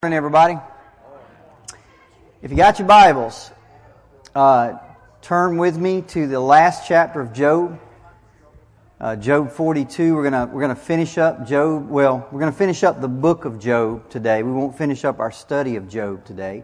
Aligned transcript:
morning, 0.00 0.16
everybody. 0.16 0.56
If 2.40 2.52
you 2.52 2.56
got 2.56 2.78
your 2.78 2.86
Bibles, 2.86 3.50
uh, 4.32 4.74
turn 5.22 5.56
with 5.56 5.76
me 5.76 6.02
to 6.02 6.28
the 6.28 6.38
last 6.38 6.86
chapter 6.86 7.20
of 7.20 7.32
Job, 7.32 7.80
uh, 9.00 9.16
Job 9.16 9.50
42. 9.50 10.14
We're 10.14 10.22
gonna 10.22 10.46
we're 10.54 10.60
gonna 10.60 10.76
finish 10.76 11.18
up 11.18 11.48
Job. 11.48 11.90
Well, 11.90 12.28
we're 12.30 12.38
gonna 12.38 12.52
finish 12.52 12.84
up 12.84 13.00
the 13.00 13.08
book 13.08 13.44
of 13.44 13.58
Job 13.58 14.08
today. 14.08 14.44
We 14.44 14.52
won't 14.52 14.78
finish 14.78 15.04
up 15.04 15.18
our 15.18 15.32
study 15.32 15.74
of 15.74 15.88
Job 15.88 16.24
today. 16.24 16.62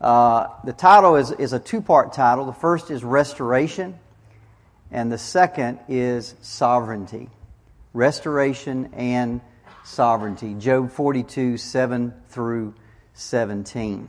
Uh, 0.00 0.48
the 0.64 0.72
title 0.72 1.14
is 1.14 1.30
is 1.30 1.52
a 1.52 1.60
two 1.60 1.80
part 1.80 2.12
title. 2.12 2.44
The 2.44 2.52
first 2.52 2.90
is 2.90 3.04
restoration, 3.04 3.96
and 4.90 5.12
the 5.12 5.18
second 5.18 5.78
is 5.88 6.34
sovereignty. 6.40 7.30
Restoration 7.92 8.90
and 8.94 9.42
sovereignty. 9.84 10.54
Job 10.54 10.90
42, 10.90 11.56
7 11.56 12.12
through 12.28 12.74
17. 13.12 14.08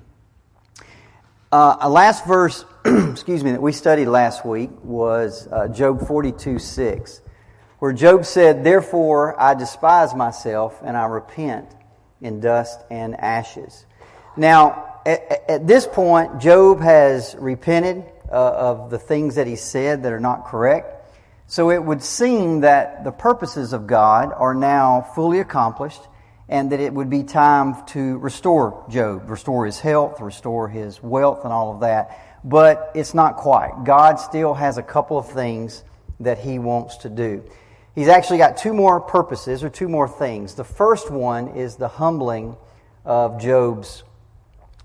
Uh, 1.51 1.77
a 1.81 1.89
last 1.89 2.25
verse, 2.25 2.65
excuse 2.85 3.43
me, 3.43 3.51
that 3.51 3.61
we 3.61 3.71
studied 3.71 4.07
last 4.07 4.45
week 4.45 4.71
was 4.83 5.47
uh, 5.51 5.67
Job 5.67 6.05
42, 6.07 6.57
6, 6.57 7.21
where 7.79 7.93
Job 7.93 8.25
said, 8.25 8.63
Therefore 8.63 9.39
I 9.39 9.53
despise 9.53 10.15
myself 10.15 10.81
and 10.83 10.97
I 10.97 11.05
repent 11.05 11.69
in 12.21 12.39
dust 12.39 12.79
and 12.89 13.15
ashes. 13.15 13.85
Now, 14.35 15.01
at, 15.05 15.49
at 15.49 15.67
this 15.67 15.85
point, 15.85 16.41
Job 16.41 16.81
has 16.81 17.35
repented 17.37 18.03
uh, 18.29 18.33
of 18.33 18.89
the 18.89 18.99
things 18.99 19.35
that 19.35 19.47
he 19.47 19.55
said 19.55 20.03
that 20.03 20.11
are 20.11 20.19
not 20.19 20.45
correct. 20.45 21.04
So 21.47 21.69
it 21.69 21.83
would 21.83 22.01
seem 22.01 22.61
that 22.61 23.03
the 23.03 23.11
purposes 23.11 23.71
of 23.71 23.85
God 23.85 24.33
are 24.35 24.55
now 24.55 25.01
fully 25.13 25.39
accomplished 25.39 26.01
and 26.49 26.71
that 26.71 26.79
it 26.79 26.93
would 26.93 27.09
be 27.09 27.23
time 27.23 27.85
to 27.87 28.17
restore 28.17 28.85
Job, 28.89 29.29
restore 29.29 29.65
his 29.65 29.79
health, 29.79 30.21
restore 30.21 30.67
his 30.67 31.01
wealth, 31.01 31.43
and 31.43 31.53
all 31.53 31.73
of 31.73 31.81
that. 31.81 32.19
But 32.43 32.91
it's 32.95 33.13
not 33.13 33.37
quite. 33.37 33.83
God 33.83 34.15
still 34.15 34.53
has 34.53 34.77
a 34.77 34.83
couple 34.83 35.17
of 35.17 35.31
things 35.31 35.83
that 36.19 36.39
he 36.39 36.59
wants 36.59 36.97
to 36.97 37.09
do. 37.09 37.43
He's 37.95 38.07
actually 38.07 38.39
got 38.39 38.57
two 38.57 38.73
more 38.73 38.99
purposes 38.99 39.63
or 39.63 39.69
two 39.69 39.87
more 39.87 40.07
things. 40.07 40.55
The 40.55 40.63
first 40.63 41.09
one 41.09 41.49
is 41.49 41.77
the 41.77 41.87
humbling 41.87 42.57
of 43.05 43.39
Job's 43.39 44.03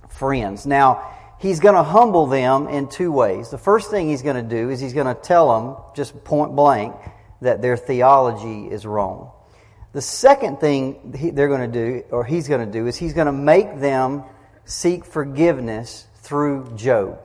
friends. 0.08 0.64
Now, 0.64 1.10
he's 1.40 1.58
going 1.58 1.74
to 1.74 1.82
humble 1.82 2.26
them 2.26 2.68
in 2.68 2.88
two 2.88 3.10
ways. 3.10 3.50
The 3.50 3.58
first 3.58 3.90
thing 3.90 4.08
he's 4.08 4.22
going 4.22 4.36
to 4.36 4.48
do 4.48 4.70
is 4.70 4.78
he's 4.78 4.92
going 4.92 5.14
to 5.14 5.20
tell 5.20 5.60
them, 5.60 5.76
just 5.96 6.22
point 6.22 6.54
blank, 6.54 6.94
that 7.40 7.62
their 7.62 7.76
theology 7.76 8.70
is 8.70 8.86
wrong. 8.86 9.32
The 9.92 10.02
second 10.02 10.60
thing 10.60 11.14
he, 11.16 11.30
they're 11.30 11.48
going 11.48 11.72
to 11.72 12.00
do, 12.00 12.04
or 12.10 12.24
he's 12.24 12.46
going 12.46 12.64
to 12.64 12.70
do, 12.70 12.86
is 12.86 12.96
he's 12.96 13.14
going 13.14 13.26
to 13.26 13.32
make 13.32 13.80
them 13.80 14.22
seek 14.64 15.04
forgiveness 15.04 16.06
through 16.18 16.76
Job. 16.76 17.18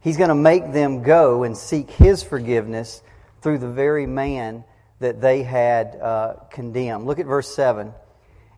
He's 0.00 0.16
going 0.16 0.28
to 0.28 0.36
make 0.36 0.72
them 0.72 1.02
go 1.02 1.42
and 1.42 1.56
seek 1.56 1.90
his 1.90 2.22
forgiveness 2.22 3.02
through 3.42 3.58
the 3.58 3.68
very 3.68 4.06
man 4.06 4.62
that 5.00 5.20
they 5.20 5.42
had 5.42 5.96
uh, 5.96 6.34
condemned. 6.50 7.06
Look 7.06 7.18
at 7.18 7.26
verse 7.26 7.52
7. 7.54 7.92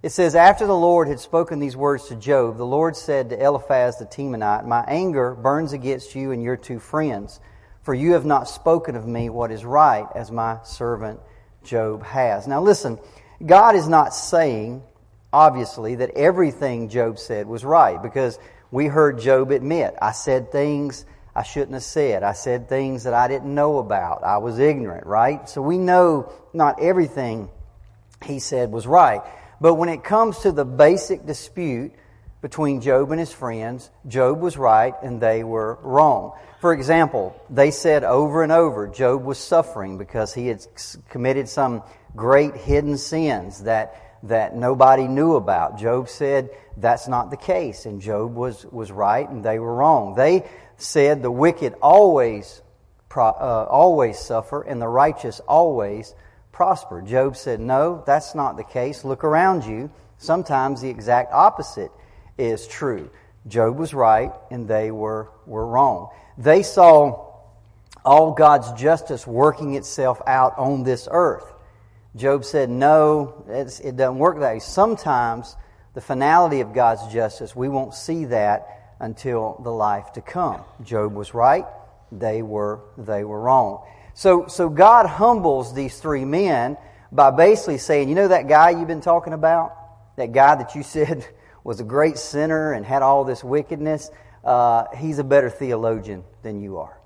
It 0.03 0.11
says, 0.11 0.37
After 0.37 0.67
the 0.67 0.77
Lord 0.77 1.09
had 1.09 1.19
spoken 1.19 1.59
these 1.59 1.77
words 1.77 2.09
to 2.09 2.15
Job, 2.15 2.57
the 2.57 2.65
Lord 2.65 2.97
said 2.97 3.31
to 3.31 3.43
Eliphaz 3.43 3.99
the 3.99 4.07
Temanite, 4.07 4.65
My 4.65 4.85
anger 4.87 5.35
burns 5.35 5.73
against 5.73 6.15
you 6.15 6.31
and 6.31 6.43
your 6.43 6.57
two 6.57 6.79
friends, 6.79 7.41
for 7.83 7.95
you 7.95 8.13
have 8.13 8.25
not 8.25 8.49
spoken 8.49 8.95
of 8.95 9.07
me 9.07 9.29
what 9.29 9.51
is 9.51 9.65
right, 9.65 10.07
as 10.15 10.31
my 10.31 10.59
servant 10.63 11.19
Job 11.65 12.05
has. 12.05 12.47
Now 12.47 12.63
listen, 12.63 12.99
God 13.45 13.75
is 13.75 13.89
not 13.89 14.15
saying, 14.15 14.83
obviously, 15.33 15.97
that 15.97 16.11
everything 16.11 16.89
Job 16.89 17.19
said 17.19 17.49
was 17.49 17.65
right, 17.65 18.01
because 18.01 18.39
we 18.71 18.87
heard 18.87 19.19
Job 19.19 19.51
admit, 19.51 19.97
I 20.01 20.13
said 20.13 20.53
things 20.53 21.05
I 21.35 21.43
shouldn't 21.43 21.75
have 21.75 21.85
said. 21.85 22.25
I 22.25 22.33
said 22.33 22.69
things 22.69 23.05
that 23.05 23.15
I 23.15 23.29
didn't 23.29 23.55
know 23.55 23.79
about. 23.79 24.25
I 24.25 24.39
was 24.39 24.59
ignorant, 24.59 25.07
right? 25.07 25.49
So 25.49 25.63
we 25.63 25.79
know 25.79 26.33
not 26.53 26.83
everything 26.83 27.49
he 28.25 28.41
said 28.41 28.73
was 28.73 28.87
right. 28.87 29.23
But 29.61 29.75
when 29.75 29.89
it 29.89 30.05
comes 30.05 30.39
to 30.41 30.53
the 30.53 30.65
basic 30.65 31.27
dispute 31.27 31.93
between 32.41 32.81
Job 32.81 33.11
and 33.11 33.19
his 33.19 33.33
friends, 33.33 33.91
Job 34.07 34.41
was 34.41 34.57
right 34.57 34.95
and 35.03 35.21
they 35.21 35.43
were 35.43 35.79
wrong. 35.83 36.39
For 36.61 36.73
example, 36.73 37.41
they 37.51 37.71
said 37.71 38.05
over 38.05 38.43
and 38.43 38.53
over 38.53 38.87
Job 38.87 39.25
was 39.25 39.39
suffering 39.39 39.99
because 39.99 40.33
he 40.33 40.47
had 40.47 40.65
committed 41.09 41.49
some 41.49 41.83
great 42.15 42.57
hidden 42.57 42.99
sins 42.99 43.65
that 43.65 44.05
that 44.25 44.57
nobody 44.57 45.07
knew 45.07 45.37
about. 45.37 45.79
Job 45.79 46.09
said 46.09 46.51
that's 46.77 47.09
not 47.09 47.31
the 47.31 47.37
case, 47.37 47.87
and 47.87 48.01
Job 48.01 48.35
was, 48.35 48.65
was 48.67 48.91
right 48.91 49.29
and 49.29 49.45
they 49.45 49.59
were 49.59 49.75
wrong. 49.75 50.15
They 50.15 50.45
said 50.77 51.23
the 51.23 51.31
wicked 51.31 51.75
always, 51.83 52.63
uh, 53.15 53.21
always 53.21 54.19
suffer 54.19 54.63
and 54.63 54.81
the 54.81 54.89
righteous 54.89 55.41
always 55.41 56.15
prosper. 56.59 57.01
Job 57.01 57.37
said, 57.37 57.61
No, 57.61 58.03
that's 58.05 58.35
not 58.35 58.57
the 58.57 58.65
case. 58.65 59.05
Look 59.05 59.23
around 59.23 59.65
you. 59.65 59.93
Sometimes 60.19 60.81
the 60.81 60.89
exact 60.89 61.33
opposite 61.33 61.93
is 62.37 62.67
true. 62.67 63.11
Job 63.47 63.79
was 63.79 63.95
right 63.95 64.33
and 64.51 64.67
they 64.67 64.91
were, 64.91 65.31
were 65.47 65.65
wrong. 65.65 66.11
They 66.37 66.65
saw 66.65 67.27
all 68.05 68.33
God's 68.33 68.73
justice 68.73 69.25
working 69.25 69.75
itself 69.75 70.21
out 70.27 70.59
on 70.59 70.83
this 70.83 71.07
earth. 71.09 71.47
Job 72.17 72.45
said, 72.45 72.71
No, 72.71 73.45
it 73.49 73.97
doesn't 73.97 74.19
work 74.19 74.41
that 74.41 74.55
way. 74.55 74.59
Sometimes 74.59 75.55
the 75.95 76.01
finality 76.01 76.61
of 76.61 76.75
God's 76.75 77.07
justice, 77.13 77.55
we 77.55 77.69
won't 77.69 77.95
see 77.95 78.25
that 78.25 78.97
until 78.99 79.61
the 79.63 79.71
life 79.71 80.13
to 80.15 80.21
come. 80.21 80.63
Job 80.83 81.15
was 81.15 81.35
right, 81.35 81.67
they 82.11 82.43
were, 82.43 82.81
they 82.99 83.23
were 83.23 83.41
wrong. 83.41 83.87
So, 84.19 84.49
so 84.49 84.69
God 84.69 85.07
humbles 85.07 85.73
these 85.73 85.97
three 86.01 86.25
men 86.25 86.77
by 87.13 87.31
basically 87.31 87.79
saying, 87.79 88.09
you 88.09 88.17
know 88.17 88.27
that 88.27 88.49
guy 88.49 88.71
you've 88.71 88.89
been 88.89 89.01
talking 89.01 89.33
about? 89.33 89.77
That 90.17 90.33
guy 90.33 90.57
that 90.57 90.75
you 90.75 90.83
said 90.97 91.25
was 91.63 91.79
a 91.79 91.85
great 91.85 92.19
sinner 92.19 92.73
and 92.73 92.85
had 92.85 93.03
all 93.03 93.23
this 93.23 93.45
wickedness? 93.45 94.11
Uh, 94.43 94.87
he's 94.97 95.21
a 95.21 95.25
better 95.25 95.49
theologian 95.49 96.25
than 96.43 96.61
you 96.61 96.79
are. 96.79 96.99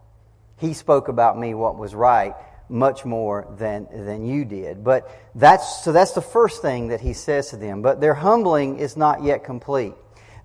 He 0.56 0.72
spoke 0.72 1.08
about 1.08 1.38
me 1.38 1.52
what 1.52 1.76
was 1.76 1.94
right 1.94 2.34
much 2.70 3.04
more 3.04 3.46
than, 3.58 3.88
than 3.92 4.24
you 4.24 4.46
did. 4.46 4.82
But 4.82 5.06
that's, 5.34 5.84
so 5.84 5.92
that's 5.92 6.12
the 6.12 6.22
first 6.22 6.62
thing 6.62 6.88
that 6.88 7.02
he 7.02 7.12
says 7.12 7.50
to 7.50 7.58
them. 7.58 7.82
But 7.82 8.00
their 8.00 8.14
humbling 8.14 8.78
is 8.78 8.96
not 8.96 9.22
yet 9.22 9.44
complete. 9.44 9.92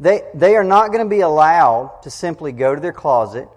They, 0.02 0.24
they 0.36 0.58
are 0.58 0.66
not 0.66 0.92
going 0.92 1.06
to 1.06 1.10
be 1.10 1.22
allowed 1.22 2.02
to 2.04 2.10
simply 2.10 2.52
go 2.52 2.76
to 2.76 2.82
their 2.82 2.92
closet, 2.92 3.48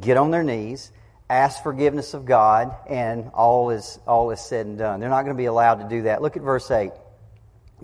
get 0.00 0.16
on 0.16 0.30
their 0.30 0.42
knees, 0.42 0.90
ask 1.28 1.62
forgiveness 1.62 2.14
of 2.14 2.24
God, 2.24 2.74
and 2.88 3.30
all 3.34 3.70
is, 3.70 3.98
all 4.06 4.30
is 4.30 4.40
said 4.40 4.66
and 4.66 4.78
done. 4.78 5.00
They're 5.00 5.08
not 5.08 5.22
going 5.22 5.36
to 5.36 5.40
be 5.40 5.46
allowed 5.46 5.76
to 5.76 5.88
do 5.88 6.02
that. 6.02 6.22
Look 6.22 6.36
at 6.36 6.42
verse 6.42 6.70
8. 6.70 6.92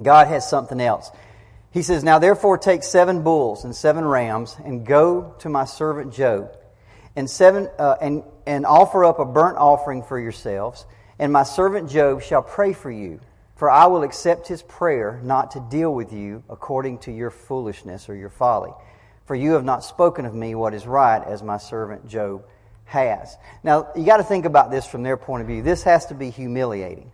God 0.01 0.29
has 0.29 0.49
something 0.49 0.81
else. 0.81 1.11
He 1.71 1.83
says, 1.83 2.05
Now 2.05 2.19
therefore 2.19 2.59
take 2.59 2.83
seven 2.83 3.23
bulls 3.23 3.65
and 3.65 3.75
seven 3.75 4.05
rams, 4.05 4.57
and 4.65 4.87
go 4.87 5.35
to 5.41 5.49
my 5.49 5.65
servant 5.65 6.15
Job, 6.15 6.57
and, 7.17 7.29
seven, 7.29 7.69
uh, 7.79 7.97
and, 8.01 8.23
and 8.47 8.65
offer 8.65 9.05
up 9.05 9.19
a 9.19 9.25
burnt 9.25 9.59
offering 9.59 10.03
for 10.03 10.19
yourselves, 10.19 10.87
and 11.19 11.33
my 11.33 11.43
servant 11.43 11.91
Job 11.91 12.23
shall 12.23 12.43
pray 12.43 12.73
for 12.73 12.91
you. 12.91 13.21
For 13.57 13.71
I 13.71 13.87
will 13.87 14.03
accept 14.03 14.49
his 14.49 14.61
prayer 14.61 15.21
not 15.23 15.53
to 15.53 15.61
deal 15.71 15.95
with 15.95 16.13
you 16.13 16.43
according 16.51 16.99
to 17.01 17.13
your 17.13 17.31
foolishness 17.31 18.09
or 18.09 18.17
your 18.17 18.29
folly. 18.29 18.73
For 19.27 19.37
you 19.37 19.53
have 19.53 19.65
not 19.65 19.85
spoken 19.85 20.27
of 20.27 20.35
me 20.35 20.57
what 20.57 20.75
is 20.75 20.85
right, 20.85 21.23
as 21.25 21.45
my 21.45 21.59
servant 21.59 22.09
Job 22.09 22.45
has. 22.93 23.37
Now, 23.63 23.89
you 23.97 24.05
got 24.05 24.19
to 24.19 24.23
think 24.23 24.45
about 24.45 24.71
this 24.71 24.87
from 24.87 25.03
their 25.03 25.17
point 25.17 25.41
of 25.41 25.49
view. 25.49 25.63
This 25.63 25.83
has 25.83 26.07
to 26.07 26.15
be 26.15 26.31
humiliating. 26.31 27.11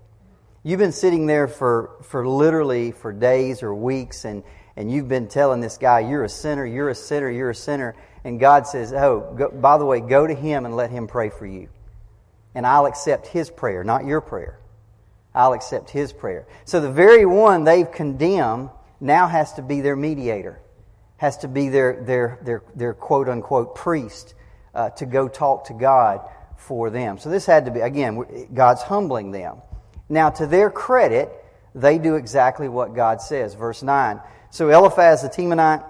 You've 0.65 0.81
been 0.81 0.93
sitting 0.93 1.27
there 1.27 1.49
for, 1.49 1.93
for 2.03 2.27
literally 2.27 2.91
for 2.91 3.13
days 3.13 3.63
or 3.63 3.75
weeks, 3.75 4.25
and, 4.25 4.43
and 4.77 4.91
you've 4.91 5.09
been 5.09 5.29
telling 5.29 5.61
this 5.61 5.79
guy, 5.79 6.01
You're 6.01 6.25
a 6.25 6.29
sinner, 6.29 6.67
you're 6.67 6.91
a 6.91 6.95
sinner, 6.95 7.31
you're 7.31 7.51
a 7.51 7.55
sinner. 7.55 7.95
And 8.25 8.41
God 8.41 8.67
says, 8.67 8.93
Oh, 8.93 9.35
go, 9.39 9.49
by 9.51 9.79
the 9.79 9.87
way, 9.87 10.01
go 10.01 10.27
to 10.27 10.35
him 10.35 10.67
and 10.67 10.77
let 10.77 10.91
him 10.91 11.07
pray 11.07 11.31
for 11.31 11.47
you. 11.47 11.69
And 12.55 12.67
I'll 12.67 12.87
accept 12.87 13.29
his 13.29 13.51
prayer, 13.51 13.85
not 13.85 14.05
your 14.05 14.21
prayer. 14.21 14.59
I'll 15.35 15.53
accept 15.53 15.91
his 15.91 16.13
prayer. 16.13 16.47
So 16.65 16.81
the 16.81 16.91
very 16.91 17.25
one 17.25 17.63
they've 17.63 17.91
condemned 17.91 18.71
now 19.01 19.29
has 19.29 19.53
to 19.55 19.63
be 19.63 19.81
their 19.81 19.95
mediator, 19.95 20.61
has 21.19 21.39
to 21.39 21.49
be 21.49 21.69
their, 21.69 22.03
their, 22.03 22.39
their, 22.43 22.63
their 22.75 22.95
quote 22.95 23.29
unquote 23.29 23.77
priest 23.77 24.35
uh, 24.79 24.91
to 24.91 25.07
go 25.07 25.27
talk 25.27 25.65
to 25.65 25.73
God 25.73 26.21
for 26.57 26.89
them. 26.89 27.19
So 27.19 27.31
this 27.31 27.47
had 27.47 27.65
to 27.65 27.73
be, 27.73 27.81
again, 27.81 28.49
God's 28.55 28.81
humbling 28.81 29.33
them. 29.33 29.57
Now, 30.09 30.31
to 30.31 30.47
their 30.47 30.71
credit, 30.71 31.31
they 31.75 31.99
do 31.99 32.15
exactly 32.15 32.69
what 32.69 32.95
God 32.95 33.21
says. 33.21 33.55
Verse 33.55 33.83
9. 33.83 34.21
So 34.51 34.71
Eliphaz 34.71 35.23
the 35.23 35.29
Temanite 35.29 35.85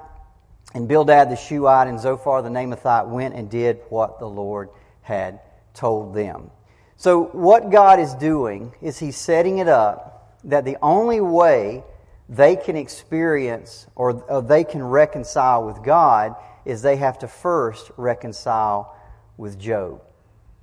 and 0.73 0.89
Bildad 0.89 1.31
the 1.31 1.37
Shuhite 1.37 1.87
and 1.87 2.01
Zophar 2.01 2.41
the 2.41 2.49
Naamathite 2.49 3.09
went 3.09 3.35
and 3.35 3.51
did 3.51 3.81
what 3.91 4.19
the 4.21 4.27
Lord 4.27 4.71
had 5.03 5.41
told 5.75 6.15
them. 6.15 6.51
So 6.97 7.25
what 7.33 7.71
God 7.71 8.01
is 8.01 8.15
doing 8.15 8.73
is 8.81 8.99
He's 8.99 9.17
setting 9.19 9.59
it 9.59 9.69
up 9.69 10.39
that 10.45 10.65
the 10.65 10.79
only 10.81 11.21
way 11.21 11.85
they 12.29 12.57
can 12.57 12.77
experience 12.77 13.87
or 13.95 14.43
they 14.49 14.65
can 14.65 14.83
reconcile 14.83 15.67
with 15.67 15.83
God 15.83 16.35
is 16.69 16.83
they 16.83 16.97
have 16.97 17.19
to 17.21 17.29
first 17.29 17.91
reconcile 17.97 18.95
with 19.39 19.59
Job. 19.59 20.03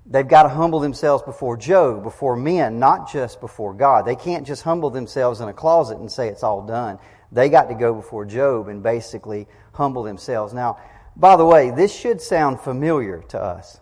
They've 0.06 0.28
got 0.28 0.44
to 0.44 0.50
humble 0.50 0.80
themselves 0.80 1.24
before 1.24 1.58
Job, 1.58 2.04
before 2.04 2.36
men, 2.36 2.78
not 2.78 3.12
just 3.12 3.42
before 3.42 3.74
God. 3.74 4.06
They 4.06 4.16
can't 4.16 4.46
just 4.46 4.62
humble 4.62 4.92
themselves 4.92 5.42
in 5.42 5.50
a 5.50 5.54
closet 5.54 5.98
and 5.98 6.12
say 6.12 6.28
it's 6.28 6.44
all 6.44 6.62
done. 6.62 7.00
They 7.32 7.50
got 7.50 7.70
to 7.70 7.76
go 7.76 7.96
before 7.96 8.24
Job 8.24 8.68
and 8.68 8.84
basically 8.84 9.48
humble 9.74 10.04
themselves. 10.04 10.54
Now, 10.54 10.78
by 11.16 11.38
the 11.38 11.46
way, 11.46 11.72
this 11.72 11.94
should 11.94 12.22
sound 12.22 12.60
familiar 12.60 13.24
to 13.30 13.42
us 13.42 13.80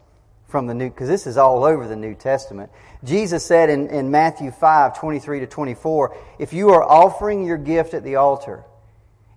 from 0.47 0.67
the 0.67 0.73
New, 0.73 0.89
because 0.89 1.09
this 1.09 1.27
is 1.27 1.35
all 1.35 1.65
over 1.65 1.89
the 1.89 1.95
New 1.97 2.15
Testament. 2.15 2.71
Jesus 3.03 3.45
said 3.45 3.69
in, 3.69 3.89
in 3.89 4.11
Matthew 4.11 4.51
5, 4.51 4.97
23 4.97 5.41
to 5.41 5.47
24, 5.47 6.17
if 6.39 6.53
you 6.53 6.69
are 6.69 6.83
offering 6.83 7.43
your 7.43 7.57
gift 7.57 7.93
at 7.93 8.05
the 8.05 8.15
altar 8.15 8.63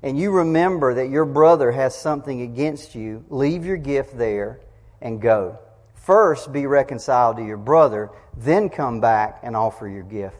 and 0.06 0.16
you 0.16 0.30
remember 0.30 0.94
that 0.94 1.08
your 1.08 1.24
brother 1.24 1.72
has 1.72 1.92
something 1.92 2.42
against 2.42 2.94
you, 2.94 3.24
leave 3.28 3.66
your 3.66 3.76
gift 3.76 4.16
there 4.16 4.60
and 5.02 5.20
go. 5.20 5.58
First 5.96 6.52
be 6.52 6.66
reconciled 6.66 7.38
to 7.38 7.44
your 7.44 7.56
brother, 7.56 8.10
then 8.36 8.68
come 8.68 9.00
back 9.00 9.40
and 9.42 9.56
offer 9.56 9.88
your 9.88 10.04
gift 10.04 10.36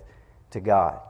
to 0.53 0.61
God. 0.61 1.01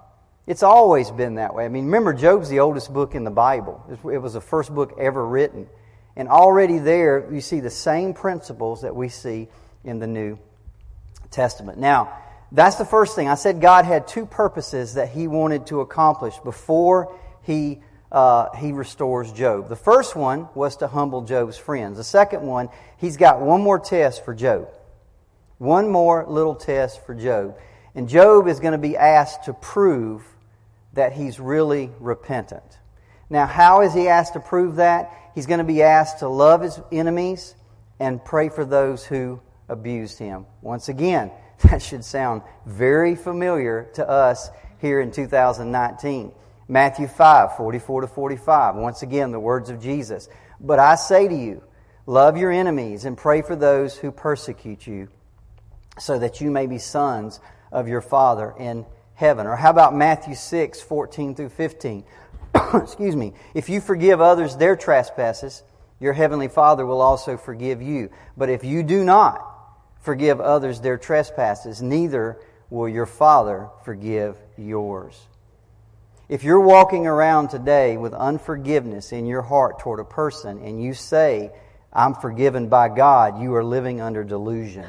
It's 0.46 0.62
always 0.62 1.10
been 1.10 1.34
that 1.34 1.54
way. 1.54 1.66
I 1.66 1.68
mean, 1.68 1.84
remember, 1.84 2.14
Job's 2.14 2.48
the 2.48 2.60
oldest 2.60 2.94
book 2.94 3.14
in 3.14 3.24
the 3.24 3.30
Bible. 3.30 3.84
It 4.10 4.22
was 4.22 4.32
the 4.32 4.40
first 4.40 4.74
book 4.74 4.94
ever 4.98 5.26
written. 5.26 5.66
And 6.16 6.26
already 6.26 6.78
there, 6.78 7.30
you 7.30 7.42
see 7.42 7.60
the 7.60 7.68
same 7.68 8.14
principles 8.14 8.80
that 8.80 8.96
we 8.96 9.10
see 9.10 9.48
in 9.84 9.98
the 9.98 10.06
New 10.06 10.38
Testament. 11.30 11.76
Now, 11.76 12.22
that's 12.52 12.76
the 12.76 12.86
first 12.86 13.16
thing. 13.16 13.28
I 13.28 13.34
said 13.34 13.60
God 13.60 13.84
had 13.84 14.08
two 14.08 14.24
purposes 14.24 14.94
that 14.94 15.10
He 15.10 15.28
wanted 15.28 15.66
to 15.66 15.82
accomplish 15.82 16.38
before 16.38 17.14
He 17.42 17.80
uh, 18.16 18.50
he 18.56 18.72
restores 18.72 19.30
Job. 19.30 19.68
The 19.68 19.76
first 19.76 20.16
one 20.16 20.48
was 20.54 20.78
to 20.78 20.86
humble 20.86 21.20
Job's 21.20 21.58
friends. 21.58 21.98
The 21.98 22.04
second 22.04 22.40
one, 22.40 22.70
he's 22.96 23.18
got 23.18 23.42
one 23.42 23.60
more 23.60 23.78
test 23.78 24.24
for 24.24 24.34
Job. 24.34 24.70
One 25.58 25.90
more 25.90 26.24
little 26.26 26.54
test 26.54 27.04
for 27.04 27.14
Job. 27.14 27.58
And 27.94 28.08
Job 28.08 28.48
is 28.48 28.58
going 28.58 28.72
to 28.72 28.78
be 28.78 28.96
asked 28.96 29.44
to 29.44 29.52
prove 29.52 30.24
that 30.94 31.12
he's 31.12 31.38
really 31.38 31.90
repentant. 32.00 32.78
Now, 33.28 33.44
how 33.44 33.82
is 33.82 33.92
he 33.92 34.08
asked 34.08 34.32
to 34.32 34.40
prove 34.40 34.76
that? 34.76 35.12
He's 35.34 35.44
going 35.44 35.58
to 35.58 35.64
be 35.64 35.82
asked 35.82 36.20
to 36.20 36.28
love 36.28 36.62
his 36.62 36.80
enemies 36.90 37.54
and 38.00 38.24
pray 38.24 38.48
for 38.48 38.64
those 38.64 39.04
who 39.04 39.42
abused 39.68 40.18
him. 40.18 40.46
Once 40.62 40.88
again, 40.88 41.30
that 41.64 41.82
should 41.82 42.02
sound 42.02 42.40
very 42.64 43.14
familiar 43.14 43.90
to 43.92 44.08
us 44.08 44.48
here 44.78 45.02
in 45.02 45.12
2019. 45.12 46.32
Matthew 46.68 47.06
5, 47.06 47.56
44 47.56 48.00
to 48.02 48.06
45. 48.06 48.74
Once 48.76 49.02
again, 49.02 49.30
the 49.30 49.40
words 49.40 49.70
of 49.70 49.80
Jesus. 49.80 50.28
But 50.60 50.78
I 50.78 50.96
say 50.96 51.28
to 51.28 51.34
you, 51.34 51.62
love 52.06 52.36
your 52.36 52.50
enemies 52.50 53.04
and 53.04 53.16
pray 53.16 53.42
for 53.42 53.54
those 53.54 53.96
who 53.96 54.10
persecute 54.10 54.86
you, 54.86 55.08
so 55.98 56.18
that 56.18 56.40
you 56.40 56.50
may 56.50 56.66
be 56.66 56.78
sons 56.78 57.40
of 57.70 57.88
your 57.88 58.00
Father 58.00 58.54
in 58.58 58.84
heaven. 59.14 59.46
Or 59.46 59.56
how 59.56 59.70
about 59.70 59.94
Matthew 59.94 60.34
6, 60.34 60.80
14 60.80 61.34
through 61.34 61.50
15? 61.50 62.04
Excuse 62.74 63.14
me. 63.14 63.32
If 63.54 63.68
you 63.68 63.80
forgive 63.80 64.20
others 64.20 64.56
their 64.56 64.76
trespasses, 64.76 65.62
your 66.00 66.12
heavenly 66.12 66.48
Father 66.48 66.84
will 66.84 67.00
also 67.00 67.36
forgive 67.36 67.80
you. 67.80 68.10
But 68.36 68.50
if 68.50 68.64
you 68.64 68.82
do 68.82 69.04
not 69.04 69.42
forgive 70.00 70.40
others 70.40 70.80
their 70.80 70.98
trespasses, 70.98 71.80
neither 71.80 72.38
will 72.70 72.88
your 72.88 73.06
Father 73.06 73.68
forgive 73.84 74.36
yours. 74.56 75.26
If 76.28 76.42
you're 76.42 76.60
walking 76.60 77.06
around 77.06 77.48
today 77.48 77.96
with 77.96 78.12
unforgiveness 78.12 79.12
in 79.12 79.26
your 79.26 79.42
heart 79.42 79.78
toward 79.78 80.00
a 80.00 80.04
person 80.04 80.58
and 80.58 80.82
you 80.82 80.92
say, 80.92 81.52
I'm 81.92 82.14
forgiven 82.14 82.68
by 82.68 82.88
God, 82.88 83.40
you 83.40 83.54
are 83.54 83.64
living 83.64 84.00
under 84.00 84.24
delusion. 84.24 84.86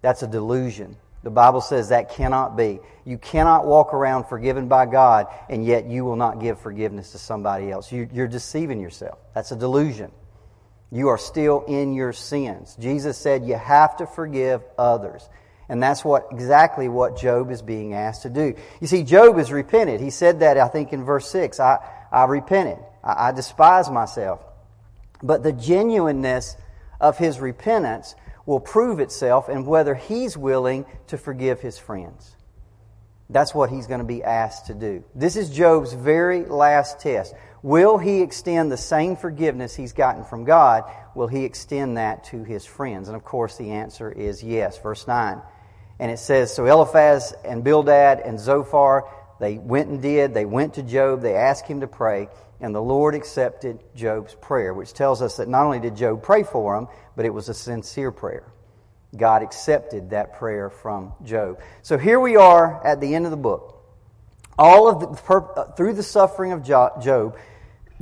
That's 0.00 0.24
a 0.24 0.26
delusion. 0.26 0.96
The 1.22 1.30
Bible 1.30 1.60
says 1.60 1.90
that 1.90 2.10
cannot 2.10 2.56
be. 2.56 2.80
You 3.04 3.16
cannot 3.16 3.64
walk 3.64 3.94
around 3.94 4.24
forgiven 4.24 4.66
by 4.66 4.86
God 4.86 5.28
and 5.48 5.64
yet 5.64 5.86
you 5.86 6.04
will 6.04 6.16
not 6.16 6.40
give 6.40 6.60
forgiveness 6.60 7.12
to 7.12 7.18
somebody 7.18 7.70
else. 7.70 7.92
You, 7.92 8.08
are 8.16 8.26
deceiving 8.26 8.80
yourself. 8.80 9.18
That's 9.36 9.52
a 9.52 9.56
delusion. 9.56 10.10
You 10.90 11.08
are 11.08 11.18
still 11.18 11.64
in 11.68 11.94
your 11.94 12.12
sins. 12.12 12.76
Jesus 12.80 13.16
said 13.16 13.44
you 13.44 13.54
have 13.54 13.96
to 13.98 14.06
forgive 14.06 14.62
others. 14.76 15.28
And 15.72 15.82
that's 15.82 16.04
what 16.04 16.28
exactly 16.30 16.90
what 16.90 17.16
Job 17.16 17.50
is 17.50 17.62
being 17.62 17.94
asked 17.94 18.24
to 18.24 18.28
do. 18.28 18.54
You 18.82 18.86
see, 18.86 19.04
Job 19.04 19.38
has 19.38 19.50
repented. 19.50 20.02
He 20.02 20.10
said 20.10 20.40
that, 20.40 20.58
I 20.58 20.68
think, 20.68 20.92
in 20.92 21.02
verse 21.02 21.26
6. 21.30 21.58
I, 21.60 21.78
I 22.12 22.24
repented. 22.24 22.76
I, 23.02 23.28
I 23.28 23.32
despise 23.32 23.88
myself. 23.88 24.44
But 25.22 25.42
the 25.42 25.52
genuineness 25.54 26.58
of 27.00 27.16
his 27.16 27.40
repentance 27.40 28.14
will 28.44 28.60
prove 28.60 29.00
itself 29.00 29.48
in 29.48 29.64
whether 29.64 29.94
he's 29.94 30.36
willing 30.36 30.84
to 31.06 31.16
forgive 31.16 31.62
his 31.62 31.78
friends. 31.78 32.36
That's 33.30 33.54
what 33.54 33.70
he's 33.70 33.86
going 33.86 34.00
to 34.00 34.06
be 34.06 34.22
asked 34.22 34.66
to 34.66 34.74
do. 34.74 35.04
This 35.14 35.36
is 35.36 35.48
Job's 35.48 35.94
very 35.94 36.44
last 36.44 37.00
test. 37.00 37.34
Will 37.62 37.96
he 37.96 38.20
extend 38.20 38.70
the 38.70 38.76
same 38.76 39.16
forgiveness 39.16 39.74
he's 39.74 39.94
gotten 39.94 40.24
from 40.24 40.44
God? 40.44 40.84
Will 41.14 41.28
he 41.28 41.46
extend 41.46 41.96
that 41.96 42.24
to 42.24 42.44
his 42.44 42.66
friends? 42.66 43.08
And 43.08 43.16
of 43.16 43.24
course, 43.24 43.56
the 43.56 43.70
answer 43.70 44.12
is 44.12 44.42
yes. 44.42 44.76
Verse 44.76 45.06
9. 45.06 45.40
And 45.98 46.10
it 46.10 46.18
says, 46.18 46.54
So 46.54 46.66
Eliphaz 46.66 47.34
and 47.44 47.62
Bildad 47.62 48.20
and 48.20 48.38
Zophar, 48.38 49.08
they 49.40 49.58
went 49.58 49.88
and 49.88 50.02
did. 50.02 50.34
They 50.34 50.44
went 50.44 50.74
to 50.74 50.82
Job. 50.82 51.22
They 51.22 51.34
asked 51.34 51.66
him 51.66 51.80
to 51.80 51.86
pray. 51.86 52.28
And 52.60 52.74
the 52.74 52.80
Lord 52.80 53.14
accepted 53.14 53.80
Job's 53.94 54.34
prayer, 54.34 54.72
which 54.72 54.92
tells 54.92 55.20
us 55.20 55.36
that 55.38 55.48
not 55.48 55.64
only 55.64 55.80
did 55.80 55.96
Job 55.96 56.22
pray 56.22 56.44
for 56.44 56.76
him, 56.76 56.86
but 57.16 57.24
it 57.24 57.34
was 57.34 57.48
a 57.48 57.54
sincere 57.54 58.12
prayer. 58.12 58.44
God 59.16 59.42
accepted 59.42 60.10
that 60.10 60.34
prayer 60.34 60.70
from 60.70 61.12
Job. 61.24 61.60
So 61.82 61.98
here 61.98 62.18
we 62.18 62.36
are 62.36 62.84
at 62.86 63.00
the 63.00 63.14
end 63.14 63.24
of 63.24 63.30
the 63.30 63.36
book. 63.36 63.80
All 64.58 64.88
of 64.88 65.00
the, 65.00 65.72
through 65.76 65.94
the 65.94 66.02
suffering 66.02 66.52
of 66.52 66.62
Job, 66.62 67.36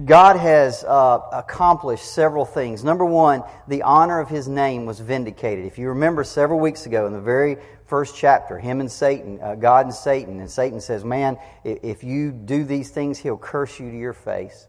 God 0.05 0.37
has 0.37 0.85
uh, 0.85 1.21
accomplished 1.33 2.05
several 2.05 2.45
things. 2.45 2.85
Number 2.85 3.05
one, 3.05 3.43
the 3.67 3.83
honor 3.83 4.21
of 4.21 4.29
his 4.29 4.47
name 4.47 4.87
was 4.87 5.01
vindicated. 5.01 5.67
If 5.67 5.79
you 5.79 5.89
remember 5.89 6.23
several 6.25 6.61
weeks 6.61 6.87
ago 6.87 7.07
in 7.07 7.13
the 7.13 7.21
very 7.21 7.57
first 7.91 8.17
chapter, 8.17 8.57
him 8.57 8.81
and 8.81 8.91
Satan, 8.91 9.41
uh, 9.43 9.57
God 9.57 9.87
and 9.87 9.95
Satan, 9.95 10.39
and 10.39 10.49
Satan 10.49 10.81
says, 10.81 11.05
Man, 11.05 11.37
if 11.65 12.05
you 12.05 12.31
do 12.31 12.65
these 12.65 12.91
things, 12.91 13.19
he'll 13.19 13.37
curse 13.37 13.81
you 13.81 13.91
to 13.91 13.97
your 13.97 14.13
face. 14.13 14.69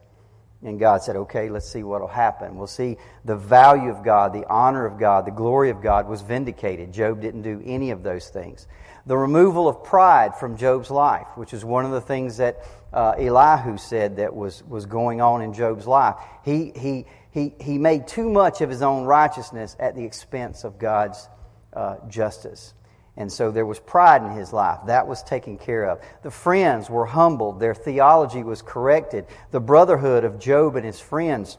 And 0.64 0.80
God 0.80 1.04
said, 1.04 1.16
Okay, 1.16 1.50
let's 1.50 1.72
see 1.72 1.84
what 1.84 2.02
will 2.02 2.08
happen. 2.08 2.58
We'll 2.58 2.66
see 2.66 2.98
the 3.24 3.36
value 3.36 3.92
of 3.92 4.04
God, 4.04 4.34
the 4.34 4.46
honor 4.50 4.88
of 4.88 5.00
God, 5.00 5.26
the 5.26 5.32
glory 5.32 5.70
of 5.70 5.84
God 5.84 6.10
was 6.10 6.22
vindicated. 6.22 6.92
Job 6.92 7.22
didn't 7.22 7.44
do 7.44 7.62
any 7.64 7.92
of 7.92 8.02
those 8.02 8.30
things. 8.30 8.68
The 9.06 9.18
removal 9.18 9.68
of 9.68 9.84
pride 9.84 10.36
from 10.36 10.58
Job's 10.58 10.90
life, 10.90 11.28
which 11.36 11.54
is 11.54 11.64
one 11.64 11.86
of 11.86 11.92
the 11.92 12.02
things 12.02 12.38
that 12.38 12.58
uh, 12.92 13.14
Elihu 13.18 13.78
said 13.78 14.18
that 14.18 14.36
was, 14.36 14.64
was 14.64 14.88
going 14.88 15.22
on 15.22 15.44
in 15.44 15.54
Job's 15.54 15.86
life. 15.86 16.16
He, 16.44 16.72
he, 16.76 17.06
he, 17.30 17.54
he 17.60 17.78
made 17.78 18.08
too 18.08 18.30
much 18.30 18.62
of 18.62 18.70
his 18.70 18.82
own 18.82 19.06
righteousness 19.06 19.76
at 19.80 19.96
the 19.96 20.04
expense 20.04 20.64
of 20.64 20.80
God's 20.80 21.30
uh, 21.74 21.98
justice. 22.08 22.74
And 23.18 23.32
so 23.32 23.52
there 23.52 23.66
was 23.66 23.80
pride 23.80 24.24
in 24.24 24.32
his 24.32 24.54
life. 24.54 24.80
That 24.88 25.08
was 25.08 25.22
taken 25.22 25.58
care 25.58 25.86
of. 25.86 26.00
The 26.24 26.32
friends 26.32 26.90
were 26.90 27.06
humbled. 27.06 27.60
Their 27.60 27.76
theology 27.76 28.42
was 28.42 28.62
corrected. 28.62 29.26
The 29.52 29.60
brotherhood 29.60 30.24
of 30.24 30.40
Job 30.40 30.76
and 30.76 30.86
his 30.86 31.00
friends 31.00 31.58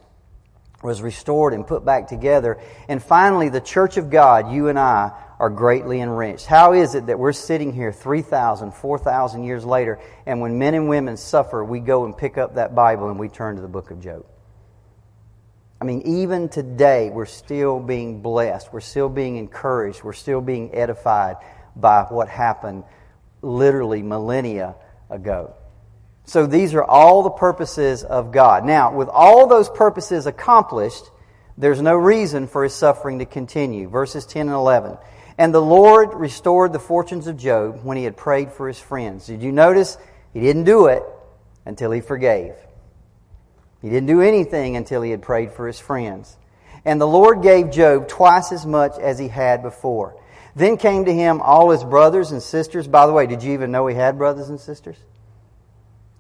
was 0.83 1.03
restored 1.03 1.55
and 1.55 1.67
put 1.67 1.85
back 1.85 2.09
together. 2.09 2.59
And 2.89 3.03
finally, 3.03 3.49
the 3.49 3.61
church 3.61 3.97
of 3.97 4.11
God, 4.11 4.51
you 4.51 4.69
and 4.69 4.79
I, 4.79 5.13
are 5.39 5.51
greatly 5.51 6.01
enriched. 6.01 6.47
How 6.47 6.73
is 6.73 6.95
it 6.95 7.07
that 7.07 7.19
we're 7.19 7.33
sitting 7.33 7.73
here 7.73 7.93
3,000, 7.93 8.73
4,000 8.73 9.45
years 9.45 9.65
later, 9.65 9.99
and 10.27 10.41
when 10.41 10.59
men 10.59 10.75
and 10.75 10.89
women 10.89 11.17
suffer, 11.17 11.65
we 11.65 11.81
go 11.81 12.05
and 12.05 12.17
pick 12.17 12.39
up 12.39 12.55
that 12.55 12.75
Bible 12.75 13.11
and 13.11 13.19
we 13.19 13.29
turn 13.29 13.57
to 13.57 13.63
the 13.63 13.69
book 13.69 13.91
of 13.91 14.01
Job? 14.01 14.25
I 15.83 15.85
mean, 15.85 16.03
even 16.03 16.49
today, 16.49 17.11
we're 17.11 17.27
still 17.27 17.81
being 17.81 18.23
blessed. 18.23 18.73
We're 18.73 18.79
still 18.79 19.09
being 19.09 19.37
encouraged. 19.37 20.05
We're 20.05 20.13
still 20.13 20.41
being 20.41 20.73
edified 20.73 21.39
by 21.75 22.05
what 22.05 22.29
happened 22.29 22.85
literally 23.43 24.01
millennia 24.01 24.77
ago. 25.11 25.55
So 26.25 26.47
these 26.47 26.75
are 26.75 26.85
all 26.85 27.25
the 27.25 27.31
purposes 27.31 28.05
of 28.05 28.31
God. 28.31 28.65
Now, 28.65 28.95
with 28.95 29.09
all 29.09 29.49
those 29.49 29.69
purposes 29.69 30.27
accomplished, 30.27 31.03
there's 31.59 31.83
no 31.83 31.97
reason 31.97 32.47
for 32.47 32.63
his 32.63 32.75
suffering 32.75 33.19
to 33.19 33.27
continue. 33.27 33.89
Verses 33.89 34.25
10 34.25 34.43
and 34.43 34.55
11. 34.55 34.99
And 35.37 35.53
the 35.53 35.61
Lord 35.61 36.15
restored 36.15 36.73
the 36.73 36.79
fortunes 36.79 37.27
of 37.27 37.37
Job 37.37 37.81
when 37.83 37.97
he 37.97 38.05
had 38.05 38.17
prayed 38.17 38.53
for 38.53 38.69
his 38.69 38.79
friends. 38.79 39.27
Did 39.27 39.43
you 39.43 39.51
notice? 39.51 39.99
He 40.33 40.39
didn't 40.39 40.63
do 40.63 40.87
it 40.87 41.03
until 41.67 41.91
he 41.91 42.01
forgave. 42.01 42.55
He 43.83 43.91
didn't 43.91 44.07
do 44.07 44.23
anything 44.23 44.77
until 44.77 45.03
he 45.03 45.11
had 45.11 45.23
prayed 45.23 45.53
for 45.53 45.67
his 45.67 45.79
friends. 45.79 46.37
And 46.85 47.01
the 47.01 47.07
Lord 47.07 47.43
gave 47.43 47.71
Job 47.71 48.09
twice 48.09 48.53
as 48.53 48.65
much 48.65 48.99
as 48.99 49.19
he 49.19 49.29
had 49.29 49.63
before. 49.63 50.17
Then 50.55 50.77
came 50.77 51.05
to 51.05 51.13
him 51.13 51.41
all 51.41 51.71
his 51.71 51.83
brothers 51.83 52.31
and 52.31 52.43
sisters. 52.43 52.87
By 52.87 53.07
the 53.07 53.13
way, 53.13 53.27
did 53.27 53.43
you 53.43 53.53
even 53.53 53.73
know 53.73 53.87
he 53.87 53.95
had 53.95 54.19
brothers 54.19 54.49
and 54.49 54.61
sisters? 54.61 54.97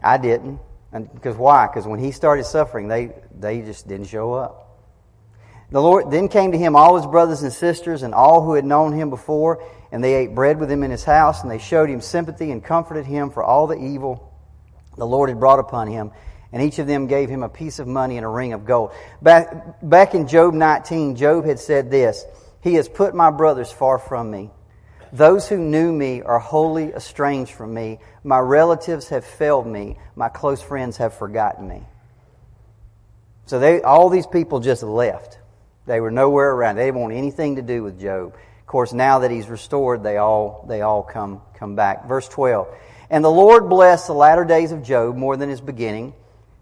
I 0.03 0.19
didn't. 0.19 0.59
Because 0.93 1.37
why? 1.37 1.67
Because 1.67 1.87
when 1.87 2.01
he 2.01 2.11
started 2.11 2.45
suffering, 2.45 2.89
they, 2.89 3.13
they 3.39 3.63
just 3.63 3.89
didn't 3.89 4.09
show 4.09 4.35
up. 4.35 4.59
The 5.71 5.81
Lord 5.81 6.11
then 6.11 6.29
came 6.29 6.53
to 6.53 6.59
him 6.59 6.77
all 6.77 6.97
his 6.97 7.07
brothers 7.07 7.43
and 7.43 7.53
sisters 7.53 8.03
and 8.03 8.15
all 8.15 8.43
who 8.45 8.55
had 8.55 8.65
known 8.65 8.93
him 8.93 9.09
before, 9.09 9.65
and 9.91 10.05
they 10.05 10.15
ate 10.15 10.35
bread 10.35 10.61
with 10.61 10.71
him 10.71 10.83
in 10.83 10.91
his 10.91 11.05
house, 11.05 11.43
and 11.43 11.51
they 11.51 11.59
showed 11.59 11.89
him 11.89 12.03
sympathy 12.03 12.51
and 12.51 12.63
comforted 12.63 13.07
him 13.07 13.31
for 13.31 13.43
all 13.43 13.67
the 13.67 13.77
evil 13.77 14.33
the 14.97 15.07
Lord 15.07 15.31
had 15.31 15.41
brought 15.41 15.59
upon 15.59 15.89
him. 15.89 16.11
And 16.53 16.63
each 16.63 16.79
of 16.79 16.87
them 16.87 17.07
gave 17.07 17.31
him 17.31 17.43
a 17.43 17.49
piece 17.49 17.79
of 17.79 17.87
money 17.87 18.19
and 18.19 18.27
a 18.27 18.29
ring 18.29 18.53
of 18.53 18.67
gold. 18.67 18.93
Back, 19.23 19.81
back 19.83 20.15
in 20.15 20.29
Job 20.29 20.53
19, 20.53 21.17
Job 21.17 21.47
had 21.47 21.59
said 21.59 21.91
this 21.91 22.25
He 22.61 22.75
has 22.75 22.89
put 22.89 23.15
my 23.15 23.31
brothers 23.31 23.73
far 23.73 23.99
from 23.99 24.31
me. 24.31 24.51
Those 25.13 25.49
who 25.49 25.59
knew 25.59 25.93
me 25.93 26.23
are 26.23 26.39
wholly 26.39 26.93
estranged 26.93 27.53
from 27.53 27.75
me. 27.75 27.99
My 28.25 28.39
relatives 28.39 29.09
have 29.09 29.25
failed 29.25 29.67
me. 29.67 29.99
My 30.17 30.31
close 30.31 30.63
friends 30.63 30.97
have 30.99 31.15
forgotten 31.15 31.69
me. 31.69 31.83
So 33.45 33.59
they, 33.59 33.83
all 33.83 34.09
these 34.09 34.27
people 34.27 34.61
just 34.61 34.83
left. 34.83 35.39
They 35.87 36.01
were 36.01 36.11
nowhere 36.11 36.51
around. 36.53 36.77
They 36.77 36.87
didn't 36.87 37.01
want 37.01 37.13
anything 37.13 37.57
to 37.57 37.63
do 37.63 37.83
with 37.83 38.01
Job. 38.01 38.35
Of 38.61 38.67
course, 38.67 38.93
now 38.95 39.19
that 39.19 39.31
he's 39.31 39.49
restored, 39.49 40.03
they 40.03 40.17
all, 40.17 40.65
they 40.69 40.81
all 40.81 41.03
come, 41.03 41.43
come 41.55 41.75
back. 41.75 42.09
Verse 42.09 42.29
12. 42.29 42.69
And 43.11 43.23
the 43.23 43.31
Lord 43.31 43.69
blessed 43.69 44.07
the 44.07 44.15
latter 44.15 44.45
days 44.45 44.73
of 44.73 44.83
Job 44.83 45.17
more 45.17 45.37
than 45.37 45.51
his 45.51 45.61
beginning. 45.61 46.15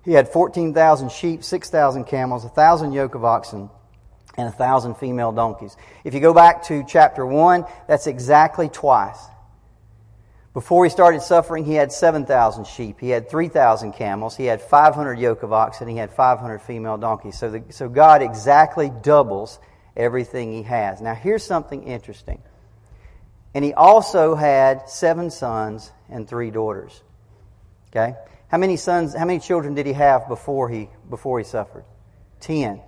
He 0.04 0.12
had 0.12 0.28
14,000 0.28 1.10
sheep, 1.10 1.44
6,000 1.44 2.04
camels, 2.04 2.44
1,000 2.44 2.92
yoke 2.92 3.14
of 3.14 3.24
oxen, 3.24 3.70
and 4.36 4.46
1,000 4.46 4.94
female 4.94 5.32
donkeys. 5.32 5.76
If 6.04 6.14
you 6.14 6.20
go 6.20 6.32
back 6.32 6.64
to 6.64 6.84
chapter 6.86 7.26
1, 7.26 7.64
that's 7.86 8.06
exactly 8.06 8.68
twice. 8.68 9.18
Before 10.52 10.84
he 10.84 10.90
started 10.90 11.22
suffering, 11.22 11.64
he 11.64 11.74
had 11.74 11.92
7,000 11.92 12.66
sheep. 12.66 12.98
He 12.98 13.10
had 13.10 13.30
3,000 13.30 13.92
camels. 13.92 14.36
He 14.36 14.46
had 14.46 14.60
500 14.60 15.18
yoke 15.18 15.44
of 15.44 15.52
oxen. 15.52 15.86
He 15.86 15.96
had 15.96 16.10
500 16.10 16.58
female 16.60 16.96
donkeys. 16.96 17.38
So, 17.38 17.50
the, 17.50 17.62
so 17.70 17.88
God 17.88 18.20
exactly 18.20 18.90
doubles 19.02 19.60
everything 19.96 20.52
he 20.52 20.62
has. 20.64 21.00
Now, 21.00 21.14
here's 21.14 21.44
something 21.44 21.84
interesting. 21.84 22.42
And 23.54 23.64
he 23.64 23.74
also 23.74 24.34
had 24.34 24.88
seven 24.88 25.30
sons 25.30 25.92
and 26.08 26.28
three 26.28 26.50
daughters. 26.50 27.00
Okay? 27.90 28.16
How 28.50 28.58
many 28.58 28.76
sons, 28.76 29.14
how 29.14 29.24
many 29.24 29.38
children 29.38 29.74
did 29.74 29.86
he 29.86 29.92
have 29.92 30.26
before 30.26 30.68
he, 30.68 30.88
before 31.08 31.38
he 31.38 31.44
suffered? 31.44 31.84
Ten. 32.40 32.80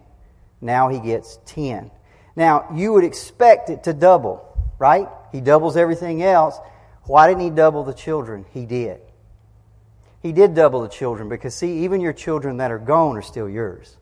Now 0.60 0.88
he 0.88 0.98
gets 0.98 1.38
ten. 1.46 1.90
Now, 2.34 2.66
you 2.74 2.92
would 2.94 3.04
expect 3.04 3.70
it 3.70 3.84
to 3.84 3.92
double, 3.92 4.42
right? 4.78 5.08
He 5.30 5.40
doubles 5.40 5.76
everything 5.76 6.22
else. 6.22 6.58
Why 7.04 7.28
didn't 7.28 7.42
he 7.42 7.50
double 7.50 7.84
the 7.84 7.92
children? 7.92 8.44
He 8.52 8.66
did. 8.66 9.00
He 10.20 10.32
did 10.32 10.54
double 10.54 10.82
the 10.82 10.88
children 10.88 11.28
because, 11.28 11.54
see, 11.54 11.84
even 11.84 12.00
your 12.00 12.12
children 12.12 12.56
that 12.56 12.70
are 12.70 12.78
gone 12.78 13.16
are 13.16 13.22
still 13.22 13.48
yours. 13.48 13.96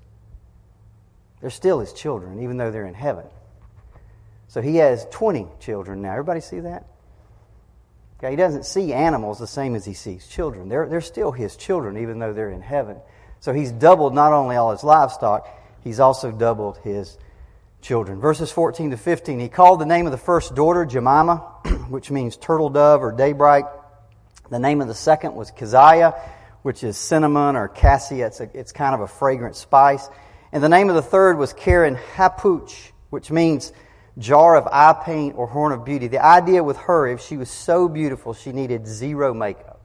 They're 1.40 1.50
still 1.50 1.80
his 1.80 1.92
children, 1.92 2.42
even 2.42 2.56
though 2.56 2.70
they're 2.70 2.86
in 2.86 2.94
heaven. 2.94 3.24
So 4.48 4.60
he 4.60 4.76
has 4.76 5.06
20 5.10 5.46
children 5.60 6.02
now. 6.02 6.12
Everybody 6.12 6.40
see 6.40 6.60
that? 6.60 6.86
Okay, 8.20 8.32
he 8.32 8.36
doesn't 8.36 8.66
see 8.66 8.92
animals 8.92 9.38
the 9.38 9.46
same 9.46 9.74
as 9.74 9.86
he 9.86 9.94
sees 9.94 10.26
children. 10.26 10.68
They're, 10.68 10.86
they're 10.86 11.00
still 11.00 11.32
his 11.32 11.56
children, 11.56 11.96
even 11.96 12.18
though 12.18 12.34
they're 12.34 12.50
in 12.50 12.60
heaven. 12.60 12.98
So 13.40 13.54
he's 13.54 13.72
doubled 13.72 14.14
not 14.14 14.34
only 14.34 14.56
all 14.56 14.72
his 14.72 14.84
livestock, 14.84 15.48
he's 15.82 16.00
also 16.00 16.30
doubled 16.30 16.76
his 16.84 17.16
children. 17.80 18.20
Verses 18.20 18.52
14 18.52 18.90
to 18.90 18.98
15. 18.98 19.40
He 19.40 19.48
called 19.48 19.80
the 19.80 19.86
name 19.86 20.04
of 20.04 20.12
the 20.12 20.18
first 20.18 20.54
daughter 20.54 20.84
Jemima, 20.84 21.36
which 21.88 22.10
means 22.10 22.36
turtle 22.36 22.68
dove 22.68 23.02
or 23.02 23.10
daybreak. 23.10 23.64
The 24.50 24.58
name 24.58 24.82
of 24.82 24.88
the 24.88 24.94
second 24.94 25.34
was 25.34 25.50
Keziah, 25.50 26.14
which 26.60 26.84
is 26.84 26.98
cinnamon 26.98 27.56
or 27.56 27.68
cassia. 27.68 28.26
It's, 28.26 28.40
a, 28.40 28.50
it's 28.52 28.72
kind 28.72 28.94
of 28.94 29.00
a 29.00 29.08
fragrant 29.08 29.56
spice. 29.56 30.06
And 30.52 30.62
the 30.62 30.68
name 30.68 30.90
of 30.90 30.94
the 30.94 31.00
third 31.00 31.38
was 31.38 31.54
Karen 31.54 31.96
Hapuch, 32.16 32.90
which 33.08 33.30
means 33.30 33.72
jar 34.18 34.56
of 34.56 34.66
eye 34.66 34.94
paint 35.04 35.36
or 35.36 35.46
horn 35.46 35.72
of 35.72 35.84
beauty. 35.84 36.08
The 36.08 36.24
idea 36.24 36.62
with 36.62 36.76
her, 36.78 37.06
if 37.06 37.20
she 37.20 37.36
was 37.36 37.50
so 37.50 37.88
beautiful, 37.88 38.34
she 38.34 38.52
needed 38.52 38.86
zero 38.86 39.32
makeup. 39.32 39.80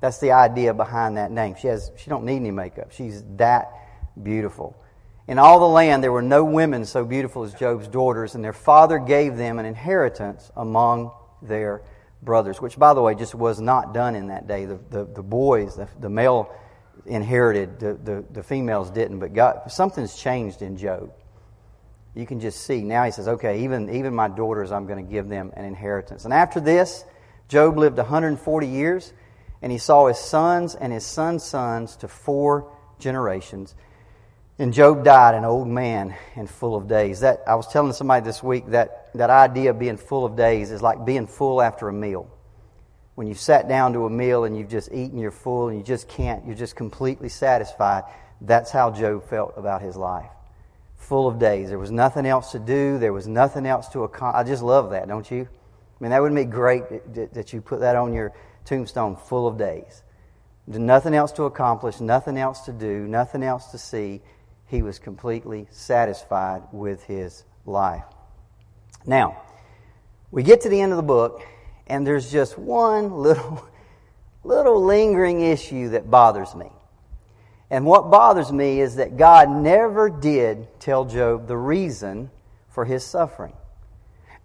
That's 0.00 0.18
the 0.18 0.32
idea 0.32 0.74
behind 0.74 1.16
that 1.16 1.30
name. 1.30 1.56
She 1.60 1.68
has, 1.68 1.90
she 1.96 2.08
don't 2.08 2.24
need 2.24 2.36
any 2.36 2.50
makeup. 2.50 2.92
She's 2.92 3.24
that 3.36 3.72
beautiful. 4.22 4.80
In 5.26 5.38
all 5.38 5.58
the 5.58 5.66
land 5.68 6.02
there 6.02 6.12
were 6.12 6.22
no 6.22 6.44
women 6.44 6.84
so 6.84 7.04
beautiful 7.04 7.42
as 7.42 7.52
Job's 7.52 7.88
daughters, 7.88 8.34
and 8.34 8.44
their 8.44 8.52
father 8.52 8.98
gave 8.98 9.36
them 9.36 9.58
an 9.58 9.66
inheritance 9.66 10.50
among 10.56 11.10
their 11.42 11.82
brothers, 12.22 12.60
which, 12.60 12.78
by 12.78 12.94
the 12.94 13.02
way, 13.02 13.14
just 13.14 13.34
was 13.34 13.60
not 13.60 13.92
done 13.92 14.14
in 14.14 14.28
that 14.28 14.46
day. 14.46 14.64
The, 14.64 14.78
the, 14.90 15.04
the 15.04 15.22
boys, 15.22 15.76
the, 15.76 15.88
the 16.00 16.08
male 16.08 16.50
inherited, 17.06 17.78
the, 17.78 17.94
the, 17.94 18.24
the 18.30 18.42
females 18.42 18.90
didn't, 18.90 19.18
but 19.18 19.34
God, 19.34 19.70
something's 19.70 20.16
changed 20.16 20.62
in 20.62 20.76
Job. 20.76 21.12
You 22.14 22.26
can 22.26 22.40
just 22.40 22.62
see. 22.62 22.82
Now 22.82 23.04
he 23.04 23.10
says, 23.10 23.28
okay, 23.28 23.62
even, 23.64 23.90
even 23.94 24.14
my 24.14 24.28
daughters, 24.28 24.72
I'm 24.72 24.86
going 24.86 25.04
to 25.04 25.10
give 25.10 25.28
them 25.28 25.52
an 25.56 25.64
inheritance. 25.64 26.24
And 26.24 26.34
after 26.34 26.60
this, 26.60 27.04
Job 27.48 27.78
lived 27.78 27.96
140 27.96 28.66
years, 28.66 29.12
and 29.62 29.72
he 29.72 29.78
saw 29.78 30.06
his 30.06 30.18
sons 30.18 30.74
and 30.74 30.92
his 30.92 31.04
sons' 31.04 31.44
sons 31.44 31.96
to 31.96 32.08
four 32.08 32.70
generations. 32.98 33.74
And 34.58 34.74
Job 34.74 35.04
died 35.04 35.34
an 35.34 35.44
old 35.44 35.68
man 35.68 36.14
and 36.34 36.50
full 36.50 36.74
of 36.74 36.88
days. 36.88 37.20
That 37.20 37.42
I 37.46 37.54
was 37.54 37.68
telling 37.68 37.92
somebody 37.92 38.24
this 38.24 38.42
week 38.42 38.66
that 38.68 39.10
that 39.14 39.30
idea 39.30 39.70
of 39.70 39.78
being 39.78 39.96
full 39.96 40.24
of 40.24 40.36
days 40.36 40.72
is 40.72 40.82
like 40.82 41.04
being 41.04 41.26
full 41.26 41.62
after 41.62 41.88
a 41.88 41.92
meal. 41.92 42.28
When 43.14 43.26
you've 43.26 43.38
sat 43.38 43.68
down 43.68 43.92
to 43.92 44.06
a 44.06 44.10
meal 44.10 44.44
and 44.44 44.56
you've 44.56 44.68
just 44.68 44.92
eaten, 44.92 45.18
you're 45.18 45.30
full, 45.30 45.68
and 45.68 45.78
you 45.78 45.84
just 45.84 46.08
can't, 46.08 46.44
you're 46.44 46.56
just 46.56 46.76
completely 46.76 47.28
satisfied. 47.28 48.04
That's 48.40 48.70
how 48.70 48.90
Job 48.90 49.28
felt 49.28 49.54
about 49.56 49.80
his 49.82 49.96
life. 49.96 50.30
Full 50.98 51.26
of 51.26 51.38
days. 51.38 51.70
There 51.70 51.78
was 51.78 51.90
nothing 51.90 52.26
else 52.26 52.52
to 52.52 52.58
do. 52.58 52.98
There 52.98 53.12
was 53.12 53.26
nothing 53.26 53.66
else 53.66 53.88
to 53.88 54.04
accomplish. 54.04 54.38
I 54.38 54.48
just 54.48 54.62
love 54.62 54.90
that, 54.90 55.08
don't 55.08 55.28
you? 55.30 55.48
I 55.98 56.04
mean, 56.04 56.10
that 56.10 56.20
would 56.20 56.34
be 56.34 56.44
great 56.44 56.84
that 57.32 57.52
you 57.52 57.60
put 57.60 57.80
that 57.80 57.96
on 57.96 58.12
your 58.12 58.32
tombstone, 58.64 59.16
full 59.16 59.46
of 59.46 59.58
days. 59.58 60.02
Nothing 60.66 61.14
else 61.14 61.32
to 61.32 61.44
accomplish, 61.44 61.98
nothing 61.98 62.36
else 62.36 62.60
to 62.66 62.72
do, 62.72 63.08
nothing 63.08 63.42
else 63.42 63.70
to 63.72 63.78
see 63.78 64.20
he 64.66 64.82
was 64.82 64.98
completely 64.98 65.66
satisfied 65.70 66.62
with 66.72 67.02
his 67.04 67.44
life. 67.64 68.04
Now, 69.06 69.40
we 70.30 70.42
get 70.42 70.60
to 70.62 70.68
the 70.68 70.80
end 70.80 70.92
of 70.92 70.96
the 70.98 71.02
book, 71.02 71.42
and 71.86 72.06
there's 72.06 72.30
just 72.30 72.58
one 72.58 73.10
little, 73.10 73.66
little 74.44 74.84
lingering 74.84 75.40
issue 75.40 75.88
that 75.90 76.10
bothers 76.10 76.54
me. 76.54 76.70
And 77.70 77.84
what 77.84 78.10
bothers 78.10 78.50
me 78.50 78.80
is 78.80 78.96
that 78.96 79.16
God 79.16 79.50
never 79.50 80.08
did 80.08 80.80
tell 80.80 81.04
Job 81.04 81.46
the 81.46 81.56
reason 81.56 82.30
for 82.70 82.84
his 82.84 83.04
suffering. 83.04 83.52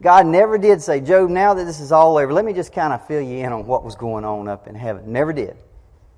God 0.02 0.26
never 0.26 0.58
did 0.58 0.82
say, 0.82 1.00
Job, 1.00 1.30
now 1.30 1.54
that 1.54 1.64
this 1.64 1.80
is 1.80 1.94
all 1.94 2.18
over, 2.18 2.34
let 2.34 2.44
me 2.44 2.52
just 2.52 2.74
kind 2.74 2.92
of 2.92 3.08
fill 3.08 3.22
you 3.22 3.38
in 3.38 3.54
on 3.54 3.66
what 3.66 3.86
was 3.86 3.96
going 3.96 4.26
on 4.26 4.50
up 4.50 4.68
in 4.68 4.76
heaven. 4.76 5.14
Never 5.14 5.32
did. 5.32 5.56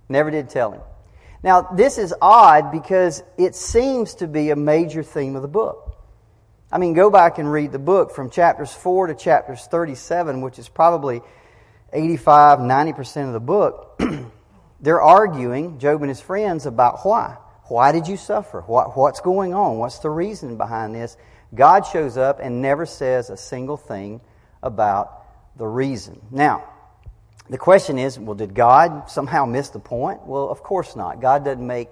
Never 0.10 0.32
did 0.32 0.50
tell 0.50 0.72
him. 0.72 0.82
Now, 1.44 1.62
this 1.62 2.00
is 2.00 2.12
odd 2.20 2.72
because 2.72 3.22
it 3.38 3.54
seems 3.54 4.16
to 4.16 4.28
be 4.28 4.50
a 4.50 4.56
major 4.56 5.04
theme 5.04 5.36
of 5.36 5.44
the 5.44 5.48
book. 5.48 5.96
I 6.72 6.80
mean, 6.80 6.94
go 6.94 7.12
back 7.12 7.38
and 7.38 7.52
read 7.52 7.72
the 7.72 7.80
book 7.80 8.16
from 8.16 8.32
chapters 8.32 8.74
4 8.74 9.08
to 9.08 9.14
chapters 9.14 9.66
37, 9.68 10.42
which 10.42 10.58
is 10.58 10.68
probably 10.68 11.22
85, 11.94 12.60
90% 12.60 13.28
of 13.28 13.34
the 13.34 13.40
book. 13.40 14.02
They're 14.80 15.02
arguing, 15.02 15.80
Job 15.80 16.02
and 16.02 16.10
his 16.10 16.22
friends, 16.22 16.66
about 16.66 17.06
why. 17.06 17.38
Why 17.68 17.92
did 17.92 18.08
you 18.08 18.18
suffer? 18.18 18.62
What, 18.62 18.96
what's 18.96 19.22
going 19.22 19.54
on? 19.54 19.78
What's 19.78 20.00
the 20.00 20.10
reason 20.10 20.58
behind 20.58 20.94
this? 20.94 21.18
God 21.54 21.86
shows 21.86 22.18
up 22.18 22.40
and 22.42 22.62
never 22.62 22.86
says 22.86 23.30
a 23.30 23.38
single 23.38 23.78
thing 23.78 24.22
about 24.62 25.24
the 25.58 25.66
reason. 25.66 26.22
Now, 26.32 26.64
the 27.50 27.58
question 27.58 27.98
is, 27.98 28.20
well, 28.20 28.36
did 28.36 28.54
God 28.54 29.10
somehow 29.10 29.46
miss 29.46 29.70
the 29.70 29.80
point? 29.80 30.26
Well, 30.26 30.50
of 30.50 30.62
course 30.62 30.96
not. 30.96 31.22
God 31.22 31.46
doesn't 31.46 31.66
make 31.66 31.90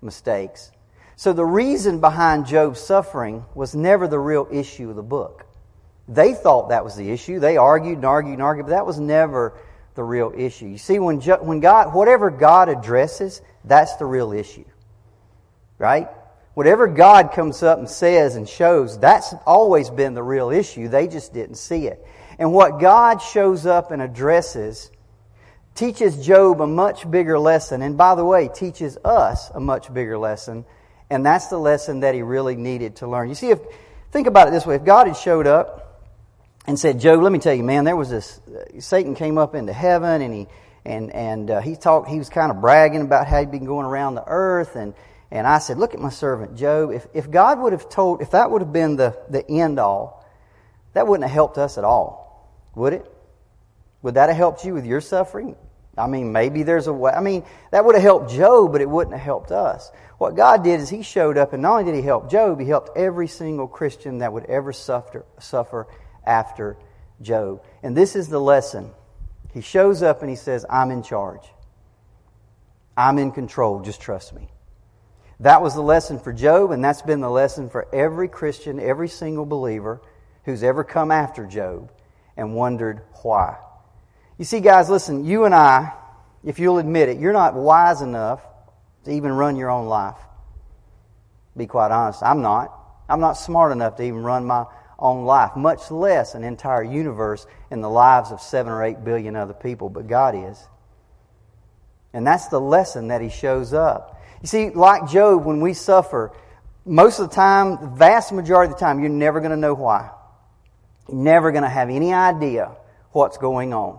mistakes. 0.00 0.70
So 1.16 1.32
the 1.32 1.44
reason 1.44 2.00
behind 2.00 2.46
Job's 2.46 2.80
suffering 2.80 3.44
was 3.54 3.74
never 3.74 4.08
the 4.08 4.18
real 4.18 4.48
issue 4.50 4.90
of 4.90 4.96
the 4.96 5.02
book. 5.02 5.46
They 6.08 6.34
thought 6.34 6.70
that 6.70 6.84
was 6.84 6.96
the 6.96 7.10
issue. 7.10 7.38
They 7.38 7.56
argued 7.56 7.96
and 7.96 8.04
argued 8.04 8.34
and 8.34 8.42
argued, 8.42 8.66
but 8.66 8.72
that 8.72 8.86
was 8.86 8.98
never 8.98 9.54
the 9.94 10.02
real 10.02 10.32
issue. 10.36 10.66
You 10.66 10.78
see, 10.78 10.98
when, 10.98 11.20
when 11.20 11.60
God, 11.60 11.94
whatever 11.94 12.30
God 12.30 12.68
addresses, 12.68 13.42
that's 13.64 13.96
the 13.96 14.06
real 14.06 14.32
issue. 14.32 14.64
Right? 15.78 16.08
Whatever 16.54 16.86
God 16.86 17.32
comes 17.32 17.62
up 17.62 17.78
and 17.78 17.88
says 17.88 18.36
and 18.36 18.48
shows, 18.48 18.98
that's 18.98 19.34
always 19.46 19.90
been 19.90 20.14
the 20.14 20.22
real 20.22 20.50
issue. 20.50 20.88
They 20.88 21.08
just 21.08 21.32
didn't 21.32 21.56
see 21.56 21.86
it. 21.86 22.06
And 22.38 22.52
what 22.52 22.80
God 22.80 23.18
shows 23.18 23.66
up 23.66 23.90
and 23.90 24.02
addresses 24.02 24.90
teaches 25.74 26.24
Job 26.24 26.60
a 26.60 26.66
much 26.66 27.10
bigger 27.10 27.38
lesson. 27.38 27.82
And 27.82 27.96
by 27.96 28.14
the 28.14 28.24
way, 28.24 28.48
teaches 28.48 28.98
us 29.04 29.50
a 29.54 29.60
much 29.60 29.92
bigger 29.92 30.18
lesson. 30.18 30.64
And 31.08 31.24
that's 31.24 31.46
the 31.48 31.58
lesson 31.58 32.00
that 32.00 32.14
he 32.14 32.22
really 32.22 32.56
needed 32.56 32.96
to 32.96 33.06
learn. 33.06 33.28
You 33.28 33.34
see, 33.34 33.50
if, 33.50 33.60
think 34.10 34.26
about 34.26 34.48
it 34.48 34.50
this 34.50 34.66
way. 34.66 34.76
If 34.76 34.84
God 34.84 35.06
had 35.06 35.16
showed 35.16 35.46
up 35.46 35.91
and 36.66 36.78
said, 36.78 37.00
Job, 37.00 37.22
let 37.22 37.32
me 37.32 37.38
tell 37.38 37.54
you, 37.54 37.64
man, 37.64 37.84
there 37.84 37.96
was 37.96 38.10
this, 38.10 38.40
uh, 38.48 38.80
Satan 38.80 39.14
came 39.14 39.38
up 39.38 39.54
into 39.54 39.72
heaven 39.72 40.22
and 40.22 40.32
he, 40.34 40.46
and 40.84 41.12
and 41.12 41.50
uh, 41.50 41.60
he 41.60 41.76
talked. 41.76 42.08
He 42.08 42.18
was 42.18 42.28
kind 42.28 42.50
of 42.50 42.60
bragging 42.60 43.02
about 43.02 43.26
how 43.26 43.40
he'd 43.40 43.50
been 43.50 43.64
going 43.64 43.86
around 43.86 44.14
the 44.14 44.24
earth, 44.26 44.76
and 44.76 44.94
and 45.30 45.46
I 45.46 45.58
said, 45.58 45.78
"Look 45.78 45.94
at 45.94 46.00
my 46.00 46.10
servant 46.10 46.56
Job. 46.56 46.90
If 46.90 47.06
if 47.14 47.30
God 47.30 47.60
would 47.60 47.72
have 47.72 47.88
told, 47.88 48.20
if 48.20 48.32
that 48.32 48.50
would 48.50 48.62
have 48.62 48.72
been 48.72 48.96
the 48.96 49.16
the 49.28 49.48
end 49.48 49.78
all, 49.78 50.24
that 50.94 51.06
wouldn't 51.06 51.28
have 51.28 51.34
helped 51.34 51.58
us 51.58 51.78
at 51.78 51.84
all, 51.84 52.50
would 52.74 52.92
it? 52.92 53.06
Would 54.02 54.14
that 54.14 54.28
have 54.28 54.36
helped 54.36 54.64
you 54.64 54.74
with 54.74 54.84
your 54.84 55.00
suffering? 55.00 55.56
I 55.96 56.06
mean, 56.06 56.32
maybe 56.32 56.62
there's 56.62 56.86
a 56.86 56.92
way. 56.92 57.12
I 57.12 57.20
mean, 57.20 57.44
that 57.70 57.84
would 57.84 57.94
have 57.94 58.02
helped 58.02 58.30
Job, 58.30 58.72
but 58.72 58.80
it 58.80 58.88
wouldn't 58.88 59.14
have 59.14 59.22
helped 59.22 59.52
us. 59.52 59.92
What 60.18 60.34
God 60.34 60.64
did 60.64 60.80
is 60.80 60.88
He 60.88 61.02
showed 61.02 61.36
up, 61.36 61.52
and 61.52 61.62
not 61.62 61.72
only 61.80 61.84
did 61.84 61.94
He 61.94 62.02
help 62.02 62.30
Job, 62.30 62.58
He 62.58 62.66
helped 62.66 62.96
every 62.96 63.28
single 63.28 63.68
Christian 63.68 64.18
that 64.18 64.32
would 64.32 64.46
ever 64.46 64.72
suffer 64.72 65.24
suffer 65.38 65.86
after 66.26 66.76
Job. 67.20 67.62
And 67.82 67.96
this 67.96 68.16
is 68.16 68.28
the 68.28 68.40
lesson 68.40 68.90
he 69.52 69.60
shows 69.60 70.02
up 70.02 70.22
and 70.22 70.30
he 70.30 70.36
says, 70.36 70.64
I'm 70.68 70.90
in 70.90 71.02
charge. 71.02 71.44
I'm 72.96 73.18
in 73.18 73.32
control. 73.32 73.80
Just 73.80 74.00
trust 74.00 74.34
me. 74.34 74.48
That 75.40 75.60
was 75.60 75.74
the 75.74 75.82
lesson 75.82 76.20
for 76.20 76.32
Job, 76.32 76.70
and 76.70 76.84
that's 76.84 77.02
been 77.02 77.20
the 77.20 77.30
lesson 77.30 77.68
for 77.68 77.92
every 77.92 78.28
Christian, 78.28 78.78
every 78.78 79.08
single 79.08 79.44
believer 79.44 80.00
who's 80.44 80.62
ever 80.62 80.84
come 80.84 81.10
after 81.10 81.46
Job 81.46 81.90
and 82.36 82.54
wondered 82.54 83.02
why. 83.22 83.56
You 84.38 84.44
see, 84.44 84.60
guys, 84.60 84.88
listen, 84.88 85.24
you 85.24 85.44
and 85.44 85.54
I, 85.54 85.92
if 86.44 86.58
you'll 86.58 86.78
admit 86.78 87.08
it, 87.08 87.18
you're 87.18 87.32
not 87.32 87.54
wise 87.54 88.02
enough 88.02 88.40
to 89.04 89.10
even 89.10 89.32
run 89.32 89.56
your 89.56 89.70
own 89.70 89.86
life. 89.86 90.18
Be 91.56 91.66
quite 91.66 91.90
honest. 91.90 92.22
I'm 92.22 92.40
not. 92.40 92.78
I'm 93.08 93.20
not 93.20 93.32
smart 93.32 93.72
enough 93.72 93.96
to 93.96 94.04
even 94.04 94.22
run 94.22 94.44
my 94.44 94.64
on 95.02 95.24
life, 95.24 95.56
much 95.56 95.90
less 95.90 96.36
an 96.36 96.44
entire 96.44 96.84
universe 96.84 97.44
in 97.72 97.80
the 97.80 97.90
lives 97.90 98.30
of 98.30 98.40
seven 98.40 98.72
or 98.72 98.84
eight 98.84 99.04
billion 99.04 99.34
other 99.34 99.52
people, 99.52 99.90
but 99.90 100.06
God 100.06 100.36
is. 100.36 100.64
And 102.12 102.24
that's 102.24 102.46
the 102.46 102.60
lesson 102.60 103.08
that 103.08 103.20
He 103.20 103.28
shows 103.28 103.72
up. 103.72 104.22
You 104.42 104.46
see, 104.46 104.70
like 104.70 105.08
Job, 105.10 105.44
when 105.44 105.60
we 105.60 105.74
suffer, 105.74 106.30
most 106.84 107.18
of 107.18 107.28
the 107.28 107.34
time, 107.34 107.78
the 107.80 107.88
vast 107.88 108.30
majority 108.32 108.72
of 108.72 108.78
the 108.78 108.84
time, 108.84 109.00
you're 109.00 109.08
never 109.08 109.40
going 109.40 109.50
to 109.50 109.56
know 109.56 109.74
why. 109.74 110.08
You're 111.08 111.18
never 111.18 111.50
going 111.50 111.64
to 111.64 111.68
have 111.68 111.90
any 111.90 112.14
idea 112.14 112.70
what's 113.10 113.38
going 113.38 113.74
on. 113.74 113.98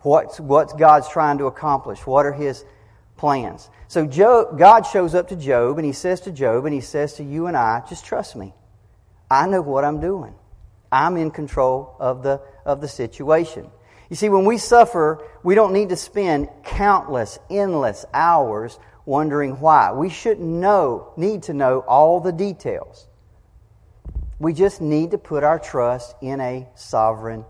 What's, 0.00 0.40
what's 0.40 0.72
God's 0.72 1.10
trying 1.10 1.38
to 1.38 1.44
accomplish? 1.44 2.06
What 2.06 2.24
are 2.24 2.32
His 2.32 2.64
plans? 3.18 3.68
So 3.88 4.06
Job, 4.06 4.58
God 4.58 4.86
shows 4.86 5.14
up 5.14 5.28
to 5.28 5.36
Job 5.36 5.76
and 5.76 5.84
He 5.84 5.92
says 5.92 6.22
to 6.22 6.32
Job 6.32 6.64
and 6.64 6.72
He 6.72 6.80
says 6.80 7.14
to 7.14 7.22
you 7.22 7.48
and 7.48 7.56
I, 7.56 7.82
just 7.86 8.06
trust 8.06 8.34
me. 8.34 8.54
I 9.30 9.46
know 9.46 9.62
what 9.62 9.84
I'm 9.84 10.00
doing. 10.00 10.34
I'm 10.90 11.16
in 11.16 11.30
control 11.30 11.96
of 11.98 12.22
the, 12.22 12.40
of 12.64 12.80
the 12.80 12.88
situation. 12.88 13.70
You 14.08 14.16
see, 14.16 14.28
when 14.28 14.44
we 14.44 14.58
suffer, 14.58 15.24
we 15.42 15.54
don't 15.54 15.72
need 15.72 15.88
to 15.88 15.96
spend 15.96 16.48
countless, 16.64 17.38
endless 17.50 18.04
hours 18.14 18.78
wondering 19.04 19.58
why. 19.60 19.92
We 19.92 20.10
shouldn't 20.10 20.46
know, 20.46 21.12
need 21.16 21.44
to 21.44 21.54
know 21.54 21.80
all 21.80 22.20
the 22.20 22.32
details. 22.32 23.08
We 24.38 24.52
just 24.52 24.80
need 24.80 25.12
to 25.12 25.18
put 25.18 25.42
our 25.42 25.58
trust 25.58 26.14
in 26.20 26.40
a 26.40 26.68
sovereign 26.74 27.44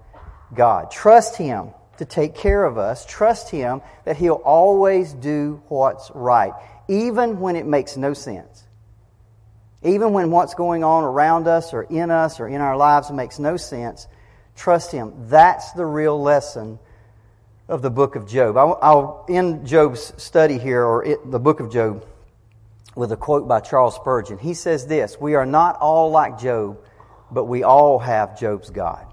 God. 0.54 0.90
Trust 0.90 1.36
Him 1.36 1.70
to 1.98 2.04
take 2.04 2.34
care 2.34 2.64
of 2.64 2.78
us. 2.78 3.04
Trust 3.04 3.50
Him 3.50 3.82
that 4.04 4.16
He'll 4.16 4.34
always 4.34 5.12
do 5.12 5.62
what's 5.68 6.10
right, 6.14 6.52
even 6.88 7.40
when 7.40 7.56
it 7.56 7.66
makes 7.66 7.96
no 7.96 8.14
sense. 8.14 8.65
Even 9.86 10.12
when 10.12 10.30
what's 10.30 10.54
going 10.54 10.82
on 10.82 11.04
around 11.04 11.46
us 11.46 11.72
or 11.72 11.84
in 11.84 12.10
us 12.10 12.40
or 12.40 12.48
in 12.48 12.60
our 12.60 12.76
lives 12.76 13.10
makes 13.10 13.38
no 13.38 13.56
sense, 13.56 14.08
trust 14.56 14.90
Him. 14.90 15.12
That's 15.28 15.72
the 15.72 15.86
real 15.86 16.20
lesson 16.20 16.78
of 17.68 17.82
the 17.82 17.90
book 17.90 18.16
of 18.16 18.26
Job. 18.26 18.56
I'll, 18.56 19.24
end 19.28 19.66
Job's 19.66 20.12
study 20.22 20.58
here, 20.58 20.84
or 20.84 21.06
the 21.24 21.38
book 21.38 21.60
of 21.60 21.70
Job, 21.70 22.04
with 22.94 23.12
a 23.12 23.16
quote 23.16 23.46
by 23.46 23.60
Charles 23.60 23.94
Spurgeon. 23.94 24.38
He 24.38 24.54
says 24.54 24.86
this 24.86 25.18
We 25.20 25.34
are 25.34 25.46
not 25.46 25.78
all 25.80 26.10
like 26.10 26.40
Job, 26.40 26.78
but 27.30 27.44
we 27.44 27.62
all 27.62 27.98
have 27.98 28.38
Job's 28.38 28.70
God. 28.70 29.06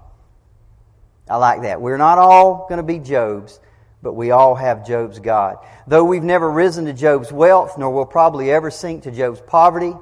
I 1.28 1.36
like 1.36 1.62
that. 1.62 1.80
We're 1.80 1.96
not 1.96 2.18
all 2.18 2.66
going 2.68 2.78
to 2.78 2.82
be 2.82 2.98
Job's, 2.98 3.60
but 4.02 4.12
we 4.14 4.30
all 4.30 4.54
have 4.54 4.86
Job's 4.86 5.20
God. 5.20 5.56
Though 5.86 6.04
we've 6.04 6.22
never 6.22 6.50
risen 6.50 6.84
to 6.86 6.92
Job's 6.92 7.32
wealth, 7.32 7.78
nor 7.78 7.90
will 7.90 8.06
probably 8.06 8.50
ever 8.50 8.70
sink 8.70 9.04
to 9.04 9.10
Job's 9.10 9.40
poverty, 9.40 9.94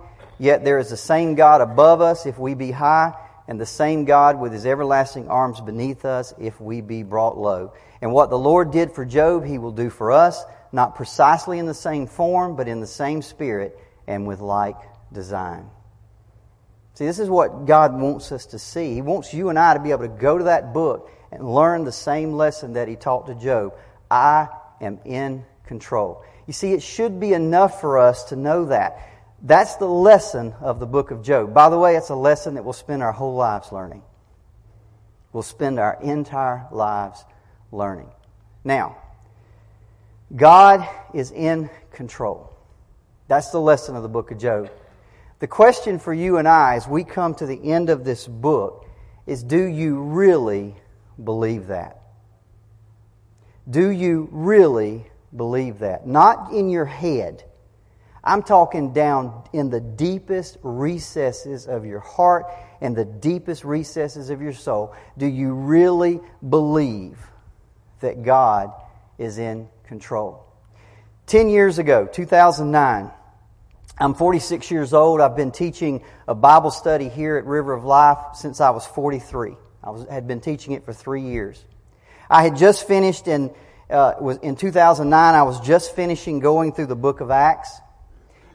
Yet 0.43 0.65
there 0.65 0.81
is 0.81 0.91
the 0.91 0.97
same 0.97 1.37
God 1.37 1.61
above 1.61 2.01
us 2.01 2.27
if 2.27 2.37
we 2.37 2.55
be 2.55 2.73
high, 2.73 3.15
and 3.47 3.61
the 3.61 3.65
same 3.65 4.07
God 4.07 4.41
with 4.41 4.53
his 4.53 4.67
everlasting 4.67 5.29
arms 5.29 5.61
beneath 5.61 6.05
us 6.05 6.35
if 6.37 6.61
we 6.61 6.81
be 6.81 7.05
brought 7.05 7.39
low. 7.39 7.75
And 8.01 8.13
what 8.13 8.29
the 8.29 8.39
Lord 8.39 8.73
did 8.73 8.91
for 8.91 9.05
Job, 9.05 9.45
he 9.45 9.59
will 9.59 9.71
do 9.71 9.89
for 9.89 10.11
us, 10.11 10.43
not 10.73 10.97
precisely 10.97 11.61
in 11.61 11.67
the 11.67 11.75
same 11.75 12.09
form, 12.09 12.57
but 12.57 12.67
in 12.67 12.81
the 12.81 12.89
same 12.89 13.23
spirit 13.23 13.79
and 14.09 14.27
with 14.27 14.41
like 14.41 14.75
design. 15.13 15.71
See, 16.95 17.07
this 17.07 17.21
is 17.21 17.31
what 17.31 17.67
God 17.67 17.95
wants 17.95 18.33
us 18.33 18.47
to 18.47 18.59
see. 18.59 18.95
He 18.95 19.01
wants 19.01 19.33
you 19.33 19.49
and 19.49 19.57
I 19.57 19.75
to 19.75 19.81
be 19.81 19.93
able 19.93 20.09
to 20.09 20.09
go 20.09 20.39
to 20.39 20.45
that 20.45 20.75
book 20.75 21.09
and 21.31 21.55
learn 21.55 21.85
the 21.85 21.93
same 21.93 22.33
lesson 22.33 22.73
that 22.73 22.89
he 22.89 22.97
taught 22.97 23.29
to 23.29 23.37
Job. 23.37 23.75
I 24.11 24.49
am 24.81 24.99
in 25.05 25.45
control. 25.67 26.25
You 26.49 26.53
see, 26.53 26.73
it 26.73 26.83
should 26.83 27.21
be 27.21 27.33
enough 27.33 27.81
for 27.81 27.99
us 27.99 28.25
to 28.25 28.35
know 28.35 28.65
that. 28.65 29.11
That's 29.45 29.75
the 29.77 29.89
lesson 29.89 30.55
of 30.61 30.79
the 30.79 30.87
book 30.87 31.11
of 31.11 31.23
Job. 31.23 31.53
By 31.53 31.69
the 31.69 31.79
way, 31.79 31.97
it's 31.97 32.11
a 32.11 32.15
lesson 32.15 32.55
that 32.55 32.65
we'll 32.65 32.73
spend 32.73 33.03
our 33.03 33.11
whole 33.11 33.35
lives 33.35 33.73
learning. 33.73 34.03
We'll 35.33 35.43
spend 35.43 35.81
our 35.81 35.99
entire 36.01 36.69
lives 36.71 37.25
learning. 37.73 38.11
Now, 38.63 38.99
God 40.35 40.89
is 41.13 41.33
in 41.33 41.71
control. 41.91 42.55
That's 43.27 43.51
the 43.51 43.61
lesson 43.61 43.97
of 43.97 44.05
the 44.05 44.09
book 44.09 44.31
of 44.31 44.39
Job. 44.39 44.71
The 45.41 45.49
question 45.49 45.99
for 45.99 46.15
you 46.15 46.37
and 46.37 46.47
I 46.47 46.77
as 46.77 46.87
we 46.87 47.03
come 47.03 47.35
to 47.35 47.47
the 47.47 47.73
end 47.73 47.91
of 47.91 48.05
this 48.05 48.29
book 48.29 48.87
is 49.27 49.43
do 49.43 49.61
you 49.61 50.01
really 50.01 50.77
believe 51.23 51.67
that? 51.67 52.01
Do 53.69 53.91
you 53.91 54.29
really 54.31 55.11
believe 55.35 55.81
that? 55.81 56.07
Not 56.07 56.53
in 56.53 56.69
your 56.69 56.85
head 56.85 57.45
I'm 58.25 58.43
talking 58.43 58.93
down 58.93 59.43
in 59.53 59.71
the 59.71 59.81
deepest 59.81 60.59
recesses 60.63 61.67
of 61.67 61.85
your 61.85 62.01
heart 62.01 62.47
and 62.81 62.95
the 62.95 63.05
deepest 63.05 63.65
recesses 63.65 64.31
of 64.31 64.41
your 64.41 64.53
soul. 64.53 64.95
Do 65.19 65.27
you 65.27 65.55
really 65.55 66.21
believe 66.49 67.19
that 68.01 68.23
God 68.23 68.73
is 69.19 69.39
in 69.39 69.69
control? 69.85 70.47
Ten 71.27 71.49
years 71.49 71.79
ago, 71.79 72.07
2009, 72.07 73.11
I'm 73.99 74.15
46 74.15 74.71
years 74.71 74.95
old. 74.95 75.21
I've 75.21 75.37
been 75.37 75.53
teaching 75.53 76.03
a 76.29 76.35
Bible 76.35 76.71
study 76.71 77.09
here 77.09 77.37
at 77.37 77.45
River 77.45 77.73
of 77.73 77.85
Life 77.85 78.19
since 78.35 78.61
I 78.61 78.71
was 78.71 78.87
43. 78.87 79.57
I 79.83 79.91
was, 79.91 80.07
had 80.09 80.29
been 80.29 80.41
teaching 80.41 80.75
it 80.75 80.85
for 80.85 80.93
three 80.93 81.23
years. 81.23 81.65
I 82.31 82.45
had 82.45 82.57
just 82.57 82.87
finished 82.87 83.27
in, 83.27 83.53
uh, 83.91 84.15
was 84.21 84.39
in 84.39 84.57
2009, 84.57 85.35
I 85.35 85.43
was 85.43 85.61
just 85.61 85.95
finishing 85.95 86.39
going 86.39 86.73
through 86.73 86.87
the 86.87 86.97
book 86.97 87.21
of 87.21 87.31
Acts. 87.31 87.82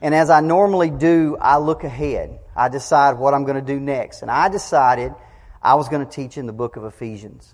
And 0.01 0.13
as 0.13 0.29
I 0.29 0.41
normally 0.41 0.89
do, 0.89 1.37
I 1.39 1.57
look 1.57 1.83
ahead. 1.83 2.39
I 2.55 2.69
decide 2.69 3.17
what 3.17 3.33
I'm 3.33 3.43
going 3.45 3.55
to 3.55 3.73
do 3.73 3.79
next. 3.79 4.21
And 4.21 4.31
I 4.31 4.49
decided 4.49 5.13
I 5.61 5.75
was 5.75 5.89
going 5.89 6.05
to 6.05 6.11
teach 6.11 6.37
in 6.37 6.45
the 6.45 6.53
book 6.53 6.75
of 6.75 6.85
Ephesians. 6.85 7.53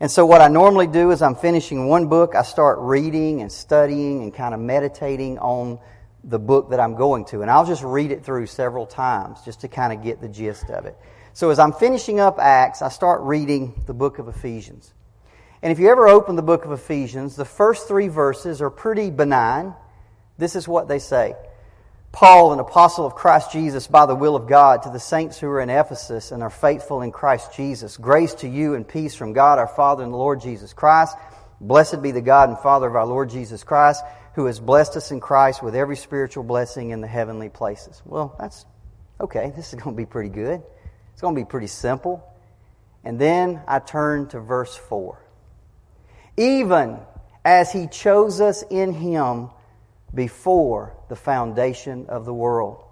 And 0.00 0.10
so 0.10 0.26
what 0.26 0.40
I 0.40 0.48
normally 0.48 0.86
do 0.86 1.10
is 1.12 1.22
I'm 1.22 1.36
finishing 1.36 1.86
one 1.86 2.08
book, 2.08 2.34
I 2.34 2.42
start 2.42 2.78
reading 2.80 3.40
and 3.42 3.50
studying 3.50 4.22
and 4.22 4.34
kind 4.34 4.54
of 4.54 4.60
meditating 4.60 5.38
on 5.38 5.78
the 6.24 6.38
book 6.38 6.70
that 6.70 6.80
I'm 6.80 6.96
going 6.96 7.26
to. 7.26 7.42
And 7.42 7.50
I'll 7.50 7.66
just 7.66 7.82
read 7.82 8.10
it 8.10 8.24
through 8.24 8.46
several 8.46 8.86
times 8.86 9.40
just 9.44 9.60
to 9.60 9.68
kind 9.68 9.92
of 9.92 10.02
get 10.02 10.20
the 10.20 10.28
gist 10.28 10.70
of 10.70 10.86
it. 10.86 10.96
So 11.32 11.50
as 11.50 11.58
I'm 11.58 11.72
finishing 11.72 12.20
up 12.20 12.38
Acts, 12.38 12.82
I 12.82 12.88
start 12.88 13.22
reading 13.22 13.82
the 13.86 13.94
book 13.94 14.18
of 14.18 14.28
Ephesians. 14.28 14.92
And 15.62 15.72
if 15.72 15.78
you 15.78 15.90
ever 15.90 16.08
open 16.08 16.36
the 16.36 16.42
book 16.42 16.64
of 16.64 16.72
Ephesians, 16.72 17.36
the 17.36 17.44
first 17.44 17.88
three 17.88 18.08
verses 18.08 18.60
are 18.60 18.70
pretty 18.70 19.10
benign. 19.10 19.74
This 20.38 20.56
is 20.56 20.66
what 20.68 20.88
they 20.88 20.98
say. 20.98 21.34
Paul, 22.14 22.52
an 22.52 22.60
apostle 22.60 23.04
of 23.04 23.16
Christ 23.16 23.50
Jesus 23.50 23.88
by 23.88 24.06
the 24.06 24.14
will 24.14 24.36
of 24.36 24.46
God, 24.46 24.84
to 24.84 24.90
the 24.90 25.00
saints 25.00 25.36
who 25.40 25.48
are 25.48 25.60
in 25.60 25.68
Ephesus 25.68 26.30
and 26.30 26.44
are 26.44 26.50
faithful 26.50 27.02
in 27.02 27.10
Christ 27.10 27.52
Jesus. 27.56 27.96
Grace 27.96 28.34
to 28.36 28.48
you 28.48 28.74
and 28.74 28.86
peace 28.86 29.16
from 29.16 29.32
God 29.32 29.58
our 29.58 29.66
Father 29.66 30.04
and 30.04 30.12
the 30.12 30.16
Lord 30.16 30.40
Jesus 30.40 30.72
Christ. 30.72 31.16
Blessed 31.60 32.02
be 32.02 32.12
the 32.12 32.20
God 32.20 32.50
and 32.50 32.58
Father 32.60 32.86
of 32.86 32.94
our 32.94 33.04
Lord 33.04 33.30
Jesus 33.30 33.64
Christ, 33.64 34.04
who 34.36 34.46
has 34.46 34.60
blessed 34.60 34.96
us 34.96 35.10
in 35.10 35.18
Christ 35.18 35.60
with 35.60 35.74
every 35.74 35.96
spiritual 35.96 36.44
blessing 36.44 36.90
in 36.90 37.00
the 37.00 37.08
heavenly 37.08 37.48
places. 37.48 38.00
Well, 38.04 38.36
that's 38.38 38.64
okay. 39.20 39.52
This 39.56 39.72
is 39.72 39.80
going 39.80 39.96
to 39.96 40.00
be 40.00 40.06
pretty 40.06 40.30
good. 40.30 40.62
It's 41.14 41.20
going 41.20 41.34
to 41.34 41.40
be 41.40 41.44
pretty 41.44 41.66
simple. 41.66 42.24
And 43.02 43.20
then 43.20 43.60
I 43.66 43.80
turn 43.80 44.28
to 44.28 44.38
verse 44.38 44.76
4. 44.76 45.18
Even 46.36 47.00
as 47.44 47.72
he 47.72 47.88
chose 47.88 48.40
us 48.40 48.62
in 48.70 48.92
him 48.92 49.50
before 50.14 50.96
the 51.08 51.16
foundation 51.16 52.06
of 52.08 52.24
the 52.24 52.34
world. 52.34 52.84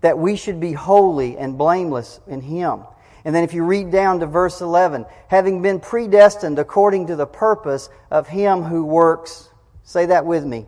That 0.00 0.18
we 0.18 0.36
should 0.36 0.60
be 0.60 0.72
holy 0.72 1.36
and 1.36 1.58
blameless 1.58 2.20
in 2.26 2.40
Him. 2.40 2.84
And 3.24 3.34
then 3.34 3.44
if 3.44 3.52
you 3.52 3.64
read 3.64 3.90
down 3.90 4.20
to 4.20 4.26
verse 4.26 4.60
11, 4.60 5.04
having 5.28 5.62
been 5.62 5.80
predestined 5.80 6.58
according 6.58 7.08
to 7.08 7.16
the 7.16 7.26
purpose 7.26 7.90
of 8.10 8.28
him 8.28 8.62
who 8.62 8.84
works, 8.84 9.50
say 9.82 10.06
that 10.06 10.24
with 10.24 10.44
me, 10.44 10.66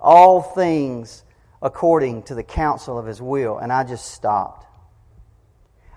all 0.00 0.40
things 0.40 1.24
according 1.60 2.22
to 2.24 2.34
the 2.34 2.44
counsel 2.44 2.98
of 2.98 3.06
his 3.06 3.20
will. 3.20 3.58
And 3.58 3.72
I 3.72 3.82
just 3.82 4.12
stopped. 4.12 4.66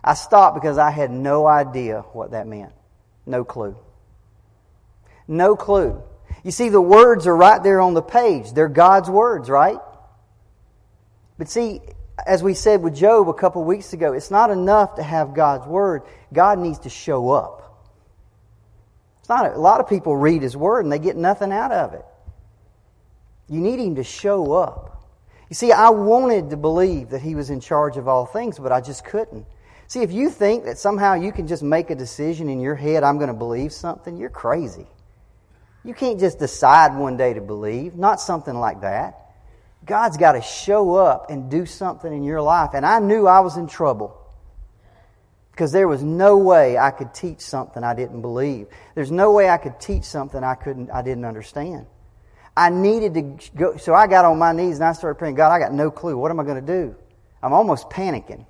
I 0.04 0.16
stopped 0.16 0.56
because 0.56 0.80
I 0.80 0.90
had 0.90 1.12
no 1.12 1.46
idea 1.46 2.02
what 2.14 2.32
that 2.32 2.48
meant. 2.48 2.74
No 3.28 3.44
clue. 3.44 3.78
No 5.28 5.56
clue. 5.56 6.02
You 6.44 6.52
see, 6.52 6.70
the 6.70 6.82
words 6.82 7.28
are 7.28 7.36
right 7.36 7.62
there 7.62 7.80
on 7.80 7.94
the 7.94 8.02
page. 8.02 8.54
They're 8.54 8.68
God's 8.68 9.10
words, 9.10 9.50
right? 9.50 9.80
But 11.38 11.50
see, 11.50 11.82
as 12.26 12.44
we 12.44 12.54
said 12.54 12.82
with 12.82 12.96
Job 12.96 13.30
a 13.30 13.34
couple 13.34 13.64
weeks 13.64 13.94
ago, 13.94 14.14
it's 14.14 14.32
not 14.32 14.50
enough 14.50 14.96
to 14.96 15.04
have 15.04 15.34
God's 15.34 15.68
word. 15.68 16.04
God 16.34 16.60
needs 16.60 16.80
to 16.80 16.90
show 16.90 17.30
up. 17.32 17.90
It's 19.20 19.30
not 19.30 19.46
a, 19.46 19.56
a 19.56 19.60
lot 19.60 19.80
of 19.80 19.88
people 19.88 20.16
read 20.16 20.42
his 20.42 20.58
word 20.58 20.86
and 20.86 20.92
they 20.92 21.00
get 21.00 21.16
nothing 21.16 21.52
out 21.52 21.72
of 21.72 21.94
it. 21.94 22.06
You 23.48 23.60
need 23.60 23.80
him 23.80 23.96
to 23.96 24.04
show 24.04 24.54
up. 24.54 25.04
You 25.50 25.56
see, 25.56 25.72
I 25.72 25.90
wanted 25.90 26.52
to 26.52 26.58
believe 26.58 27.10
that 27.10 27.22
he 27.22 27.36
was 27.36 27.50
in 27.50 27.60
charge 27.60 27.98
of 27.98 28.08
all 28.08 28.26
things, 28.26 28.58
but 28.58 28.72
I 28.72 28.80
just 28.80 29.04
couldn't. 29.04 29.46
See, 29.88 30.02
if 30.02 30.12
you 30.12 30.30
think 30.30 30.64
that 30.64 30.78
somehow 30.78 31.16
you 31.16 31.34
can 31.34 31.48
just 31.48 31.62
make 31.62 31.90
a 31.90 31.96
decision 31.96 32.48
in 32.48 32.62
your 32.62 32.76
head, 32.76 33.04
I'm 33.04 33.18
going 33.18 33.28
to 33.28 33.34
believe 33.34 33.74
something, 33.74 34.16
you're 34.16 34.30
crazy. 34.30 34.88
You 35.84 35.94
can't 35.94 36.20
just 36.20 36.40
decide 36.40 36.96
one 36.96 37.18
day 37.18 37.34
to 37.34 37.42
believe, 37.42 37.96
not 37.96 38.22
something 38.22 38.54
like 38.54 38.82
that. 38.82 39.18
God's 39.84 40.18
got 40.18 40.34
to 40.34 40.42
show 40.42 40.96
up 40.96 41.32
and 41.32 41.50
do 41.50 41.66
something 41.66 42.12
in 42.12 42.24
your 42.24 42.42
life. 42.42 42.72
And 42.74 42.86
I 42.86 43.00
knew 43.00 43.26
I 43.26 43.40
was 43.40 43.58
in 43.58 43.68
trouble 43.68 44.16
because 45.52 45.72
there 45.72 45.88
was 45.88 46.04
no 46.04 46.38
way 46.38 46.78
I 46.78 46.92
could 46.92 47.14
teach 47.14 47.42
something 47.42 47.84
I 47.84 47.96
didn't 47.96 48.22
believe. 48.22 48.68
There's 48.94 49.12
no 49.12 49.32
way 49.32 49.50
I 49.50 49.58
could 49.58 49.80
teach 49.80 50.04
something 50.04 50.44
I 50.44 50.54
couldn't 50.54 50.92
I 50.92 51.02
didn't 51.02 51.26
understand. 51.26 51.88
I 52.56 52.70
needed 52.70 53.14
to 53.16 53.50
go 53.56 53.78
so 53.78 53.96
I 53.96 54.06
got 54.06 54.24
on 54.26 54.38
my 54.38 54.52
knees 54.52 54.76
and 54.76 54.86
I 54.86 54.94
started 54.94 55.16
praying, 55.16 55.36
God, 55.36 55.52
I 55.52 55.58
got 55.58 55.74
no 55.74 55.90
clue. 55.90 56.16
What 56.16 56.30
am 56.30 56.40
I 56.40 56.44
going 56.44 56.64
to 56.64 56.74
do? 56.86 56.96
I'm 57.42 57.54
almost 57.54 57.90
panicking 57.90 58.46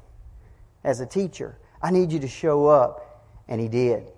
as 0.83 0.99
a 0.99 1.05
teacher. 1.05 1.57
I 1.81 1.91
need 1.91 2.11
you 2.11 2.19
to 2.19 2.27
show 2.27 2.67
up. 2.67 3.07
And 3.47 3.59
he 3.59 3.67
did. 3.67 4.11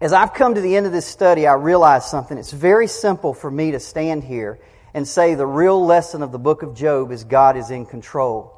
As 0.00 0.14
I've 0.14 0.32
come 0.32 0.54
to 0.54 0.60
the 0.62 0.76
end 0.76 0.86
of 0.86 0.92
this 0.92 1.06
study, 1.06 1.46
I 1.46 1.54
realize 1.54 2.10
something. 2.10 2.38
It's 2.38 2.52
very 2.52 2.86
simple 2.86 3.34
for 3.34 3.50
me 3.50 3.72
to 3.72 3.80
stand 3.80 4.24
here 4.24 4.58
and 4.94 5.06
say 5.06 5.34
the 5.34 5.46
real 5.46 5.84
lesson 5.84 6.22
of 6.22 6.32
the 6.32 6.38
book 6.38 6.62
of 6.62 6.74
Job 6.74 7.12
is 7.12 7.24
God 7.24 7.56
is 7.56 7.70
in 7.70 7.84
control. 7.84 8.56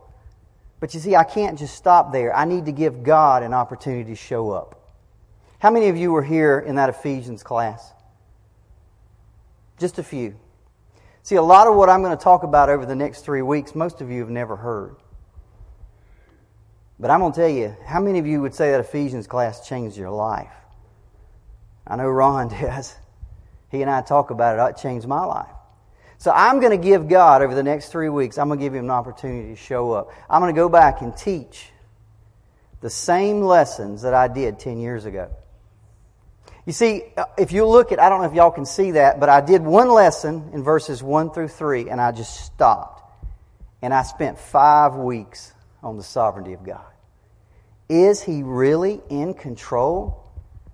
But 0.78 0.94
you 0.94 1.00
see, 1.00 1.16
I 1.16 1.24
can't 1.24 1.59
just 1.59 1.74
stop 1.74 2.12
there. 2.12 2.35
I 2.35 2.44
need 2.44 2.66
to 2.66 2.72
give 2.72 3.02
God 3.02 3.42
an 3.42 3.55
opportunity 3.55 4.11
to 4.11 4.14
show 4.14 4.52
up. 4.52 4.78
How 5.59 5.70
many 5.70 5.88
of 5.88 5.96
you 5.96 6.12
were 6.12 6.22
here 6.22 6.61
in 6.61 6.76
that 6.76 6.88
Ephesians 6.88 7.42
class? 7.42 7.92
Just 9.78 9.98
a 9.98 10.02
few. 10.05 10.37
See, 11.24 11.37
a 11.37 11.42
lot 11.42 11.66
of 11.66 11.74
what 11.74 11.88
I'm 11.88 12.02
going 12.02 12.16
to 12.16 12.22
talk 12.22 12.44
about 12.44 12.68
over 12.68 12.87
the 12.87 12.96
next 12.96 13.24
three 13.24 13.42
weeks, 13.42 13.74
most 13.74 14.00
of 14.00 14.11
you 14.11 14.20
have 14.20 14.31
never 14.31 14.57
heard. 14.57 14.96
But 17.00 17.11
I'm 17.11 17.18
going 17.18 17.33
to 17.33 17.40
tell 17.40 17.48
you, 17.48 17.76
how 17.85 18.00
many 18.00 18.20
of 18.20 18.26
you 18.28 18.40
would 18.42 18.55
say 18.55 18.70
that 18.70 18.81
Ephesians 18.81 19.26
class 19.26 19.68
changed 19.68 19.96
your 19.96 20.11
life? 20.11 20.52
I 21.87 21.97
know 21.97 22.09
Ron 22.09 22.49
does. 22.61 22.95
He 23.71 23.83
and 23.83 23.90
I 23.90 24.03
talk 24.03 24.31
about 24.31 24.59
it. 24.59 24.77
It 24.77 24.81
changed 24.81 25.07
my 25.07 25.25
life. 25.25 25.49
So 26.18 26.31
I'm 26.31 26.61
going 26.61 26.71
to 26.71 26.83
give 26.83 27.09
God 27.09 27.42
over 27.42 27.55
the 27.55 27.64
next 27.64 27.88
three 27.88 28.09
weeks, 28.09 28.38
I'm 28.38 28.47
going 28.47 28.61
to 28.61 28.64
give 28.64 28.75
him 28.75 28.85
an 28.85 28.90
opportunity 28.90 29.49
to 29.49 29.57
show 29.57 29.90
up. 29.92 30.12
I'm 30.31 30.40
going 30.40 30.55
to 30.55 30.59
go 30.59 30.68
back 30.68 31.01
and 31.01 31.16
teach 31.16 31.71
the 32.81 32.90
same 32.90 33.42
lessons 33.42 34.03
that 34.03 34.14
I 34.14 34.29
did 34.29 34.61
10 34.61 34.79
years 34.79 35.05
ago. 35.05 35.31
You 36.64 36.73
see, 36.73 37.03
if 37.37 37.51
you 37.51 37.66
look 37.66 37.90
at, 37.90 37.99
I 37.99 38.09
don't 38.09 38.21
know 38.21 38.29
if 38.29 38.35
y'all 38.35 38.53
can 38.53 38.66
see 38.66 38.92
that, 38.92 39.18
but 39.18 39.29
I 39.29 39.40
did 39.40 39.62
one 39.62 39.88
lesson 39.88 40.51
in 40.53 40.62
verses 40.62 41.03
1 41.03 41.33
through 41.33 41.49
3 41.49 41.90
and 41.90 42.01
I 42.01 42.12
just 42.12 42.45
stopped. 42.45 43.03
And 43.81 43.92
I 43.92 44.03
spent 44.03 44.38
five 44.38 44.95
weeks 44.95 45.53
on 45.83 45.97
the 45.97 46.05
sovereignty 46.05 46.53
of 46.53 46.64
God. 46.64 46.85
Is 47.88 48.23
He 48.23 48.45
really 48.45 49.01
in 49.11 49.35
control? 49.35 50.21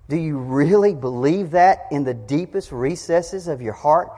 Do 0.09 0.17
you 0.17 0.37
really 0.37 0.93
believe 0.93 1.51
that 1.51 1.85
in 1.91 2.03
the 2.03 2.13
deepest 2.13 2.71
recesses 2.71 3.47
of 3.47 3.61
your 3.61 3.73
heart? 3.73 4.09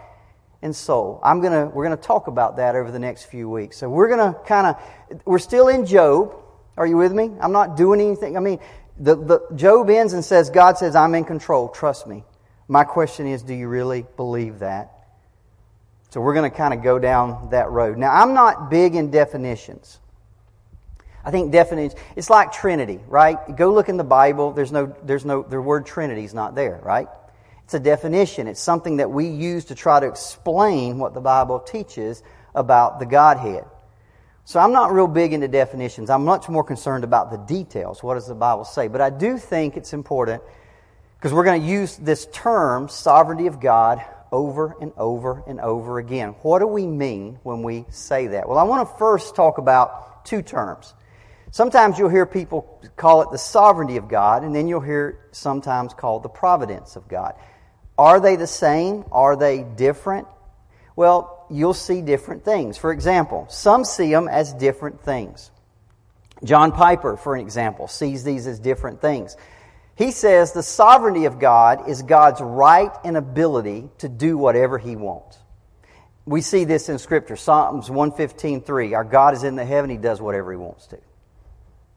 and 0.64 0.76
soul. 0.76 1.20
I'm 1.24 1.42
gonna 1.42 1.66
we're 1.66 1.84
gonna 1.84 1.98
talk 1.98 2.28
about 2.28 2.58
that 2.58 2.76
over 2.76 2.92
the 2.92 3.00
next 3.00 3.24
few 3.24 3.50
weeks. 3.50 3.78
So 3.78 3.90
we're 3.90 4.08
gonna 4.08 4.36
kind 4.46 4.68
of 4.68 5.22
we're 5.26 5.40
still 5.40 5.70
in 5.70 5.88
Job. 5.88 6.36
Are 6.78 6.86
you 6.86 6.98
with 6.98 7.12
me? 7.12 7.32
I'm 7.42 7.52
not 7.52 7.76
doing 7.76 8.00
anything. 8.00 8.38
I 8.38 8.40
mean, 8.42 8.60
the, 8.98 9.16
the 9.16 9.48
Job 9.56 9.90
ends 9.90 10.14
and 10.14 10.24
says, 10.24 10.50
God 10.50 10.78
says, 10.78 10.96
I'm 10.96 11.16
in 11.16 11.26
control. 11.26 11.70
Trust 11.70 12.08
me. 12.08 12.24
My 12.68 12.84
question 12.84 13.28
is, 13.28 13.44
do 13.44 13.54
you 13.54 13.68
really 13.68 14.06
believe 14.16 14.60
that? 14.60 14.92
So 16.10 16.22
we're 16.22 16.34
going 16.34 16.50
to 16.50 16.56
kind 16.56 16.74
of 16.74 16.84
go 16.84 17.00
down 17.00 17.50
that 17.52 17.70
road. 17.70 17.98
Now, 17.98 18.14
I'm 18.14 18.34
not 18.34 18.70
big 18.70 18.96
in 18.96 19.12
definitions. 19.12 20.00
I 21.24 21.32
think 21.32 21.52
definitions, 21.52 22.00
it's 22.16 22.30
like 22.30 22.52
Trinity, 22.52 23.00
right? 23.08 23.38
Go 23.56 23.74
look 23.74 23.90
in 23.90 23.98
the 23.98 24.04
Bible. 24.04 24.52
There's 24.52 24.72
no, 24.72 24.96
there's 25.04 25.26
no, 25.26 25.44
the 25.44 25.62
word 25.62 25.86
Trinity 25.86 26.24
is 26.24 26.34
not 26.34 26.56
there, 26.56 26.80
right? 26.84 27.08
It's 27.64 27.74
a 27.74 27.80
definition. 27.80 28.48
It's 28.48 28.60
something 28.60 28.98
that 28.98 29.12
we 29.12 29.28
use 29.28 29.66
to 29.66 29.76
try 29.76 30.00
to 30.00 30.08
explain 30.08 30.98
what 30.98 31.14
the 31.14 31.22
Bible 31.22 31.60
teaches 31.60 32.24
about 32.56 33.00
the 33.00 33.06
Godhead. 33.06 33.66
So 34.46 34.60
I'm 34.60 34.74
not 34.74 34.92
real 34.92 35.08
big 35.08 35.34
into 35.34 35.48
definitions. 35.48 36.10
I'm 36.10 36.26
much 36.26 36.50
more 36.50 36.64
concerned 36.64 37.04
about 37.04 37.32
the 37.32 37.38
details. 37.38 38.04
What 38.04 38.16
does 38.16 38.28
the 38.28 38.36
Bible 38.36 38.66
say? 38.66 38.88
But 38.88 39.00
I 39.00 39.10
do 39.10 39.38
think 39.38 39.78
it's 39.78 39.94
important 39.94 40.42
because 41.18 41.34
we're 41.34 41.46
going 41.46 41.62
to 41.62 41.68
use 41.68 41.96
this 41.98 42.26
term, 42.34 42.90
sovereignty 42.90 43.48
of 43.48 43.60
God, 43.60 44.04
over 44.32 44.76
and 44.82 44.92
over 44.98 45.44
and 45.46 45.60
over 45.60 46.00
again. 46.00 46.30
What 46.42 46.60
do 46.60 46.68
we 46.68 46.88
mean 46.88 47.40
when 47.44 47.64
we 47.64 47.86
say 47.90 48.28
that? 48.28 48.50
Well, 48.50 48.58
I 48.58 48.64
want 48.64 48.90
to 48.90 48.98
first 48.98 49.36
talk 49.36 49.58
about 49.58 50.26
two 50.26 50.42
terms. 50.42 50.94
Sometimes 51.52 52.00
you'll 52.00 52.10
hear 52.10 52.26
people 52.26 52.82
call 52.96 53.22
it 53.24 53.32
the 53.32 53.38
sovereignty 53.38 53.98
of 53.98 54.08
God, 54.08 54.44
and 54.44 54.56
then 54.56 54.68
you'll 54.68 54.80
hear 54.80 55.28
sometimes 55.32 55.94
called 55.94 56.24
the 56.24 56.30
providence 56.30 56.96
of 56.96 57.10
God. 57.10 57.36
Are 57.98 58.22
they 58.22 58.38
the 58.38 58.48
same? 58.48 59.04
Are 59.12 59.36
they 59.36 59.64
different? 59.64 60.28
Well, 60.96 61.46
you'll 61.50 61.74
see 61.74 62.02
different 62.02 62.46
things. 62.46 62.78
For 62.78 62.94
example, 62.94 63.48
some 63.50 63.84
see 63.84 64.12
them 64.12 64.30
as 64.30 64.54
different 64.54 65.02
things. 65.04 65.52
John 66.44 66.72
Piper, 66.72 67.18
for 67.18 67.36
an 67.36 67.42
example, 67.42 67.88
sees 67.88 68.24
these 68.24 68.48
as 68.48 68.60
different 68.60 69.02
things. 69.02 69.36
He 69.96 70.12
says 70.12 70.54
the 70.54 70.64
sovereignty 70.64 71.26
of 71.26 71.38
God 71.38 71.90
is 71.90 72.02
God's 72.02 72.42
right 72.42 72.92
and 73.04 73.18
ability 73.18 73.90
to 74.00 74.10
do 74.10 74.38
whatever 74.38 74.78
he 74.78 74.96
wants. 74.96 75.38
We 76.26 76.42
see 76.42 76.64
this 76.64 76.88
in 76.88 76.98
Scripture. 76.98 77.36
Psalms 77.36 77.90
115.3, 77.90 78.96
our 78.96 79.04
God 79.04 79.34
is 79.34 79.44
in 79.44 79.56
the 79.56 79.66
heaven, 79.66 79.90
he 79.90 79.98
does 79.98 80.22
whatever 80.22 80.52
he 80.52 80.58
wants 80.58 80.88
to. 80.88 80.98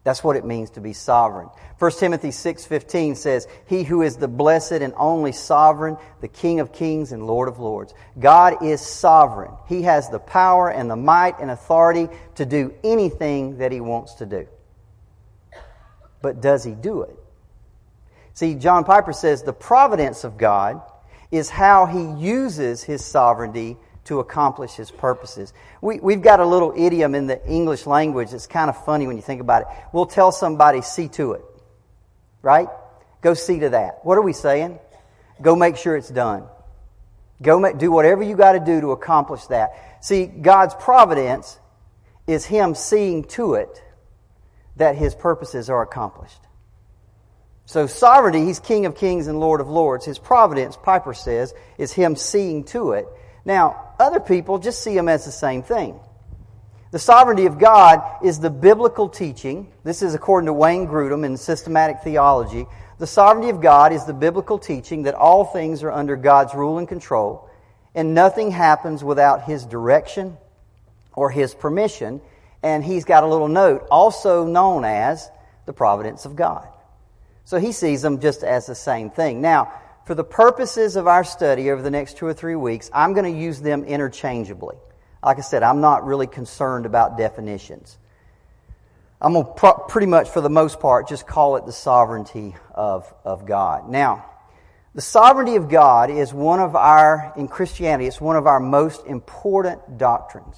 That's 0.05 0.23
what 0.23 0.37
it 0.37 0.45
means 0.45 0.71
to 0.71 0.83
be 0.83 0.93
sovereign. 0.93 1.49
1 1.79 1.99
Timothy 1.99 2.31
6:15 2.31 3.17
says, 3.17 3.49
"He 3.65 3.85
who 3.85 4.03
is 4.03 4.17
the 4.17 4.29
blessed 4.29 4.73
and 4.73 4.93
only 4.99 5.33
sovereign, 5.33 5.97
the 6.21 6.29
King 6.29 6.61
of 6.61 6.73
kings 6.73 7.11
and 7.11 7.27
Lord 7.27 7.49
of 7.49 7.59
lords." 7.59 7.95
God 8.19 8.63
is 8.63 8.83
sovereign. 8.83 9.53
He 9.65 9.83
has 9.83 10.11
the 10.11 10.19
power 10.19 10.69
and 10.69 10.91
the 10.91 10.97
might 10.97 11.41
and 11.41 11.51
authority 11.51 12.11
to 12.35 12.45
do 12.45 12.75
anything 12.85 13.59
that 13.59 13.73
he 13.73 13.81
wants 13.81 14.15
to 14.17 14.27
do. 14.27 14.47
But 16.21 16.43
does 16.43 16.65
he 16.65 16.73
do 16.73 17.03
it? 17.03 17.19
See, 18.35 18.57
John 18.57 18.85
Piper 18.85 19.13
says 19.15 19.43
the 19.43 19.53
providence 19.55 20.23
of 20.23 20.37
God 20.37 20.83
is 21.31 21.49
how 21.49 21.87
he 21.87 22.03
uses 22.03 22.83
his 22.83 23.03
sovereignty 23.03 23.79
to 24.05 24.21
accomplish 24.21 24.73
his 24.73 24.91
purposes. 24.91 25.53
We, 25.81 25.99
we've 25.99 26.23
got 26.23 26.41
a 26.41 26.47
little 26.47 26.75
idiom 26.77 27.15
in 27.15 27.27
the 27.27 27.45
English 27.47 27.87
language 27.87 28.31
that's 28.31 28.47
kind 28.47 28.69
of 28.69 28.85
funny 28.85 29.07
when 29.07 29.17
you 29.17 29.23
think 29.23 29.41
about 29.41 29.63
it. 29.63 29.69
We'll 29.93 30.07
tell 30.07 30.31
somebody, 30.31 30.83
see 30.83 31.09
to 31.09 31.33
it. 31.33 31.45
Right? 32.43 32.69
Go 33.23 33.35
see 33.35 33.61
to 33.61 33.71
that. 33.71 34.01
What 34.05 34.19
are 34.19 34.23
we 34.23 34.35
saying? 34.35 34.79
Go 35.41 35.57
make 35.57 35.77
sure 35.77 35.97
it's 35.97 36.11
done. 36.11 36.45
Go 37.43 37.59
make, 37.59 37.79
do 37.79 37.91
whatever 37.91 38.23
you 38.23 38.37
got 38.37 38.53
to 38.53 38.61
do 38.61 38.81
to 38.83 38.93
accomplish 38.93 39.47
that. 39.47 39.99
See, 40.05 40.27
God's 40.27 40.75
providence 40.75 41.59
is 42.27 42.45
Him 42.45 42.75
seeing 42.75 43.25
to 43.25 43.55
it 43.55 43.83
that 44.77 44.97
His 44.97 45.15
purposes 45.15 45.71
are 45.71 45.83
accomplished. 45.83 46.41
So 47.67 47.87
sovereignty, 47.87 48.45
He's 48.45 48.61
King 48.61 48.85
of 48.85 48.95
kings 48.95 49.27
and 49.27 49.41
Lord 49.41 49.63
of 49.63 49.69
lords. 49.69 50.05
His 50.05 50.19
providence, 50.19 50.77
Piper 50.77 51.15
says, 51.15 51.55
is 51.79 51.93
Him 51.93 52.17
seeing 52.17 52.65
to 52.65 52.93
it 52.93 53.09
now, 53.45 53.95
other 53.99 54.21
people 54.21 54.59
just 54.59 54.83
see 54.83 54.95
them 54.95 55.09
as 55.09 55.25
the 55.25 55.33
same 55.33 55.63
thing. 55.63 55.99
The 56.91 56.99
sovereignty 56.99 57.47
of 57.47 57.59
God 57.59 58.25
is 58.25 58.39
the 58.39 58.51
biblical 58.51 59.09
teaching. 59.09 59.73
This 59.83 60.01
is 60.01 60.15
according 60.15 60.47
to 60.47 60.53
Wayne 60.53 60.87
Grudem 60.87 61.25
in 61.25 61.37
systematic 61.37 62.01
theology. 62.03 62.67
The 62.99 63.07
sovereignty 63.07 63.51
of 63.51 63.61
God 63.61 63.93
is 63.93 64.05
the 64.05 64.15
biblical 64.15 64.59
teaching 64.59 65.03
that 65.03 65.15
all 65.15 65.45
things 65.45 65.83
are 65.83 65.91
under 65.91 66.17
God's 66.17 66.55
rule 66.55 66.79
and 66.79 66.87
control, 66.87 67.51
and 67.95 68.15
nothing 68.15 68.51
happens 68.51 69.03
without 69.03 69.43
His 69.43 69.67
direction 69.67 70.37
or 71.13 71.31
His 71.31 71.55
permission. 71.55 72.21
And 72.63 72.83
he's 72.83 73.05
got 73.05 73.25
a 73.25 73.27
little 73.27 73.49
note, 73.49 73.87
also 73.91 74.47
known 74.47 74.87
as 74.87 75.31
the 75.67 75.75
providence 75.75 76.25
of 76.25 76.35
God. 76.35 76.67
So 77.45 77.59
he 77.59 77.73
sees 77.73 78.01
them 78.01 78.21
just 78.21 78.43
as 78.43 78.67
the 78.67 78.75
same 78.75 79.11
thing. 79.11 79.43
Now, 79.43 79.71
for 80.05 80.15
the 80.15 80.25
purposes 80.25 80.97
of 80.97 81.07
our 81.07 81.25
study 81.25 81.71
over 81.71 81.81
the 81.81 81.91
next 81.91 82.19
two 82.19 82.27
or 82.27 82.35
three 82.35 82.57
weeks, 82.57 82.91
I'm 82.93 83.15
going 83.15 83.33
to 83.33 83.39
use 83.39 83.61
them 83.61 83.85
interchangeably. 83.85 84.77
Like 85.25 85.39
I 85.39 85.43
said, 85.43 85.63
I'm 85.63 85.81
not 85.81 86.05
really 86.05 86.27
concerned 86.27 86.85
about 86.85 87.17
definitions. 87.17 87.97
I'm 89.21 89.33
going 89.33 89.47
to 89.47 89.75
pretty 89.89 90.07
much, 90.07 90.29
for 90.29 90.43
the 90.43 90.51
most 90.51 90.81
part, 90.81 91.09
just 91.09 91.27
call 91.27 91.57
it 91.57 91.65
the 91.65 91.73
sovereignty 91.73 92.55
of, 92.75 93.13
of 93.25 93.47
God. 93.47 93.89
Now, 93.89 94.27
the 94.95 95.01
sovereignty 95.01 95.57
of 95.57 95.71
God 95.71 96.11
is 96.11 96.35
one 96.35 96.61
of 96.61 96.77
our, 96.77 97.33
in 97.37 97.49
Christianity, 97.49 98.07
it's 98.07 98.21
one 98.21 98.37
of 98.37 98.47
our 98.47 98.61
most 98.61 99.07
important 99.07 99.97
doctrines. 99.97 100.57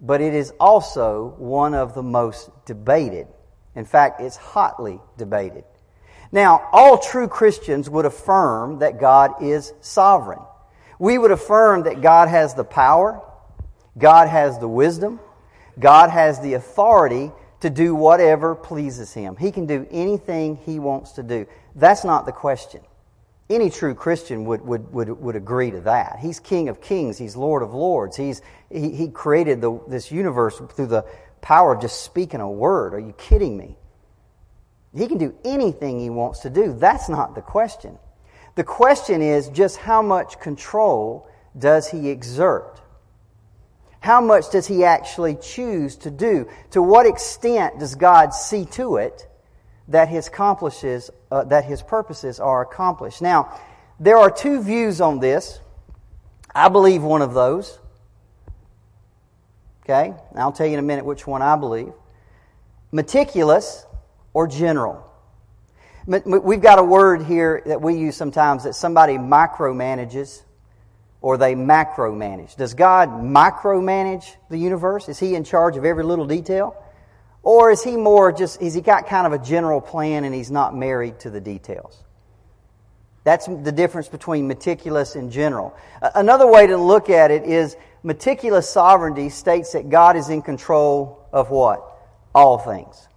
But 0.00 0.20
it 0.20 0.32
is 0.32 0.52
also 0.60 1.34
one 1.36 1.74
of 1.74 1.94
the 1.94 2.02
most 2.02 2.48
debated. 2.64 3.26
In 3.74 3.84
fact, 3.84 4.20
it's 4.20 4.36
hotly 4.36 5.00
debated. 5.18 5.64
Now, 6.32 6.68
all 6.72 6.98
true 6.98 7.28
Christians 7.28 7.90
would 7.90 8.04
affirm 8.04 8.78
that 8.78 9.00
God 9.00 9.42
is 9.42 9.72
sovereign. 9.80 10.40
We 10.98 11.18
would 11.18 11.30
affirm 11.30 11.84
that 11.84 12.02
God 12.02 12.28
has 12.28 12.54
the 12.54 12.64
power, 12.64 13.20
God 13.98 14.28
has 14.28 14.58
the 14.58 14.68
wisdom, 14.68 15.18
God 15.78 16.10
has 16.10 16.40
the 16.40 16.54
authority 16.54 17.32
to 17.60 17.70
do 17.70 17.94
whatever 17.94 18.54
pleases 18.54 19.12
Him. 19.12 19.36
He 19.36 19.50
can 19.50 19.66
do 19.66 19.86
anything 19.90 20.56
He 20.56 20.78
wants 20.78 21.12
to 21.12 21.22
do. 21.22 21.46
That's 21.74 22.04
not 22.04 22.26
the 22.26 22.32
question. 22.32 22.82
Any 23.48 23.68
true 23.68 23.94
Christian 23.94 24.44
would, 24.44 24.60
would, 24.60 24.92
would, 24.92 25.08
would 25.08 25.36
agree 25.36 25.72
to 25.72 25.80
that. 25.80 26.18
He's 26.20 26.38
King 26.38 26.68
of 26.68 26.80
kings, 26.80 27.18
He's 27.18 27.34
Lord 27.34 27.62
of 27.62 27.74
lords. 27.74 28.16
He's, 28.16 28.42
he, 28.70 28.90
he 28.90 29.08
created 29.08 29.60
the, 29.60 29.80
this 29.88 30.12
universe 30.12 30.60
through 30.74 30.86
the 30.86 31.04
power 31.40 31.74
of 31.74 31.80
just 31.80 32.02
speaking 32.02 32.40
a 32.40 32.50
word. 32.50 32.94
Are 32.94 33.00
you 33.00 33.12
kidding 33.14 33.56
me? 33.56 33.76
He 34.94 35.06
can 35.06 35.18
do 35.18 35.34
anything 35.44 36.00
he 36.00 36.10
wants 36.10 36.40
to 36.40 36.50
do. 36.50 36.72
That's 36.72 37.08
not 37.08 37.34
the 37.34 37.42
question. 37.42 37.98
The 38.56 38.64
question 38.64 39.22
is 39.22 39.48
just 39.48 39.76
how 39.76 40.02
much 40.02 40.40
control 40.40 41.28
does 41.56 41.88
he 41.88 42.10
exert? 42.10 42.80
How 44.00 44.20
much 44.20 44.50
does 44.50 44.66
he 44.66 44.84
actually 44.84 45.36
choose 45.36 45.96
to 45.96 46.10
do? 46.10 46.48
To 46.70 46.82
what 46.82 47.06
extent 47.06 47.78
does 47.78 47.94
God 47.94 48.34
see 48.34 48.64
to 48.72 48.96
it 48.96 49.28
that 49.88 50.08
his 50.08 50.26
accomplishes 50.26 51.10
uh, 51.30 51.44
that 51.44 51.64
his 51.64 51.82
purposes 51.82 52.40
are 52.40 52.62
accomplished? 52.62 53.22
Now, 53.22 53.56
there 54.00 54.16
are 54.16 54.30
two 54.30 54.62
views 54.62 55.00
on 55.00 55.20
this. 55.20 55.60
I 56.52 56.68
believe 56.68 57.02
one 57.02 57.22
of 57.22 57.34
those. 57.34 57.78
Okay? 59.84 60.14
I'll 60.34 60.52
tell 60.52 60.66
you 60.66 60.72
in 60.72 60.78
a 60.78 60.82
minute 60.82 61.04
which 61.04 61.26
one 61.26 61.42
I 61.42 61.56
believe. 61.56 61.92
Meticulous 62.90 63.84
or 64.32 64.46
general. 64.46 65.06
We've 66.06 66.62
got 66.62 66.78
a 66.78 66.84
word 66.84 67.22
here 67.22 67.62
that 67.66 67.80
we 67.82 67.96
use 67.96 68.16
sometimes 68.16 68.64
that 68.64 68.74
somebody 68.74 69.14
micromanages 69.14 70.42
or 71.20 71.36
they 71.36 71.54
macromanage. 71.54 72.56
Does 72.56 72.74
God 72.74 73.10
micromanage 73.10 74.34
the 74.48 74.56
universe? 74.56 75.08
Is 75.08 75.18
He 75.18 75.34
in 75.34 75.44
charge 75.44 75.76
of 75.76 75.84
every 75.84 76.04
little 76.04 76.26
detail? 76.26 76.82
Or 77.42 77.70
is 77.70 77.82
He 77.82 77.96
more 77.96 78.32
just, 78.32 78.62
is 78.62 78.74
He 78.74 78.80
got 78.80 79.06
kind 79.06 79.26
of 79.26 79.32
a 79.32 79.44
general 79.44 79.80
plan 79.80 80.24
and 80.24 80.34
He's 80.34 80.50
not 80.50 80.74
married 80.74 81.20
to 81.20 81.30
the 81.30 81.40
details? 81.40 82.02
That's 83.22 83.46
the 83.46 83.72
difference 83.72 84.08
between 84.08 84.48
meticulous 84.48 85.14
and 85.14 85.30
general. 85.30 85.76
Another 86.00 86.46
way 86.46 86.66
to 86.66 86.78
look 86.78 87.10
at 87.10 87.30
it 87.30 87.44
is 87.44 87.76
meticulous 88.02 88.68
sovereignty 88.68 89.28
states 89.28 89.72
that 89.72 89.90
God 89.90 90.16
is 90.16 90.30
in 90.30 90.40
control 90.40 91.28
of 91.30 91.50
what? 91.50 91.84
All 92.34 92.56
things. 92.56 93.08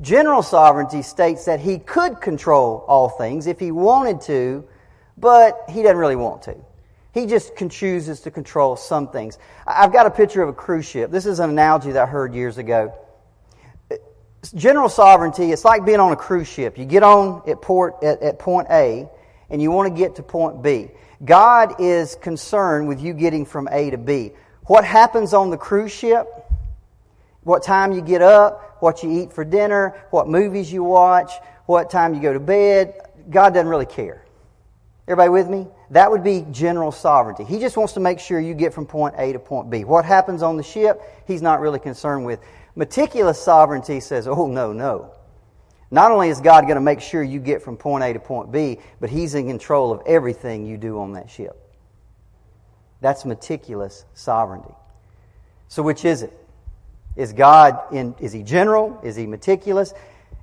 General 0.00 0.42
sovereignty 0.42 1.02
states 1.02 1.46
that 1.46 1.60
he 1.60 1.78
could 1.78 2.20
control 2.20 2.84
all 2.86 3.08
things 3.08 3.46
if 3.46 3.58
he 3.58 3.70
wanted 3.70 4.20
to, 4.22 4.64
but 5.16 5.64
he 5.68 5.82
doesn't 5.82 5.96
really 5.96 6.16
want 6.16 6.42
to. 6.42 6.56
He 7.14 7.24
just 7.24 7.52
chooses 7.70 8.20
to 8.20 8.30
control 8.30 8.76
some 8.76 9.08
things. 9.08 9.38
I've 9.66 9.90
got 9.92 10.04
a 10.04 10.10
picture 10.10 10.42
of 10.42 10.50
a 10.50 10.52
cruise 10.52 10.84
ship. 10.84 11.10
This 11.10 11.24
is 11.24 11.38
an 11.38 11.48
analogy 11.48 11.92
that 11.92 12.02
I 12.02 12.06
heard 12.06 12.34
years 12.34 12.58
ago. 12.58 12.92
General 14.54 14.90
sovereignty, 14.90 15.50
it's 15.50 15.64
like 15.64 15.86
being 15.86 15.98
on 15.98 16.12
a 16.12 16.16
cruise 16.16 16.46
ship. 16.46 16.76
You 16.76 16.84
get 16.84 17.02
on 17.02 17.42
at 17.48 17.62
port 17.62 18.04
at, 18.04 18.20
at 18.20 18.38
point 18.38 18.68
A 18.70 19.08
and 19.48 19.62
you 19.62 19.70
want 19.70 19.94
to 19.94 19.98
get 19.98 20.16
to 20.16 20.22
point 20.22 20.62
B. 20.62 20.90
God 21.24 21.80
is 21.80 22.16
concerned 22.16 22.86
with 22.86 23.00
you 23.00 23.14
getting 23.14 23.46
from 23.46 23.66
A 23.72 23.88
to 23.90 23.96
B. 23.96 24.32
What 24.66 24.84
happens 24.84 25.32
on 25.32 25.48
the 25.48 25.56
cruise 25.56 25.92
ship? 25.92 26.26
What 27.44 27.62
time 27.62 27.92
you 27.92 28.02
get 28.02 28.20
up? 28.20 28.65
What 28.80 29.02
you 29.02 29.10
eat 29.22 29.32
for 29.32 29.44
dinner, 29.44 29.94
what 30.10 30.28
movies 30.28 30.72
you 30.72 30.84
watch, 30.84 31.32
what 31.66 31.90
time 31.90 32.14
you 32.14 32.20
go 32.20 32.32
to 32.32 32.40
bed. 32.40 32.94
God 33.30 33.54
doesn't 33.54 33.68
really 33.68 33.86
care. 33.86 34.24
Everybody 35.08 35.30
with 35.30 35.48
me? 35.48 35.68
That 35.90 36.10
would 36.10 36.24
be 36.24 36.44
general 36.50 36.90
sovereignty. 36.90 37.44
He 37.44 37.60
just 37.60 37.76
wants 37.76 37.92
to 37.92 38.00
make 38.00 38.18
sure 38.18 38.40
you 38.40 38.54
get 38.54 38.74
from 38.74 38.86
point 38.86 39.14
A 39.18 39.32
to 39.32 39.38
point 39.38 39.70
B. 39.70 39.84
What 39.84 40.04
happens 40.04 40.42
on 40.42 40.56
the 40.56 40.62
ship, 40.62 41.00
he's 41.26 41.42
not 41.42 41.60
really 41.60 41.78
concerned 41.78 42.26
with. 42.26 42.40
Meticulous 42.74 43.40
sovereignty 43.40 44.00
says, 44.00 44.26
oh, 44.26 44.46
no, 44.46 44.72
no. 44.72 45.12
Not 45.90 46.10
only 46.10 46.28
is 46.28 46.40
God 46.40 46.62
going 46.62 46.74
to 46.74 46.80
make 46.80 47.00
sure 47.00 47.22
you 47.22 47.38
get 47.38 47.62
from 47.62 47.76
point 47.76 48.02
A 48.02 48.12
to 48.12 48.18
point 48.18 48.50
B, 48.50 48.78
but 49.00 49.08
he's 49.08 49.34
in 49.34 49.46
control 49.46 49.92
of 49.92 50.02
everything 50.06 50.66
you 50.66 50.76
do 50.76 50.98
on 50.98 51.12
that 51.12 51.30
ship. 51.30 51.56
That's 53.00 53.24
meticulous 53.24 54.04
sovereignty. 54.14 54.74
So, 55.68 55.82
which 55.82 56.04
is 56.04 56.22
it? 56.22 56.45
Is 57.16 57.32
God 57.32 57.80
in, 57.92 58.14
is 58.20 58.32
he 58.32 58.42
general? 58.42 59.00
Is 59.02 59.16
he 59.16 59.26
meticulous? 59.26 59.94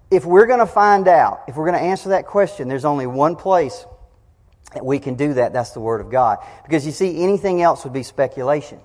If 0.10 0.26
we're 0.26 0.48
going 0.48 0.60
to 0.60 0.66
find 0.66 1.08
out, 1.08 1.44
if 1.48 1.56
we're 1.56 1.70
going 1.70 1.80
to 1.80 1.86
answer 1.86 2.10
that 2.10 2.26
question, 2.26 2.68
there's 2.68 2.86
only 2.86 3.08
one 3.08 3.36
place 3.36 3.86
that 4.74 4.84
we 4.84 5.00
can 5.00 5.16
do 5.16 5.36
that. 5.36 5.54
That's 5.54 5.72
the 5.72 5.80
Word 5.80 6.02
of 6.02 6.10
God. 6.10 6.40
Because 6.64 6.86
you 6.86 6.92
see, 6.92 7.24
anything 7.24 7.62
else 7.62 7.84
would 7.84 7.94
be 7.94 8.04
speculation. 8.04 8.80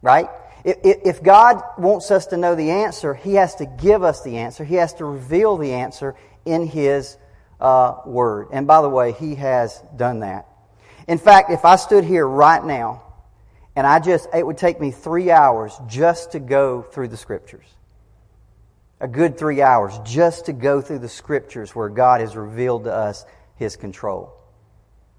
Right? 0.00 0.28
If 0.64 1.22
God 1.22 1.62
wants 1.76 2.10
us 2.10 2.26
to 2.26 2.36
know 2.36 2.54
the 2.54 2.70
answer, 2.70 3.14
He 3.14 3.34
has 3.34 3.54
to 3.56 3.66
give 3.66 4.02
us 4.02 4.22
the 4.22 4.38
answer. 4.38 4.64
He 4.64 4.76
has 4.76 4.94
to 4.94 5.04
reveal 5.04 5.56
the 5.56 5.72
answer 5.72 6.14
in 6.44 6.66
His 6.66 7.16
uh, 7.60 7.96
Word. 8.06 8.48
And 8.52 8.66
by 8.66 8.80
the 8.80 8.88
way, 8.88 9.12
He 9.12 9.34
has 9.36 9.82
done 9.96 10.20
that. 10.20 10.46
In 11.08 11.18
fact, 11.18 11.50
if 11.50 11.64
I 11.64 11.76
stood 11.76 12.04
here 12.04 12.26
right 12.26 12.64
now 12.64 13.02
and 13.74 13.86
I 13.86 13.98
just, 14.00 14.28
it 14.34 14.46
would 14.46 14.58
take 14.58 14.80
me 14.80 14.90
three 14.90 15.30
hours 15.30 15.72
just 15.86 16.32
to 16.32 16.40
go 16.40 16.82
through 16.82 17.08
the 17.08 17.16
scriptures. 17.16 17.66
A 19.00 19.08
good 19.08 19.38
three 19.38 19.62
hours 19.62 19.98
just 20.04 20.46
to 20.46 20.52
go 20.52 20.80
through 20.80 21.00
the 21.00 21.08
scriptures 21.08 21.74
where 21.74 21.88
God 21.88 22.20
has 22.20 22.36
revealed 22.36 22.84
to 22.84 22.92
us 22.94 23.24
his 23.56 23.76
control. 23.76 24.34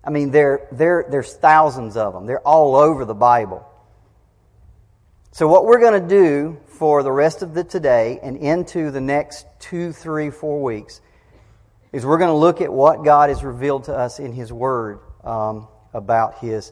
I 0.04 0.10
mean, 0.10 0.32
there, 0.32 0.68
there, 0.72 1.06
there's 1.10 1.34
thousands 1.34 1.98
of 1.98 2.14
them. 2.14 2.26
They're 2.26 2.46
all 2.48 2.76
over 2.76 3.06
the 3.06 3.14
Bible. 3.14 3.68
So, 5.32 5.48
what 5.48 5.66
we're 5.66 5.80
going 5.80 6.00
to 6.00 6.08
do 6.08 6.60
for 6.68 7.02
the 7.02 7.12
rest 7.12 7.42
of 7.42 7.56
the 7.56 7.64
today 7.64 8.20
and 8.22 8.38
into 8.38 8.92
the 8.92 9.02
next 9.02 9.48
two, 9.60 9.92
three, 9.92 10.30
four 10.30 10.62
weeks 10.62 11.02
is 11.92 12.06
we're 12.06 12.20
going 12.20 12.30
to 12.30 12.38
look 12.38 12.62
at 12.62 12.72
what 12.72 13.04
God 13.04 13.30
has 13.30 13.44
revealed 13.44 13.86
to 13.86 13.96
us 13.96 14.20
in 14.20 14.32
His 14.32 14.54
Word 14.54 15.00
um, 15.24 15.68
about 15.94 16.38
His 16.40 16.72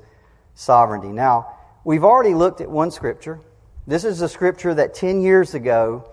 sovereignty. 0.54 1.08
Now, 1.08 1.58
We've 1.84 2.04
already 2.04 2.36
looked 2.36 2.62
at 2.62 2.70
one 2.70 2.92
scripture. 2.92 3.40
This 3.88 4.06
is 4.06 4.22
a 4.22 4.30
scripture 4.30 4.74
that 4.76 4.94
10 4.94 5.22
years 5.22 5.56
ago 5.56 6.08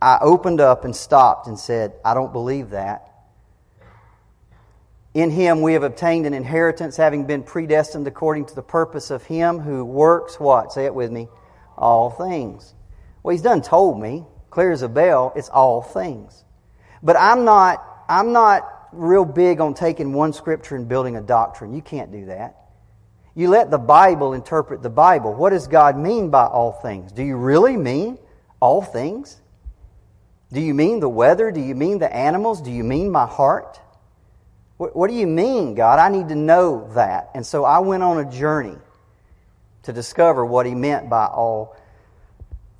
I 0.00 0.18
opened 0.20 0.60
up 0.60 0.84
and 0.84 0.94
stopped 0.94 1.46
and 1.46 1.58
said, 1.58 1.94
I 2.04 2.12
don't 2.12 2.32
believe 2.32 2.70
that. 2.70 3.10
In 5.14 5.30
him 5.30 5.62
we 5.62 5.72
have 5.72 5.82
obtained 5.82 6.26
an 6.26 6.34
inheritance, 6.34 6.96
having 6.96 7.24
been 7.24 7.42
predestined 7.42 8.06
according 8.06 8.46
to 8.46 8.54
the 8.54 8.62
purpose 8.62 9.10
of 9.10 9.24
him 9.24 9.60
who 9.60 9.82
works 9.84 10.38
what? 10.38 10.72
Say 10.72 10.84
it 10.84 10.94
with 10.94 11.10
me. 11.10 11.28
All 11.78 12.10
things. 12.10 12.74
Well, 13.22 13.32
he's 13.32 13.42
done 13.42 13.62
told 13.62 13.98
me, 13.98 14.26
clear 14.50 14.72
as 14.72 14.82
a 14.82 14.88
bell, 14.88 15.32
it's 15.34 15.48
all 15.48 15.80
things. 15.80 16.44
But 17.02 17.16
I'm 17.16 17.44
not, 17.46 17.82
I'm 18.08 18.32
not 18.32 18.68
real 18.92 19.24
big 19.24 19.60
on 19.60 19.72
taking 19.72 20.12
one 20.12 20.34
scripture 20.34 20.76
and 20.76 20.86
building 20.86 21.16
a 21.16 21.22
doctrine. 21.22 21.72
You 21.72 21.80
can't 21.80 22.12
do 22.12 22.26
that. 22.26 22.63
You 23.34 23.48
let 23.48 23.70
the 23.70 23.78
Bible 23.78 24.32
interpret 24.32 24.82
the 24.82 24.90
Bible. 24.90 25.34
What 25.34 25.50
does 25.50 25.66
God 25.66 25.98
mean 25.98 26.30
by 26.30 26.46
all 26.46 26.72
things? 26.72 27.10
Do 27.10 27.22
you 27.22 27.36
really 27.36 27.76
mean 27.76 28.18
all 28.60 28.80
things? 28.80 29.40
Do 30.52 30.60
you 30.60 30.72
mean 30.72 31.00
the 31.00 31.08
weather? 31.08 31.50
Do 31.50 31.60
you 31.60 31.74
mean 31.74 31.98
the 31.98 32.14
animals? 32.14 32.62
Do 32.62 32.70
you 32.70 32.84
mean 32.84 33.10
my 33.10 33.26
heart? 33.26 33.80
What, 34.76 34.94
what 34.94 35.10
do 35.10 35.16
you 35.16 35.26
mean, 35.26 35.74
God? 35.74 35.98
I 35.98 36.08
need 36.08 36.28
to 36.28 36.36
know 36.36 36.88
that. 36.94 37.30
And 37.34 37.44
so 37.44 37.64
I 37.64 37.80
went 37.80 38.04
on 38.04 38.18
a 38.18 38.30
journey 38.30 38.76
to 39.82 39.92
discover 39.92 40.44
what 40.44 40.64
He 40.66 40.74
meant 40.74 41.10
by 41.10 41.26
all 41.26 41.76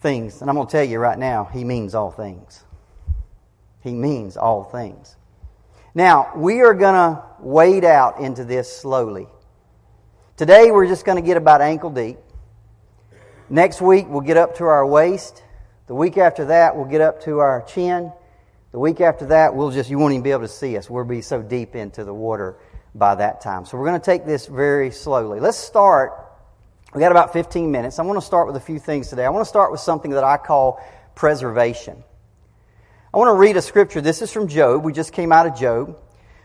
things. 0.01 0.41
And 0.41 0.49
I'm 0.49 0.55
going 0.55 0.69
to 0.69 0.73
tell 0.73 0.85
you 0.85 1.01
right 1.01 1.19
now, 1.19 1.45
He 1.45 1.65
means 1.65 1.97
all 1.97 2.13
things. 2.13 2.63
He 3.83 3.93
means 3.93 4.37
all 4.37 4.63
things. 4.65 5.17
Now, 5.95 6.33
we 6.37 6.63
are 6.63 6.75
going 6.75 6.95
to 6.95 7.23
wade 7.41 7.85
out 7.85 8.21
into 8.21 8.45
this 8.45 8.75
slowly. 8.75 9.27
Today 10.37 10.71
we're 10.71 10.87
just 10.87 11.05
going 11.05 11.17
to 11.17 11.27
get 11.27 11.37
about 11.37 11.61
ankle 11.61 11.91
deep. 11.91 12.19
Next 13.49 13.81
week 13.81 14.07
we'll 14.09 14.21
get 14.21 14.37
up 14.37 14.57
to 14.57 14.65
our 14.65 14.87
waist. 14.87 15.43
The 15.87 15.95
week 15.95 16.19
after 16.19 16.47
that 16.47 16.77
we'll 16.77 16.87
get 16.87 17.01
up 17.01 17.23
to 17.23 17.39
our 17.39 17.63
chin. 17.63 18.13
The 18.75 18.81
week 18.81 19.01
after 19.01 19.27
that, 19.27 19.55
we'll 19.55 19.71
just, 19.71 19.89
you 19.89 20.01
won't 20.01 20.15
even 20.15 20.25
be 20.25 20.33
able 20.33 20.43
to 20.43 20.49
see 20.49 20.77
us. 20.77 20.91
We'll 20.91 21.05
be 21.05 21.21
so 21.21 21.41
deep 21.41 21.77
into 21.77 22.03
the 22.03 22.13
water 22.13 22.57
by 22.93 23.15
that 23.15 23.41
time. 23.41 23.65
So 23.65 23.79
we're 23.79 23.87
going 23.87 24.01
to 24.01 24.05
take 24.05 24.27
this 24.27 24.49
very 24.49 24.91
slowly. 24.91 25.39
Let's 25.39 25.57
start. 25.57 26.13
We 26.93 26.99
got 26.99 27.13
about 27.13 27.33
15 27.33 27.71
minutes. 27.71 28.01
I 28.01 28.03
want 28.03 28.19
to 28.19 28.27
start 28.27 28.49
with 28.49 28.57
a 28.57 28.61
few 28.61 28.81
things 28.81 29.11
today. 29.11 29.25
I 29.25 29.29
want 29.29 29.45
to 29.45 29.49
start 29.49 29.71
with 29.71 29.79
something 29.79 30.11
that 30.11 30.25
I 30.25 30.39
call 30.39 30.85
preservation. 31.15 32.03
I 33.15 33.19
want 33.19 33.29
to 33.29 33.35
read 33.35 33.57
a 33.57 33.63
scripture. 33.63 34.01
This 34.01 34.23
is 34.23 34.33
from 34.33 34.49
Job. 34.49 34.83
We 34.83 34.93
just 34.93 35.13
came 35.13 35.31
out 35.31 35.47
of 35.47 35.55
Job. 35.55 35.97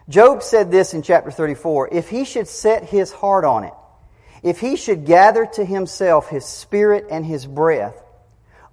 Job 0.08 0.44
said 0.44 0.70
this 0.70 0.94
in 0.94 1.02
chapter 1.02 1.32
34 1.32 1.90
If 1.92 2.10
he 2.10 2.26
should 2.26 2.48
set 2.48 2.84
his 2.84 3.12
heart 3.12 3.44
on 3.44 3.64
it, 3.64 3.74
if 4.44 4.60
he 4.60 4.76
should 4.76 5.06
gather 5.06 5.46
to 5.46 5.66
himself 5.66 6.30
his 6.30 6.46
spirit 6.46 7.08
and 7.10 7.26
his 7.26 7.46
breath, 7.46 8.02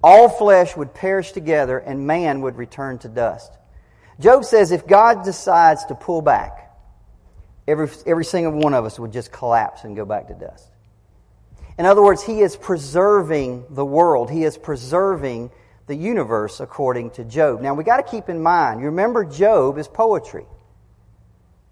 all 0.03 0.29
flesh 0.29 0.77
would 0.77 0.95
perish 0.95 1.33
together 1.33 1.79
and 1.79 2.07
man 2.07 2.43
would 2.43 2.57
return 2.57 2.99
to 2.99 3.09
dust. 3.09 3.53
Job 4.21 4.45
says 4.45 4.73
if 4.73 4.87
God 4.87 5.25
decides 5.25 5.85
to 5.87 5.95
pull 5.95 6.23
back, 6.23 6.71
every, 7.67 7.89
every 8.07 8.25
single 8.25 8.53
one 8.53 8.75
of 8.75 8.85
us 8.85 8.99
would 8.99 9.13
just 9.13 9.33
collapse 9.33 9.85
and 9.85 9.97
go 9.97 10.05
back 10.05 10.29
to 10.29 10.35
dust. 10.35 10.71
In 11.79 11.85
other 11.85 12.03
words, 12.03 12.23
he 12.23 12.41
is 12.41 12.57
preserving 12.57 13.65
the 13.71 13.85
world. 13.85 14.31
He 14.31 14.45
is 14.45 14.57
preserving 14.57 15.51
the 15.87 15.95
universe 15.95 16.61
according 16.61 17.11
to 17.11 17.25
Job. 17.25 17.61
Now 17.61 17.75
we 17.75 17.85
got 17.85 17.99
to 17.99 18.03
keep 18.03 18.29
in 18.29 18.43
mind, 18.43 18.81
you 18.81 18.87
remember 18.87 19.25
Job 19.25 19.79
is 19.79 19.89
poetry. 19.89 20.47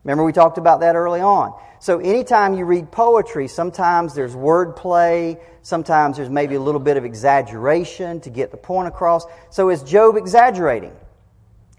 Remember 0.04 0.24
we 0.24 0.32
talked 0.32 0.58
about 0.58 0.80
that 0.80 0.96
early 0.96 1.20
on. 1.20 1.58
So 1.80 1.98
anytime 1.98 2.54
you 2.54 2.64
read 2.64 2.90
poetry, 2.90 3.48
sometimes 3.48 4.14
there's 4.14 4.34
wordplay, 4.34 5.40
sometimes 5.62 6.18
there's 6.18 6.30
maybe 6.30 6.54
a 6.54 6.60
little 6.60 6.80
bit 6.80 6.96
of 6.96 7.04
exaggeration 7.04 8.20
to 8.20 8.30
get 8.30 8.50
the 8.50 8.56
point 8.56 8.88
across. 8.88 9.24
So 9.50 9.70
is 9.70 9.82
Job 9.82 10.16
exaggerating? 10.16 10.94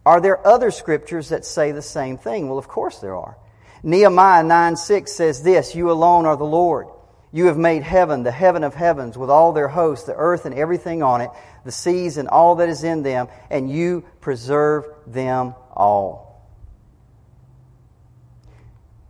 Are 0.06 0.22
there 0.22 0.46
other 0.46 0.72
scriptures 0.72 1.30
that 1.30 1.46
say 1.46 1.72
the 1.72 1.82
same 1.82 2.18
thing? 2.18 2.48
Well, 2.50 2.58
of 2.58 2.68
course 2.68 3.00
there 3.00 3.16
are. 3.16 3.38
Nehemiah 3.84 4.44
9 4.44 4.76
6 4.76 5.12
says 5.12 5.44
this 5.44 5.76
You 5.76 5.92
alone 5.92 6.26
are 6.26 6.38
the 6.38 6.44
Lord. 6.44 6.88
You 7.32 7.48
have 7.48 7.58
made 7.58 7.84
heaven, 7.84 8.24
the 8.24 8.32
heaven 8.32 8.64
of 8.64 8.74
heavens, 8.74 9.18
with 9.18 9.30
all 9.30 9.52
their 9.52 9.68
hosts, 9.68 10.06
the 10.06 10.16
earth 10.16 10.46
and 10.46 10.56
everything 10.56 11.04
on 11.04 11.22
it, 11.22 11.30
the 11.66 11.72
seas 11.72 12.18
and 12.18 12.30
all 12.30 12.56
that 12.56 12.70
is 12.70 12.84
in 12.84 13.04
them, 13.04 13.28
and 13.50 13.70
you 13.70 14.06
preserve 14.22 14.86
them 15.06 15.54
all. 15.74 16.25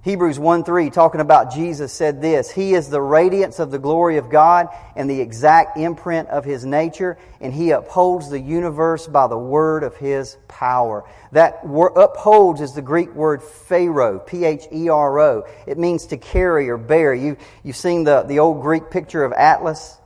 Hebrews 0.06 0.38
1 0.38 0.63
3, 0.63 0.91
talking 0.91 1.20
about 1.20 1.52
Jesus, 1.52 1.91
said 1.91 2.22
this 2.22 2.52
He 2.52 2.76
is 2.76 2.89
the 2.89 3.02
radiance 3.02 3.58
of 3.58 3.72
the 3.72 3.80
glory 3.80 4.18
of 4.18 4.30
God 4.30 4.68
and 4.96 5.10
the 5.10 5.20
exact 5.20 5.80
imprint 5.80 6.30
of 6.30 6.46
His 6.46 6.63
nature, 6.63 7.18
and 7.41 7.52
He 7.52 7.72
upholds 7.72 8.30
the 8.30 8.39
universe 8.39 9.08
by 9.08 9.26
the 9.26 9.38
word 9.38 9.82
of 9.82 9.96
His 9.96 10.38
power. 10.48 11.10
That 11.32 11.65
word, 11.65 11.94
upholds 11.96 12.62
is 12.62 12.74
the 12.74 12.84
Greek 12.84 13.15
word 13.15 13.41
phero, 13.41 14.20
P 14.20 14.46
H 14.46 14.68
E 14.72 14.89
R 14.89 15.20
O. 15.20 15.48
It 15.65 15.80
means 15.80 16.06
to 16.08 16.18
carry 16.18 16.70
or 16.70 16.78
bear. 16.78 17.15
You, 17.15 17.36
you've 17.63 17.76
seen 17.76 18.04
the, 18.04 18.22
the 18.22 18.38
old 18.38 18.62
Greek 18.62 18.91
picture 18.91 19.26
of 19.26 19.34
Atlas, 19.34 19.98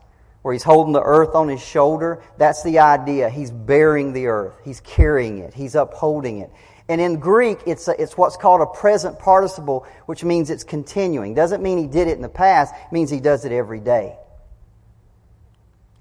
where 0.43 0.53
he's 0.53 0.63
holding 0.63 0.93
the 0.93 1.03
earth 1.03 1.35
on 1.35 1.49
his 1.49 1.61
shoulder. 1.61 2.23
That's 2.37 2.63
the 2.63 2.79
idea. 2.79 3.29
He's 3.29 3.51
bearing 3.51 4.13
the 4.13 4.27
earth, 4.27 4.53
He's 4.63 4.79
carrying 4.79 5.39
it, 5.39 5.53
He's 5.53 5.75
upholding 5.75 6.39
it. 6.39 6.51
And 6.89 6.99
in 6.99 7.19
Greek, 7.19 7.59
it's, 7.67 7.87
a, 7.87 8.01
it's 8.01 8.17
what's 8.17 8.35
called 8.35 8.61
a 8.61 8.65
present 8.65 9.19
participle, 9.19 9.85
which 10.07 10.23
means 10.23 10.49
it's 10.49 10.63
continuing. 10.63 11.35
Doesn't 11.35 11.61
mean 11.61 11.77
he 11.77 11.85
did 11.85 12.07
it 12.07 12.13
in 12.13 12.23
the 12.23 12.27
past, 12.27 12.73
means 12.91 13.11
he 13.11 13.19
does 13.19 13.45
it 13.45 13.51
every 13.51 13.79
day. 13.79 14.17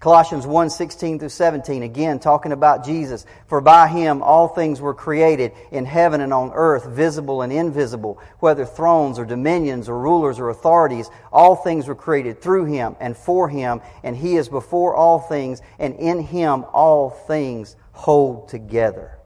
Colossians 0.00 0.46
1 0.46 0.70
16 0.70 1.18
through 1.18 1.28
17, 1.28 1.82
again 1.82 2.20
talking 2.20 2.52
about 2.52 2.86
Jesus. 2.86 3.26
For 3.48 3.60
by 3.60 3.88
him 3.88 4.22
all 4.22 4.48
things 4.48 4.80
were 4.80 4.94
created 4.94 5.52
in 5.72 5.84
heaven 5.84 6.20
and 6.20 6.32
on 6.32 6.52
earth, 6.54 6.86
visible 6.86 7.42
and 7.42 7.52
invisible, 7.52 8.18
whether 8.38 8.64
thrones 8.64 9.18
or 9.18 9.26
dominions 9.26 9.88
or 9.88 9.98
rulers 9.98 10.38
or 10.38 10.48
authorities. 10.50 11.10
All 11.32 11.56
things 11.56 11.88
were 11.88 11.96
created 11.96 12.40
through 12.40 12.66
him 12.66 12.96
and 13.00 13.16
for 13.16 13.48
him, 13.48 13.82
and 14.04 14.16
he 14.16 14.36
is 14.36 14.48
before 14.48 14.94
all 14.94 15.18
things, 15.18 15.60
and 15.80 15.96
in 15.96 16.20
him 16.20 16.64
all 16.72 17.10
things 17.10 17.76
hold 17.92 18.48
together. 18.48 19.17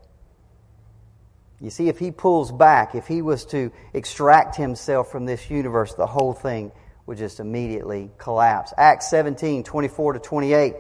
You 1.63 1.71
see, 1.71 1.89
if 1.89 2.01
he 2.01 2.11
pulls 2.11 2.51
back, 2.51 2.97
if 2.97 3.07
he 3.07 3.23
was 3.23 3.45
to 3.47 3.71
extract 3.95 4.57
himself 4.57 5.13
from 5.13 5.27
this 5.27 5.49
universe, 5.49 5.95
the 5.95 6.09
whole 6.09 6.33
thing 6.33 6.73
would 7.07 7.19
just 7.19 7.39
immediately 7.39 8.11
collapse. 8.19 8.75
Acts 8.77 9.09
17, 9.11 9.63
24 9.63 10.15
to 10.15 10.19
28. 10.19 10.75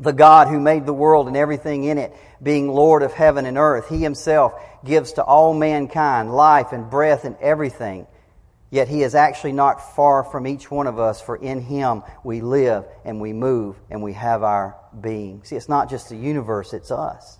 The 0.00 0.12
God 0.12 0.48
who 0.48 0.58
made 0.58 0.84
the 0.84 0.92
world 0.92 1.28
and 1.28 1.36
everything 1.36 1.84
in 1.84 1.96
it, 1.96 2.12
being 2.42 2.68
Lord 2.68 3.04
of 3.04 3.12
heaven 3.12 3.46
and 3.46 3.56
earth, 3.56 3.88
he 3.88 3.98
himself 3.98 4.52
gives 4.84 5.12
to 5.12 5.22
all 5.22 5.54
mankind 5.54 6.34
life 6.34 6.72
and 6.72 6.90
breath 6.90 7.24
and 7.24 7.36
everything. 7.40 8.08
Yet 8.70 8.88
he 8.88 9.04
is 9.04 9.14
actually 9.14 9.52
not 9.52 9.94
far 9.94 10.24
from 10.24 10.48
each 10.48 10.72
one 10.72 10.88
of 10.88 10.98
us, 10.98 11.20
for 11.20 11.36
in 11.36 11.60
him 11.60 12.02
we 12.24 12.40
live 12.40 12.84
and 13.04 13.20
we 13.20 13.32
move 13.32 13.76
and 13.90 14.02
we 14.02 14.14
have 14.14 14.42
our 14.42 14.76
being. 15.00 15.44
See, 15.44 15.54
it's 15.54 15.68
not 15.68 15.88
just 15.88 16.08
the 16.08 16.16
universe, 16.16 16.72
it's 16.72 16.90
us. 16.90 17.38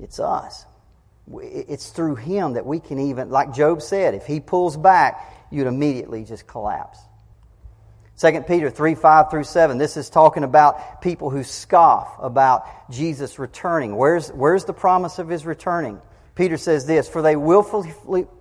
It's 0.00 0.18
us 0.18 0.66
it's 1.34 1.90
through 1.90 2.16
him 2.16 2.54
that 2.54 2.66
we 2.66 2.80
can 2.80 2.98
even, 2.98 3.30
like 3.30 3.54
Job 3.54 3.82
said, 3.82 4.14
if 4.14 4.26
he 4.26 4.40
pulls 4.40 4.76
back, 4.76 5.48
you'd 5.50 5.66
immediately 5.66 6.24
just 6.24 6.46
collapse. 6.46 6.98
2 8.18 8.42
Peter 8.42 8.68
3 8.68 8.94
5 8.94 9.30
through 9.30 9.44
7. 9.44 9.78
This 9.78 9.96
is 9.96 10.10
talking 10.10 10.42
about 10.42 11.00
people 11.00 11.30
who 11.30 11.44
scoff 11.44 12.16
about 12.20 12.90
Jesus 12.90 13.38
returning. 13.38 13.96
Where's, 13.96 14.28
where's 14.30 14.64
the 14.64 14.72
promise 14.72 15.18
of 15.18 15.28
his 15.28 15.46
returning? 15.46 16.00
Peter 16.34 16.56
says 16.56 16.86
this 16.86 17.08
For 17.08 17.22
they 17.22 17.36
willfully, 17.36 17.94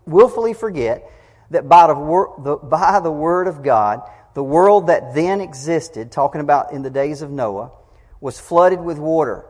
willfully 0.05 0.53
forget 0.53 1.11
that 1.51 1.69
by 1.69 1.87
the, 1.87 2.59
by 2.63 2.99
the 3.01 3.11
word 3.11 3.47
of 3.47 3.61
God, 3.63 4.01
the 4.33 4.43
world 4.43 4.87
that 4.87 5.13
then 5.13 5.41
existed, 5.41 6.11
talking 6.11 6.41
about 6.41 6.73
in 6.73 6.81
the 6.81 6.89
days 6.89 7.21
of 7.21 7.29
Noah, 7.29 7.71
was 8.19 8.39
flooded 8.39 8.79
with 8.79 8.97
water 8.97 9.45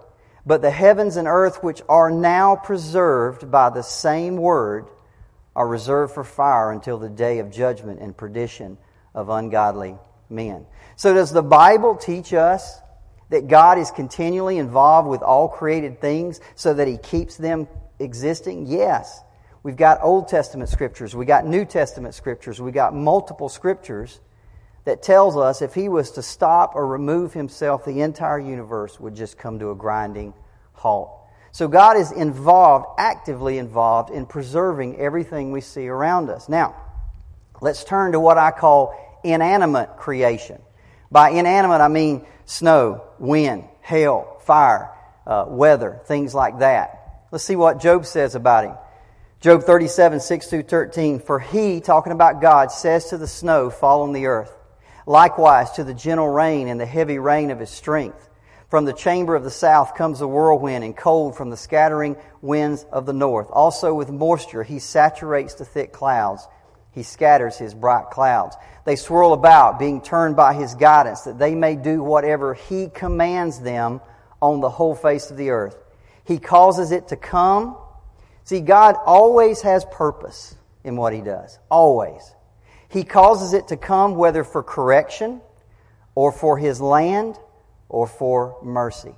but 0.48 0.62
the 0.62 0.72
heavens 0.72 1.18
and 1.18 1.28
earth, 1.28 1.62
which 1.62 1.82
are 1.90 2.10
now 2.10 2.56
preserved 2.56 3.52
by 3.52 3.70
the 3.70 3.82
same 3.82 4.38
word, 4.38 4.88
are 5.54 5.68
reserved 5.68 6.14
for 6.14 6.24
fire 6.24 6.72
until 6.72 6.98
the 6.98 7.10
day 7.10 7.40
of 7.40 7.52
judgment 7.52 8.00
and 8.00 8.16
perdition 8.16 8.78
of 9.14 9.28
ungodly 9.28 9.98
men. 10.30 10.66
So, 10.96 11.14
does 11.14 11.34
the 11.34 11.44
Bible 11.44 11.98
teach 11.98 12.34
us 12.34 12.80
that 13.30 13.50
God 13.50 13.78
is 13.78 13.92
continually 13.92 14.58
involved 14.58 15.10
with 15.10 15.22
all 15.22 15.50
created 15.50 16.00
things 16.00 16.40
so 16.56 16.74
that 16.76 16.88
He 16.88 16.98
keeps 16.98 17.36
them 17.36 17.68
existing? 18.00 18.68
Yes. 18.68 19.22
We've 19.64 19.76
got 19.76 20.02
Old 20.02 20.30
Testament 20.30 20.70
scriptures, 20.70 21.14
we've 21.14 21.28
got 21.28 21.46
New 21.46 21.66
Testament 21.66 22.16
scriptures, 22.16 22.62
we've 22.62 22.74
got 22.74 22.96
multiple 22.96 23.50
scriptures 23.50 24.22
that 24.88 25.04
tells 25.04 25.36
us 25.36 25.62
if 25.62 25.74
he 25.74 25.90
was 25.90 26.12
to 26.12 26.22
stop 26.22 26.74
or 26.74 26.88
remove 26.88 27.34
himself, 27.34 27.84
the 27.84 28.00
entire 28.00 28.40
universe 28.40 28.98
would 29.02 29.16
just 29.16 29.38
come 29.38 29.60
to 29.60 29.70
a 29.70 29.76
grinding 29.76 30.34
halt. 30.72 31.12
So 31.52 31.68
God 31.68 31.98
is 31.98 32.14
involved, 32.14 32.86
actively 32.98 33.58
involved, 33.58 34.12
in 34.12 34.26
preserving 34.26 34.98
everything 34.98 35.52
we 35.52 35.60
see 35.60 35.90
around 35.90 36.30
us. 36.30 36.48
Now, 36.48 36.74
let's 37.60 37.84
turn 37.84 38.14
to 38.14 38.20
what 38.22 38.38
I 38.38 38.52
call 38.52 39.20
inanimate 39.26 39.98
creation. 39.98 40.62
By 41.12 41.32
inanimate, 41.32 41.82
I 41.82 41.90
mean 41.90 42.26
snow, 42.46 43.04
wind, 43.20 43.66
hail, 43.82 44.38
fire, 44.46 44.90
uh, 45.26 45.48
weather, 45.50 46.00
things 46.06 46.34
like 46.34 46.60
that. 46.60 47.26
Let's 47.30 47.44
see 47.44 47.58
what 47.58 47.82
Job 47.82 48.06
says 48.06 48.36
about 48.36 48.64
him. 48.64 48.76
Job 49.42 49.64
37, 49.64 50.22
6 50.22 50.48
through 50.48 50.64
13. 50.64 51.20
For 51.20 51.40
he, 51.40 51.82
talking 51.82 52.14
about 52.14 52.42
God, 52.42 52.72
says 52.72 53.10
to 53.10 53.18
the 53.18 53.28
snow, 53.28 53.70
fall 53.70 54.04
on 54.04 54.14
the 54.14 54.28
earth 54.28 54.57
Likewise 55.08 55.72
to 55.72 55.86
the 55.86 55.94
gentle 55.94 56.28
rain 56.28 56.68
and 56.68 56.80
the 56.80 56.86
heavy 56.86 57.18
rain 57.18 57.50
of 57.50 57.60
his 57.60 57.70
strength. 57.70 58.30
From 58.70 58.84
the 58.84 58.92
chamber 58.92 59.36
of 59.36 59.46
the 59.46 59.50
south 59.50 59.96
comes 59.96 60.20
the 60.20 60.28
whirlwind 60.28 60.84
and 60.84 60.96
cold 60.96 61.38
from 61.38 61.50
the 61.50 61.56
scattering 61.56 62.18
winds 62.42 62.86
of 62.92 63.06
the 63.06 63.14
north. 63.14 63.48
Also 63.50 63.94
with 63.94 64.12
moisture 64.12 64.64
he 64.64 64.80
saturates 64.80 65.54
the 65.54 65.64
thick 65.64 65.94
clouds. 65.94 66.46
He 66.92 67.04
scatters 67.04 67.58
his 67.58 67.74
bright 67.74 68.10
clouds. 68.10 68.58
They 68.84 68.98
swirl 68.98 69.32
about, 69.32 69.80
being 69.80 70.02
turned 70.02 70.36
by 70.36 70.54
his 70.54 70.76
guidance, 70.76 71.22
that 71.22 71.40
they 71.40 71.56
may 71.56 71.78
do 71.78 72.04
whatever 72.04 72.54
he 72.54 72.90
commands 72.90 73.62
them 73.62 74.02
on 74.42 74.60
the 74.60 74.70
whole 74.70 74.96
face 74.96 75.32
of 75.32 75.38
the 75.38 75.52
earth. 75.52 75.78
He 76.26 76.38
causes 76.38 76.92
it 76.92 77.08
to 77.10 77.16
come. 77.16 77.78
See, 78.44 78.60
God 78.60 78.96
always 79.06 79.62
has 79.62 79.86
purpose 79.86 80.56
in 80.84 80.98
what 80.98 81.14
he 81.14 81.22
does. 81.22 81.60
Always. 81.70 82.34
He 82.90 83.04
causes 83.04 83.54
it 83.54 83.70
to 83.70 83.78
come 83.78 84.16
whether 84.16 84.44
for 84.44 84.64
correction 84.64 85.42
or 86.16 86.32
for 86.32 86.58
His 86.58 86.80
land 86.82 87.38
or 87.90 88.08
for 88.08 88.58
mercy. 88.64 89.16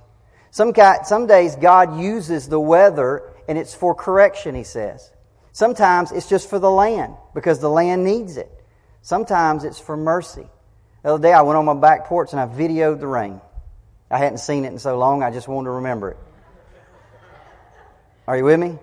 Some, 0.50 0.72
some 1.04 1.26
days 1.26 1.56
God 1.56 2.00
uses 2.00 2.48
the 2.48 2.60
weather 2.60 3.22
and 3.48 3.56
it's 3.56 3.74
for 3.74 3.94
correction, 3.94 4.54
He 4.54 4.64
says. 4.64 5.10
Sometimes 5.52 6.12
it's 6.12 6.28
just 6.28 6.48
for 6.48 6.58
the 6.58 6.70
land 6.70 7.14
because 7.34 7.60
the 7.60 7.70
land 7.70 8.04
needs 8.04 8.36
it. 8.36 8.50
Sometimes 9.02 9.64
it's 9.64 9.80
for 9.80 9.96
mercy. 9.96 10.46
The 11.02 11.14
other 11.14 11.22
day 11.22 11.32
I 11.32 11.42
went 11.42 11.56
on 11.56 11.64
my 11.64 11.74
back 11.74 12.06
porch 12.06 12.32
and 12.32 12.40
I 12.40 12.46
videoed 12.46 13.00
the 13.00 13.06
rain. 13.06 13.40
I 14.10 14.18
hadn't 14.18 14.38
seen 14.38 14.64
it 14.64 14.72
in 14.72 14.78
so 14.78 14.98
long, 14.98 15.22
I 15.22 15.30
just 15.30 15.48
wanted 15.48 15.66
to 15.66 15.72
remember 15.72 16.10
it. 16.10 16.16
Are 18.26 18.36
you 18.36 18.44
with 18.44 18.60
me? 18.60 18.78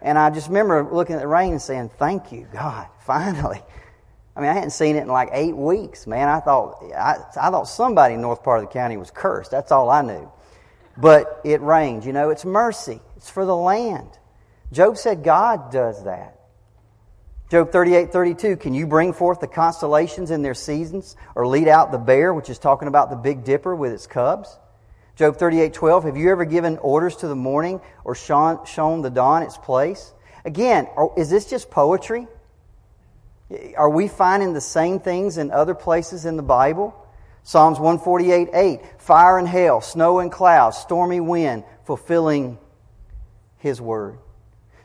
And 0.00 0.16
I 0.16 0.30
just 0.30 0.48
remember 0.48 0.88
looking 0.90 1.16
at 1.16 1.20
the 1.20 1.28
rain 1.28 1.52
and 1.52 1.60
saying, 1.60 1.90
Thank 1.98 2.32
you, 2.32 2.46
God, 2.52 2.86
finally. 3.00 3.62
I 4.38 4.40
mean, 4.40 4.50
I 4.50 4.54
hadn't 4.54 4.70
seen 4.70 4.94
it 4.94 5.00
in 5.02 5.08
like 5.08 5.30
eight 5.32 5.56
weeks, 5.56 6.06
man. 6.06 6.28
I 6.28 6.38
thought 6.38 6.80
I, 6.94 7.16
I 7.36 7.50
thought 7.50 7.64
somebody 7.64 8.14
in 8.14 8.20
north 8.20 8.44
part 8.44 8.62
of 8.62 8.68
the 8.68 8.72
county 8.72 8.96
was 8.96 9.10
cursed. 9.10 9.50
That's 9.50 9.72
all 9.72 9.90
I 9.90 10.00
knew. 10.02 10.30
But 10.96 11.40
it 11.42 11.60
rained. 11.60 12.04
You 12.04 12.12
know, 12.12 12.30
it's 12.30 12.44
mercy. 12.44 13.00
It's 13.16 13.28
for 13.28 13.44
the 13.44 13.56
land. 13.56 14.16
Job 14.70 14.96
said 14.96 15.24
God 15.24 15.72
does 15.72 16.04
that. 16.04 16.38
Job 17.50 17.72
38, 17.72 18.12
32, 18.12 18.56
can 18.58 18.74
you 18.74 18.86
bring 18.86 19.12
forth 19.12 19.40
the 19.40 19.48
constellations 19.48 20.30
in 20.30 20.42
their 20.42 20.54
seasons 20.54 21.16
or 21.34 21.44
lead 21.44 21.66
out 21.66 21.90
the 21.90 21.98
bear, 21.98 22.32
which 22.32 22.48
is 22.48 22.60
talking 22.60 22.86
about 22.86 23.10
the 23.10 23.16
Big 23.16 23.42
Dipper 23.42 23.74
with 23.74 23.90
its 23.90 24.06
cubs? 24.06 24.56
Job 25.16 25.36
38, 25.36 25.72
12, 25.72 26.04
have 26.04 26.16
you 26.16 26.30
ever 26.30 26.44
given 26.44 26.78
orders 26.78 27.16
to 27.16 27.26
the 27.26 27.34
morning 27.34 27.80
or 28.04 28.14
shown 28.14 29.02
the 29.02 29.10
dawn 29.10 29.42
its 29.42 29.58
place? 29.58 30.12
Again, 30.44 30.86
is 31.16 31.28
this 31.28 31.46
just 31.46 31.70
poetry? 31.70 32.28
Are 33.76 33.90
we 33.90 34.08
finding 34.08 34.52
the 34.52 34.60
same 34.60 35.00
things 35.00 35.38
in 35.38 35.50
other 35.50 35.74
places 35.74 36.26
in 36.26 36.36
the 36.36 36.42
Bible? 36.42 36.94
Psalms 37.42 37.78
148, 37.78 38.50
8, 38.52 38.80
fire 39.00 39.38
and 39.38 39.48
hail, 39.48 39.80
snow 39.80 40.18
and 40.18 40.30
clouds, 40.30 40.76
stormy 40.76 41.20
wind, 41.20 41.64
fulfilling 41.84 42.58
His 43.56 43.80
word. 43.80 44.18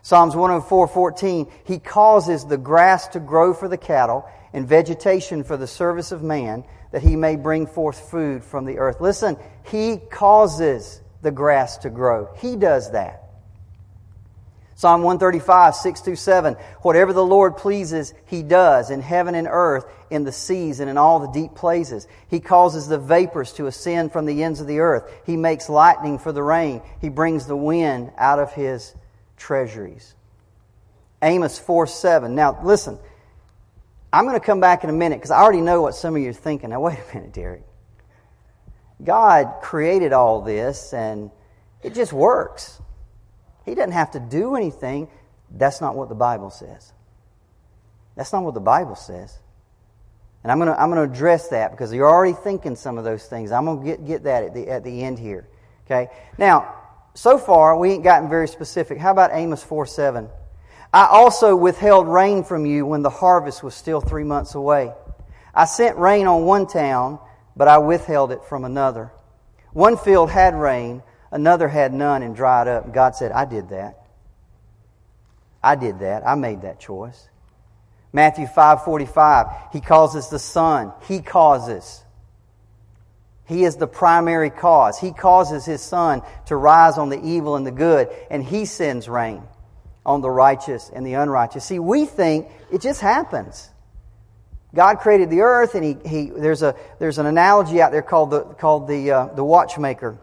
Psalms 0.01 0.35
104, 0.35 0.87
14, 0.87 1.51
He 1.65 1.79
causes 1.79 2.45
the 2.45 2.57
grass 2.57 3.09
to 3.09 3.19
grow 3.19 3.53
for 3.53 3.67
the 3.67 3.77
cattle 3.77 4.25
and 4.53 4.67
vegetation 4.67 5.43
for 5.43 5.57
the 5.57 5.67
service 5.67 6.11
of 6.11 6.23
man, 6.23 6.63
that 6.91 7.01
he 7.01 7.15
may 7.15 7.35
bring 7.35 7.65
forth 7.65 8.11
food 8.11 8.43
from 8.43 8.65
the 8.65 8.77
earth. 8.77 9.01
Listen, 9.01 9.35
He 9.63 9.97
causes 9.97 11.01
the 11.21 11.31
grass 11.31 11.77
to 11.79 11.89
grow. 11.89 12.29
He 12.37 12.55
does 12.55 12.91
that. 12.91 13.22
Psalm 14.83 15.01
135, 15.01 15.75
6 15.75 16.01
through 16.01 16.17
7. 16.17 16.55
Whatever 16.81 17.13
the 17.13 17.23
Lord 17.23 17.55
pleases, 17.55 18.13
He 18.25 18.43
does 18.43 18.89
in 18.89 18.99
heaven 18.99 19.33
and 19.33 19.47
earth, 19.49 19.85
in 20.09 20.25
the 20.25 20.33
seas 20.33 20.81
and 20.81 20.89
in 20.89 20.97
all 20.97 21.21
the 21.21 21.31
deep 21.31 21.55
places. 21.55 22.05
He 22.27 22.41
causes 22.41 22.89
the 22.89 22.97
vapors 22.97 23.53
to 23.53 23.67
ascend 23.67 24.11
from 24.11 24.25
the 24.25 24.43
ends 24.43 24.59
of 24.59 24.67
the 24.67 24.79
earth. 24.79 25.09
He 25.25 25.37
makes 25.37 25.69
lightning 25.69 26.19
for 26.19 26.33
the 26.33 26.43
rain. 26.43 26.81
He 26.99 27.07
brings 27.07 27.45
the 27.47 27.55
wind 27.55 28.11
out 28.17 28.39
of 28.39 28.51
His 28.51 28.93
treasuries. 29.37 30.15
Amos 31.21 31.57
4 31.57 31.87
7. 31.87 32.35
Now, 32.35 32.59
listen, 32.61 32.99
I'm 34.11 34.25
going 34.25 34.37
to 34.37 34.45
come 34.45 34.59
back 34.59 34.83
in 34.83 34.89
a 34.89 34.93
minute 34.93 35.15
because 35.15 35.31
I 35.31 35.39
already 35.39 35.61
know 35.61 35.81
what 35.81 35.95
some 35.95 36.13
of 36.17 36.21
you 36.21 36.31
are 36.31 36.33
thinking. 36.33 36.71
Now, 36.71 36.81
wait 36.81 36.99
a 36.99 37.15
minute, 37.15 37.31
Derricke. 37.31 37.63
God 39.01 39.61
created 39.61 40.11
all 40.11 40.41
this 40.41 40.93
and 40.93 41.31
it 41.81 41.93
just 41.93 42.11
works. 42.11 42.81
He 43.65 43.75
doesn't 43.75 43.93
have 43.93 44.11
to 44.11 44.19
do 44.19 44.55
anything. 44.55 45.07
That's 45.49 45.81
not 45.81 45.95
what 45.95 46.09
the 46.09 46.15
Bible 46.15 46.49
says. 46.49 46.93
That's 48.15 48.33
not 48.33 48.43
what 48.43 48.53
the 48.53 48.59
Bible 48.59 48.95
says. 48.95 49.37
And 50.43 50.51
I'm 50.51 50.59
going 50.59 50.69
to, 50.69 50.79
I'm 50.79 50.91
going 50.91 51.07
to 51.07 51.13
address 51.13 51.49
that 51.49 51.71
because 51.71 51.93
you're 51.93 52.09
already 52.09 52.33
thinking 52.33 52.75
some 52.75 52.97
of 52.97 53.03
those 53.03 53.25
things. 53.25 53.51
I'm 53.51 53.65
going 53.65 53.79
to 53.79 53.85
get, 53.85 54.05
get 54.05 54.23
that 54.23 54.43
at 54.43 54.53
the, 54.53 54.67
at 54.69 54.83
the 54.83 55.03
end 55.03 55.17
here. 55.17 55.47
Okay? 55.85 56.11
Now, 56.37 56.75
so 57.13 57.37
far, 57.37 57.77
we 57.77 57.91
ain't 57.91 58.03
gotten 58.03 58.29
very 58.29 58.47
specific. 58.47 58.97
How 58.97 59.11
about 59.11 59.31
Amos 59.33 59.63
4 59.63 59.85
7? 59.85 60.29
I 60.93 61.07
also 61.07 61.55
withheld 61.55 62.07
rain 62.07 62.43
from 62.43 62.65
you 62.65 62.85
when 62.85 63.01
the 63.01 63.09
harvest 63.09 63.63
was 63.63 63.73
still 63.73 64.01
three 64.01 64.23
months 64.23 64.53
away. 64.53 64.93
I 65.53 65.65
sent 65.65 65.97
rain 65.97 66.27
on 66.27 66.45
one 66.45 66.67
town, 66.67 67.19
but 67.55 67.67
I 67.67 67.77
withheld 67.77 68.31
it 68.31 68.43
from 68.43 68.65
another. 68.65 69.11
One 69.71 69.97
field 69.97 70.29
had 70.29 70.55
rain, 70.55 71.01
another 71.33 71.67
had 71.67 71.93
none 71.93 72.23
and 72.23 72.35
dried 72.35 72.67
up. 72.67 72.93
God 72.93 73.15
said, 73.15 73.31
I 73.31 73.45
did 73.45 73.69
that. 73.69 73.99
I 75.61 75.75
did 75.75 75.99
that. 75.99 76.25
I 76.25 76.35
made 76.35 76.61
that 76.61 76.79
choice. 76.79 77.29
Matthew 78.11 78.45
5:45, 78.45 79.73
he 79.73 79.81
causes 79.81 80.29
the 80.29 80.39
sun. 80.39 80.93
He 81.07 81.21
causes 81.21 82.03
he 83.45 83.65
is 83.65 83.75
the 83.75 83.87
primary 83.87 84.49
cause. 84.49 84.97
He 84.97 85.11
causes 85.11 85.65
his 85.65 85.81
sun 85.81 86.21
to 86.45 86.55
rise 86.55 86.97
on 86.97 87.09
the 87.09 87.21
evil 87.21 87.55
and 87.55 87.67
the 87.67 87.71
good, 87.71 88.09
and 88.29 88.43
he 88.43 88.65
sends 88.65 89.09
rain 89.09 89.43
on 90.05 90.21
the 90.21 90.29
righteous 90.29 90.89
and 90.93 91.05
the 91.05 91.13
unrighteous. 91.13 91.65
See, 91.65 91.79
we 91.79 92.05
think 92.05 92.47
it 92.71 92.81
just 92.81 93.01
happens. 93.01 93.69
God 94.73 94.99
created 94.99 95.29
the 95.29 95.41
earth, 95.41 95.75
and 95.75 95.83
he, 95.83 95.97
he, 96.09 96.29
there's, 96.29 96.63
a, 96.63 96.75
there's 96.99 97.19
an 97.19 97.25
analogy 97.25 97.81
out 97.81 97.91
there 97.91 98.01
called 98.01 98.31
the, 98.31 98.41
called 98.41 98.87
the, 98.87 99.11
uh, 99.11 99.25
the 99.27 99.43
watchmaker. 99.43 100.17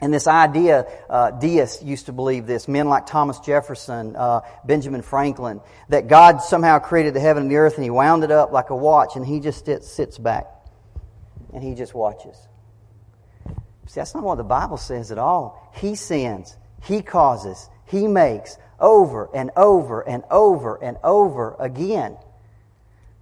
And 0.00 0.12
this 0.12 0.26
idea, 0.26 0.86
uh, 1.08 1.30
deists 1.30 1.82
used 1.82 2.06
to 2.06 2.12
believe 2.12 2.46
this, 2.46 2.66
men 2.66 2.88
like 2.88 3.06
Thomas 3.06 3.38
Jefferson, 3.40 4.16
uh, 4.16 4.40
Benjamin 4.64 5.02
Franklin, 5.02 5.60
that 5.88 6.08
God 6.08 6.42
somehow 6.42 6.78
created 6.78 7.14
the 7.14 7.20
heaven 7.20 7.44
and 7.44 7.50
the 7.50 7.56
earth 7.56 7.76
and 7.76 7.84
he 7.84 7.90
wound 7.90 8.24
it 8.24 8.30
up 8.30 8.52
like 8.52 8.70
a 8.70 8.76
watch 8.76 9.16
and 9.16 9.24
he 9.24 9.40
just 9.40 9.66
sits 9.66 10.18
back 10.18 10.46
and 11.52 11.62
he 11.62 11.74
just 11.74 11.94
watches. 11.94 12.36
See, 13.86 14.00
that's 14.00 14.14
not 14.14 14.24
what 14.24 14.36
the 14.36 14.44
Bible 14.44 14.78
says 14.78 15.12
at 15.12 15.18
all. 15.18 15.70
He 15.76 15.94
sends, 15.94 16.56
he 16.82 17.00
causes, 17.00 17.68
he 17.86 18.08
makes 18.08 18.58
over 18.80 19.30
and 19.34 19.52
over 19.56 20.00
and 20.06 20.24
over 20.30 20.82
and 20.82 20.96
over 21.04 21.54
again. 21.60 22.16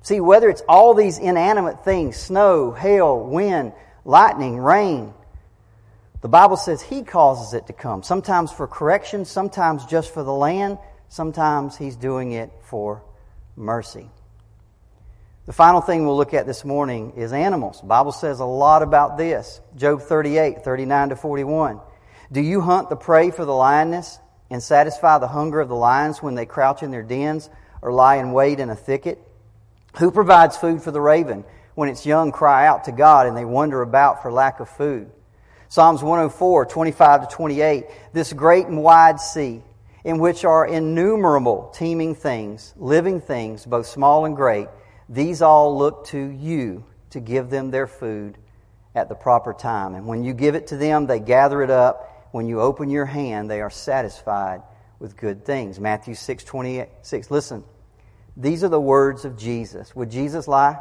See, 0.01 0.21
whether 0.21 0.49
it's 0.49 0.63
all 0.69 0.95
these 0.95 1.19
inanimate 1.19 1.85
things 1.85 2.17
snow, 2.17 2.73
hail, 2.73 3.21
wind, 3.21 3.73
lightning, 4.05 4.57
rain 4.57 5.13
the 6.23 6.29
Bible 6.29 6.57
says 6.57 6.81
He 6.81 7.03
causes 7.03 7.53
it 7.53 7.67
to 7.67 7.73
come. 7.73 8.03
Sometimes 8.03 8.51
for 8.51 8.67
correction, 8.67 9.25
sometimes 9.25 9.85
just 9.87 10.15
for 10.15 10.23
the 10.23 10.33
land, 10.33 10.79
sometimes 11.09 11.77
He's 11.77 11.97
doing 11.97 12.33
it 12.33 12.51
for 12.63 13.03
mercy. 13.57 14.09
The 15.45 15.53
final 15.53 15.81
thing 15.81 16.07
we'll 16.07 16.17
look 16.17 16.35
at 16.35 16.47
this 16.47 16.65
morning 16.65 17.15
is 17.17 17.33
animals. 17.33 17.81
The 17.81 17.89
Bible 17.89 18.13
says 18.13 18.39
a 18.39 18.45
lot 18.45 18.83
about 18.83 19.19
this. 19.19 19.61
Job 19.77 20.01
38, 20.01 20.63
39 20.63 21.09
to 21.09 21.17
41. 21.17 21.81
Do 22.31 22.41
you 22.41 22.61
hunt 22.61 22.89
the 22.89 22.97
prey 22.97 23.33
for 23.33 23.45
the 23.45 23.53
lioness 23.53 24.21
and 24.51 24.63
satisfy 24.63 25.19
the 25.19 25.27
hunger 25.27 25.59
of 25.59 25.69
the 25.69 25.75
lions 25.75 26.23
when 26.23 26.37
they 26.37 26.47
crouch 26.47 26.85
in 26.85 26.93
their 26.93 27.03
dens 27.03 27.51
or 27.83 27.93
lie 27.93 28.17
in 28.17 28.31
wait 28.31 28.61
in 28.61 28.71
a 28.71 28.77
thicket? 28.77 29.19
Who 29.99 30.13
provides 30.13 30.57
food 30.57 30.81
for 30.81 30.93
the 30.93 31.01
raven 31.01 31.45
when 31.75 31.89
its 31.89 32.07
young 32.07 32.31
cry 32.31 32.69
out 32.69 32.85
to 32.85 32.93
God 32.93 33.27
and 33.27 33.37
they 33.37 33.45
wander 33.45 33.83
about 33.83 34.23
for 34.23 34.31
lack 34.31 34.61
of 34.61 34.69
food? 34.69 35.11
Psalms 35.73 36.03
104, 36.03 36.67
25 36.67 37.31
to 37.31 37.35
28. 37.35 37.87
This 38.13 38.35
great 38.35 38.67
and 38.67 38.83
wide 38.83 39.19
sea, 39.19 39.63
in 40.05 40.19
which 40.19 40.45
are 40.45 40.67
innumerable 40.67 41.73
teeming 41.75 42.15
things, 42.15 42.75
living 42.77 43.23
things, 43.23 43.65
both 43.65 43.87
small 43.87 44.27
and 44.27 44.37
great, 44.37 44.69
these 45.09 45.41
all 45.41 45.79
look 45.79 46.05
to 46.09 46.19
you 46.19 46.85
to 47.09 47.21
give 47.21 47.49
them 47.49 47.71
their 47.71 47.87
food 47.87 48.37
at 48.95 49.09
the 49.09 49.15
proper 49.15 49.55
time. 49.55 49.95
And 49.95 50.07
when 50.07 50.25
you 50.25 50.35
give 50.35 50.57
it 50.57 50.67
to 50.67 50.77
them, 50.77 51.07
they 51.07 51.21
gather 51.21 51.63
it 51.63 51.71
up. 51.71 52.29
When 52.33 52.47
you 52.49 52.61
open 52.61 52.91
your 52.91 53.07
hand, 53.07 53.51
they 53.51 53.63
are 53.63 53.71
satisfied 53.71 54.61
with 54.99 55.17
good 55.17 55.47
things. 55.47 55.81
Matthew 55.81 56.15
6 56.15 56.45
26. 56.45 57.31
Listen, 57.31 57.65
these 58.37 58.63
are 58.63 58.69
the 58.69 58.79
words 58.79 59.25
of 59.25 59.39
Jesus. 59.39 59.97
Would 59.97 60.11
Jesus 60.11 60.47
lie? 60.47 60.79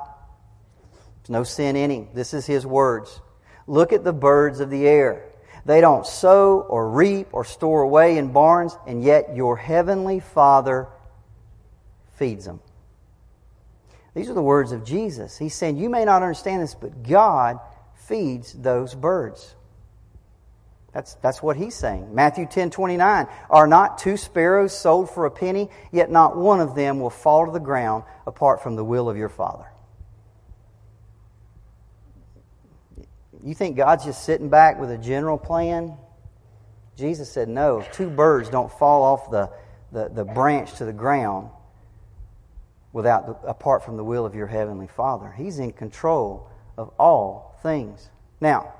There's 1.21 1.29
no 1.29 1.43
sin 1.45 1.77
in 1.77 1.91
him. 1.91 2.09
This 2.13 2.33
is 2.33 2.45
his 2.45 2.65
words. 2.65 3.21
Look 3.67 3.93
at 3.93 4.03
the 4.03 4.13
birds 4.13 4.59
of 4.59 4.69
the 4.69 4.87
air. 4.87 5.25
They 5.65 5.81
don't 5.81 6.05
sow 6.05 6.61
or 6.61 6.89
reap 6.89 7.27
or 7.31 7.45
store 7.45 7.81
away 7.81 8.17
in 8.17 8.31
barns, 8.31 8.75
and 8.87 9.03
yet 9.03 9.35
your 9.35 9.57
heavenly 9.57 10.19
Father 10.19 10.87
feeds 12.15 12.45
them. 12.45 12.59
These 14.13 14.29
are 14.29 14.33
the 14.33 14.41
words 14.41 14.71
of 14.71 14.83
Jesus. 14.83 15.37
He's 15.37 15.53
saying, 15.53 15.77
You 15.77 15.89
may 15.89 16.03
not 16.03 16.23
understand 16.23 16.61
this, 16.61 16.75
but 16.75 17.03
God 17.03 17.59
feeds 17.95 18.53
those 18.53 18.93
birds. 18.93 19.55
That's, 20.93 21.13
that's 21.15 21.41
what 21.41 21.55
he's 21.55 21.73
saying. 21.73 22.13
Matthew 22.13 22.45
10 22.45 22.69
29. 22.71 23.27
Are 23.49 23.67
not 23.67 23.97
two 23.97 24.17
sparrows 24.17 24.77
sold 24.77 25.09
for 25.09 25.25
a 25.25 25.31
penny? 25.31 25.69
Yet 25.91 26.11
not 26.11 26.35
one 26.35 26.59
of 26.59 26.75
them 26.75 26.99
will 26.99 27.09
fall 27.09 27.45
to 27.45 27.51
the 27.51 27.59
ground 27.59 28.03
apart 28.27 28.61
from 28.61 28.75
the 28.75 28.83
will 28.83 29.09
of 29.09 29.15
your 29.15 29.29
Father. 29.29 29.70
You 33.43 33.55
think 33.55 33.75
God's 33.75 34.05
just 34.05 34.23
sitting 34.23 34.49
back 34.49 34.79
with 34.79 34.91
a 34.91 34.97
general 34.97 35.37
plan? 35.37 35.97
Jesus 36.97 37.31
said, 37.31 37.49
No, 37.49 37.83
two 37.91 38.09
birds 38.09 38.49
don't 38.49 38.71
fall 38.71 39.03
off 39.03 39.31
the, 39.31 39.49
the, 39.91 40.09
the 40.09 40.25
branch 40.25 40.73
to 40.75 40.85
the 40.85 40.93
ground 40.93 41.49
without 42.93 43.25
the, 43.25 43.47
apart 43.47 43.83
from 43.83 43.97
the 43.97 44.03
will 44.03 44.25
of 44.25 44.35
your 44.35 44.47
heavenly 44.47 44.87
Father. 44.87 45.33
He's 45.35 45.59
in 45.59 45.71
control 45.71 46.49
of 46.77 46.91
all 46.99 47.57
things. 47.63 48.09
Now, 48.39 48.73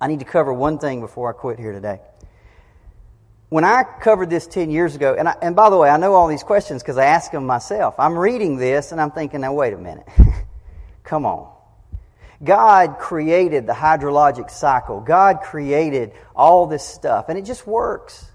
I 0.00 0.06
need 0.06 0.20
to 0.20 0.24
cover 0.24 0.52
one 0.52 0.78
thing 0.78 1.00
before 1.00 1.28
I 1.28 1.32
quit 1.32 1.58
here 1.58 1.72
today. 1.72 2.00
When 3.48 3.64
I 3.64 3.82
covered 3.82 4.28
this 4.28 4.46
10 4.46 4.70
years 4.70 4.94
ago, 4.94 5.16
and, 5.18 5.28
I, 5.28 5.34
and 5.40 5.56
by 5.56 5.70
the 5.70 5.76
way, 5.76 5.88
I 5.88 5.96
know 5.96 6.12
all 6.14 6.28
these 6.28 6.42
questions 6.42 6.82
because 6.82 6.98
I 6.98 7.06
ask 7.06 7.32
them 7.32 7.46
myself. 7.46 7.94
I'm 7.98 8.16
reading 8.16 8.58
this 8.58 8.92
and 8.92 9.00
I'm 9.00 9.10
thinking, 9.10 9.40
now 9.40 9.54
wait 9.54 9.72
a 9.72 9.78
minute. 9.78 10.06
Come 11.02 11.24
on. 11.24 11.57
God 12.44 12.98
created 12.98 13.66
the 13.66 13.72
hydrologic 13.72 14.50
cycle. 14.50 15.00
God 15.00 15.40
created 15.42 16.12
all 16.36 16.66
this 16.66 16.84
stuff, 16.84 17.28
and 17.28 17.38
it 17.38 17.44
just 17.44 17.66
works. 17.66 18.26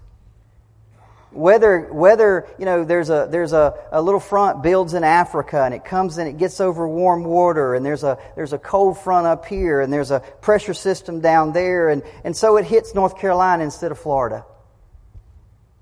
whether 1.34 1.92
whether 1.92 2.46
you 2.58 2.64
know 2.64 2.84
there's 2.84 3.10
a 3.10 3.26
there's 3.30 3.52
a, 3.52 3.74
a 3.90 4.00
little 4.00 4.20
front 4.20 4.62
builds 4.62 4.94
in 4.94 5.02
Africa 5.04 5.62
and 5.64 5.74
it 5.74 5.84
comes 5.84 6.18
and 6.18 6.28
it 6.28 6.38
gets 6.38 6.60
over 6.60 6.86
warm 6.88 7.24
water 7.24 7.74
and 7.74 7.84
there's 7.84 8.04
a 8.04 8.18
there's 8.36 8.52
a 8.52 8.58
cold 8.58 8.98
front 8.98 9.26
up 9.26 9.44
here 9.46 9.80
and 9.80 9.92
there's 9.92 10.12
a 10.12 10.20
pressure 10.40 10.74
system 10.74 11.20
down 11.20 11.52
there 11.52 11.88
and, 11.88 12.02
and 12.22 12.36
so 12.36 12.56
it 12.56 12.64
hits 12.64 12.94
North 12.94 13.18
Carolina 13.18 13.64
instead 13.64 13.90
of 13.90 13.98
Florida. 13.98 14.44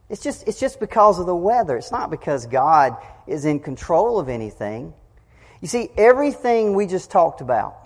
It's 0.09 0.23
just 0.23 0.49
it's 0.49 0.59
just 0.61 0.81
because 0.81 1.19
of 1.19 1.27
the 1.27 1.37
weather. 1.37 1.77
It's 1.77 1.93
not 1.93 2.11
because 2.11 2.47
God 2.47 2.97
is 3.27 3.45
in 3.45 3.61
control 3.61 4.19
of 4.19 4.29
anything. 4.29 4.95
You 5.61 5.69
see, 5.69 5.91
everything 5.97 6.75
we 6.75 6.87
just 6.87 7.11
talked 7.11 7.41
about, 7.43 7.77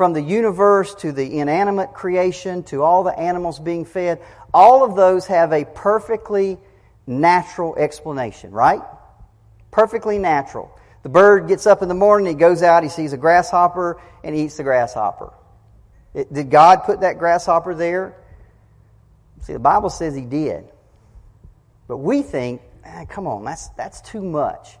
from 0.00 0.14
the 0.14 0.22
universe 0.22 0.94
to 0.94 1.12
the 1.12 1.40
inanimate 1.40 1.92
creation 1.92 2.62
to 2.62 2.82
all 2.82 3.04
the 3.04 3.18
animals 3.18 3.58
being 3.58 3.84
fed, 3.84 4.18
all 4.54 4.82
of 4.82 4.96
those 4.96 5.26
have 5.26 5.52
a 5.52 5.66
perfectly 5.66 6.56
natural 7.06 7.76
explanation, 7.76 8.50
right? 8.50 8.80
Perfectly 9.70 10.16
natural. 10.16 10.74
The 11.02 11.10
bird 11.10 11.48
gets 11.48 11.66
up 11.66 11.82
in 11.82 11.88
the 11.88 11.94
morning, 11.94 12.28
he 12.28 12.32
goes 12.32 12.62
out, 12.62 12.82
he 12.82 12.88
sees 12.88 13.12
a 13.12 13.18
grasshopper, 13.18 14.00
and 14.24 14.34
he 14.34 14.44
eats 14.44 14.56
the 14.56 14.62
grasshopper. 14.62 15.34
It, 16.14 16.32
did 16.32 16.48
God 16.48 16.84
put 16.84 17.00
that 17.00 17.18
grasshopper 17.18 17.74
there? 17.74 18.16
See, 19.42 19.52
the 19.52 19.58
Bible 19.58 19.90
says 19.90 20.14
he 20.14 20.24
did. 20.24 20.64
But 21.88 21.98
we 21.98 22.22
think, 22.22 22.62
eh, 22.84 23.04
come 23.04 23.26
on, 23.26 23.44
that's, 23.44 23.68
that's 23.76 24.00
too 24.00 24.22
much. 24.22 24.78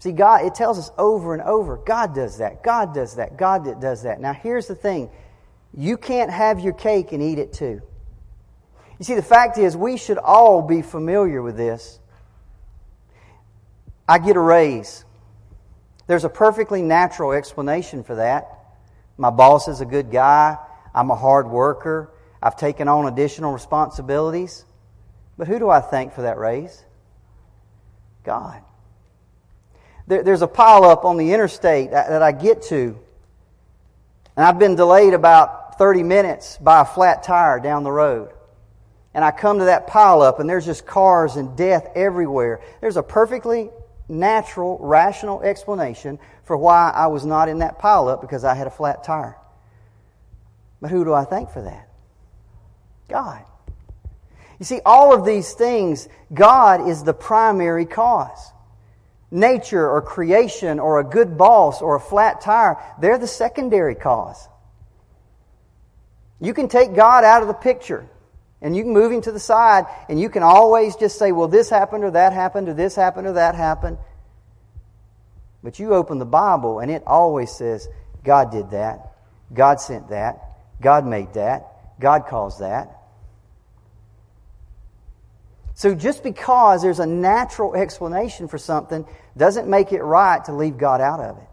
See, 0.00 0.12
God, 0.12 0.46
it 0.46 0.54
tells 0.54 0.78
us 0.78 0.90
over 0.96 1.34
and 1.34 1.42
over 1.42 1.76
God 1.76 2.14
does 2.14 2.38
that, 2.38 2.62
God 2.62 2.94
does 2.94 3.16
that, 3.16 3.36
God 3.36 3.80
does 3.80 4.02
that. 4.02 4.20
Now, 4.20 4.32
here's 4.32 4.66
the 4.66 4.74
thing 4.74 5.10
you 5.72 5.96
can't 5.96 6.30
have 6.30 6.58
your 6.58 6.72
cake 6.72 7.12
and 7.12 7.22
eat 7.22 7.38
it 7.38 7.52
too. 7.52 7.82
You 8.98 9.04
see, 9.04 9.14
the 9.14 9.22
fact 9.22 9.56
is, 9.56 9.76
we 9.76 9.96
should 9.96 10.18
all 10.18 10.62
be 10.62 10.82
familiar 10.82 11.40
with 11.42 11.56
this. 11.56 11.98
I 14.08 14.18
get 14.18 14.36
a 14.36 14.40
raise. 14.40 15.04
There's 16.06 16.24
a 16.24 16.28
perfectly 16.28 16.82
natural 16.82 17.32
explanation 17.32 18.02
for 18.02 18.16
that. 18.16 18.48
My 19.16 19.30
boss 19.30 19.68
is 19.68 19.80
a 19.80 19.86
good 19.86 20.10
guy. 20.10 20.56
I'm 20.94 21.10
a 21.10 21.14
hard 21.14 21.48
worker. 21.48 22.10
I've 22.42 22.56
taken 22.56 22.88
on 22.88 23.06
additional 23.06 23.52
responsibilities. 23.52 24.64
But 25.38 25.46
who 25.46 25.58
do 25.58 25.70
I 25.70 25.80
thank 25.80 26.14
for 26.14 26.22
that 26.22 26.38
raise? 26.38 26.84
God. 28.24 28.62
There's 30.10 30.42
a 30.42 30.48
pileup 30.48 31.04
on 31.04 31.16
the 31.16 31.32
interstate 31.32 31.92
that 31.92 32.22
I 32.22 32.32
get 32.32 32.62
to, 32.64 32.98
and 34.36 34.46
I've 34.46 34.58
been 34.58 34.76
delayed 34.76 35.14
about 35.14 35.78
30 35.78 36.02
minutes 36.02 36.58
by 36.58 36.82
a 36.82 36.84
flat 36.84 37.22
tire 37.22 37.60
down 37.60 37.84
the 37.84 37.92
road 37.92 38.32
and 39.12 39.24
I 39.24 39.30
come 39.30 39.58
to 39.58 39.64
that 39.66 39.88
pileup, 39.88 40.38
and 40.38 40.48
there's 40.48 40.66
just 40.66 40.86
cars 40.86 41.36
and 41.36 41.56
death 41.56 41.88
everywhere. 41.94 42.60
There's 42.80 42.96
a 42.96 43.02
perfectly 43.02 43.70
natural, 44.08 44.78
rational 44.80 45.42
explanation 45.42 46.18
for 46.44 46.56
why 46.56 46.90
I 46.94 47.08
was 47.08 47.24
not 47.24 47.48
in 47.48 47.58
that 47.58 47.78
pileup 47.80 48.20
because 48.20 48.44
I 48.44 48.54
had 48.54 48.66
a 48.66 48.70
flat 48.70 49.02
tire. 49.02 49.36
But 50.80 50.90
who 50.90 51.04
do 51.04 51.12
I 51.12 51.24
thank 51.24 51.50
for 51.50 51.62
that? 51.62 51.88
God. 53.08 53.44
You 54.58 54.64
see, 54.64 54.80
all 54.84 55.12
of 55.14 55.24
these 55.24 55.54
things, 55.54 56.08
God 56.32 56.88
is 56.88 57.02
the 57.02 57.14
primary 57.14 57.86
cause. 57.86 58.52
Nature 59.30 59.88
or 59.88 60.02
creation 60.02 60.80
or 60.80 60.98
a 60.98 61.04
good 61.04 61.38
boss 61.38 61.82
or 61.82 61.96
a 61.96 62.00
flat 62.00 62.40
tire, 62.40 62.76
they're 63.00 63.18
the 63.18 63.26
secondary 63.26 63.94
cause. 63.94 64.48
You 66.40 66.54
can 66.54 66.68
take 66.68 66.94
God 66.94 67.22
out 67.22 67.42
of 67.42 67.48
the 67.48 67.54
picture. 67.54 68.08
And 68.62 68.76
you 68.76 68.82
can 68.82 68.92
move 68.92 69.10
him 69.10 69.22
to 69.22 69.32
the 69.32 69.40
side, 69.40 69.86
and 70.10 70.20
you 70.20 70.28
can 70.28 70.42
always 70.42 70.94
just 70.96 71.18
say, 71.18 71.32
well, 71.32 71.48
this 71.48 71.70
happened, 71.70 72.04
or 72.04 72.10
that 72.10 72.34
happened, 72.34 72.68
or 72.68 72.74
this 72.74 72.94
happened, 72.94 73.26
or 73.26 73.32
that 73.32 73.54
happened. 73.54 73.96
But 75.62 75.78
you 75.78 75.94
open 75.94 76.18
the 76.18 76.26
Bible, 76.26 76.80
and 76.80 76.90
it 76.90 77.02
always 77.06 77.50
says, 77.50 77.88
God 78.22 78.50
did 78.50 78.72
that. 78.72 79.12
God 79.52 79.80
sent 79.80 80.10
that. 80.10 80.42
God 80.80 81.06
made 81.06 81.32
that. 81.34 81.98
God 82.00 82.26
caused 82.26 82.60
that. 82.60 82.99
So 85.80 85.94
just 85.94 86.22
because 86.22 86.82
there's 86.82 86.98
a 86.98 87.06
natural 87.06 87.74
explanation 87.74 88.48
for 88.48 88.58
something 88.58 89.06
doesn't 89.34 89.66
make 89.66 89.92
it 89.92 90.02
right 90.02 90.44
to 90.44 90.52
leave 90.52 90.76
God 90.76 91.00
out 91.00 91.20
of 91.20 91.38
it. 91.38 91.48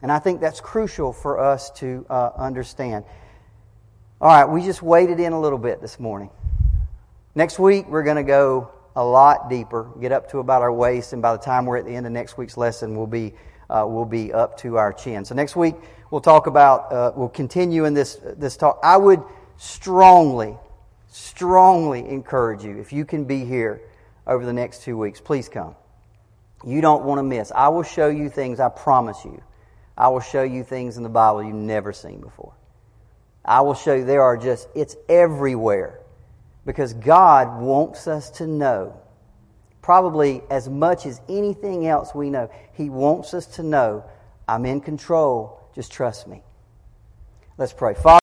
And 0.00 0.10
I 0.10 0.18
think 0.18 0.40
that's 0.40 0.58
crucial 0.58 1.12
for 1.12 1.38
us 1.38 1.70
to 1.72 2.06
uh, 2.08 2.30
understand. 2.38 3.04
All 4.18 4.30
right, 4.30 4.46
we 4.46 4.62
just 4.62 4.80
waded 4.80 5.20
in 5.20 5.34
a 5.34 5.38
little 5.38 5.58
bit 5.58 5.82
this 5.82 6.00
morning. 6.00 6.30
Next 7.34 7.58
week, 7.58 7.86
we're 7.86 8.02
going 8.02 8.16
to 8.16 8.22
go 8.22 8.70
a 8.96 9.04
lot 9.04 9.50
deeper, 9.50 9.90
get 10.00 10.10
up 10.10 10.30
to 10.30 10.38
about 10.38 10.62
our 10.62 10.72
waist, 10.72 11.12
and 11.12 11.20
by 11.20 11.32
the 11.32 11.42
time 11.42 11.66
we're 11.66 11.76
at 11.76 11.84
the 11.84 11.94
end 11.94 12.06
of 12.06 12.12
next 12.12 12.38
week's 12.38 12.56
lesson, 12.56 12.96
we'll 12.96 13.06
be, 13.06 13.34
uh, 13.68 13.84
we'll 13.86 14.06
be 14.06 14.32
up 14.32 14.56
to 14.60 14.78
our 14.78 14.94
chin. 14.94 15.26
So 15.26 15.34
next 15.34 15.54
week, 15.54 15.74
we'll 16.10 16.22
talk 16.22 16.46
about, 16.46 16.90
uh, 16.90 17.12
we'll 17.14 17.28
continue 17.28 17.84
in 17.84 17.92
this, 17.92 18.18
this 18.38 18.56
talk. 18.56 18.80
I 18.82 18.96
would 18.96 19.22
strongly, 19.58 20.56
strongly 21.16 22.06
encourage 22.08 22.62
you, 22.62 22.78
if 22.78 22.92
you 22.92 23.04
can 23.04 23.24
be 23.24 23.44
here 23.44 23.80
over 24.26 24.44
the 24.44 24.52
next 24.52 24.82
two 24.82 24.98
weeks, 24.98 25.20
please 25.20 25.48
come. 25.48 25.74
You 26.64 26.80
don't 26.80 27.04
want 27.04 27.18
to 27.18 27.22
miss. 27.22 27.50
I 27.54 27.68
will 27.68 27.82
show 27.82 28.08
you 28.08 28.28
things, 28.28 28.60
I 28.60 28.68
promise 28.68 29.24
you. 29.24 29.42
I 29.96 30.08
will 30.08 30.20
show 30.20 30.42
you 30.42 30.62
things 30.62 30.98
in 30.98 31.02
the 31.02 31.08
Bible 31.08 31.42
you've 31.42 31.54
never 31.54 31.92
seen 31.92 32.20
before. 32.20 32.52
I 33.44 33.62
will 33.62 33.74
show 33.74 33.94
you 33.94 34.04
there 34.04 34.22
are 34.22 34.36
just, 34.36 34.68
it's 34.74 34.96
everywhere. 35.08 36.00
Because 36.66 36.92
God 36.92 37.60
wants 37.62 38.08
us 38.08 38.28
to 38.32 38.46
know, 38.46 39.00
probably 39.80 40.42
as 40.50 40.68
much 40.68 41.06
as 41.06 41.20
anything 41.28 41.86
else 41.86 42.14
we 42.14 42.28
know, 42.28 42.50
He 42.72 42.90
wants 42.90 43.32
us 43.32 43.46
to 43.56 43.62
know, 43.62 44.04
I'm 44.48 44.66
in 44.66 44.80
control, 44.80 45.60
just 45.74 45.92
trust 45.92 46.26
me. 46.26 46.42
Let's 47.56 47.72
pray. 47.72 47.94
Father, 47.94 48.20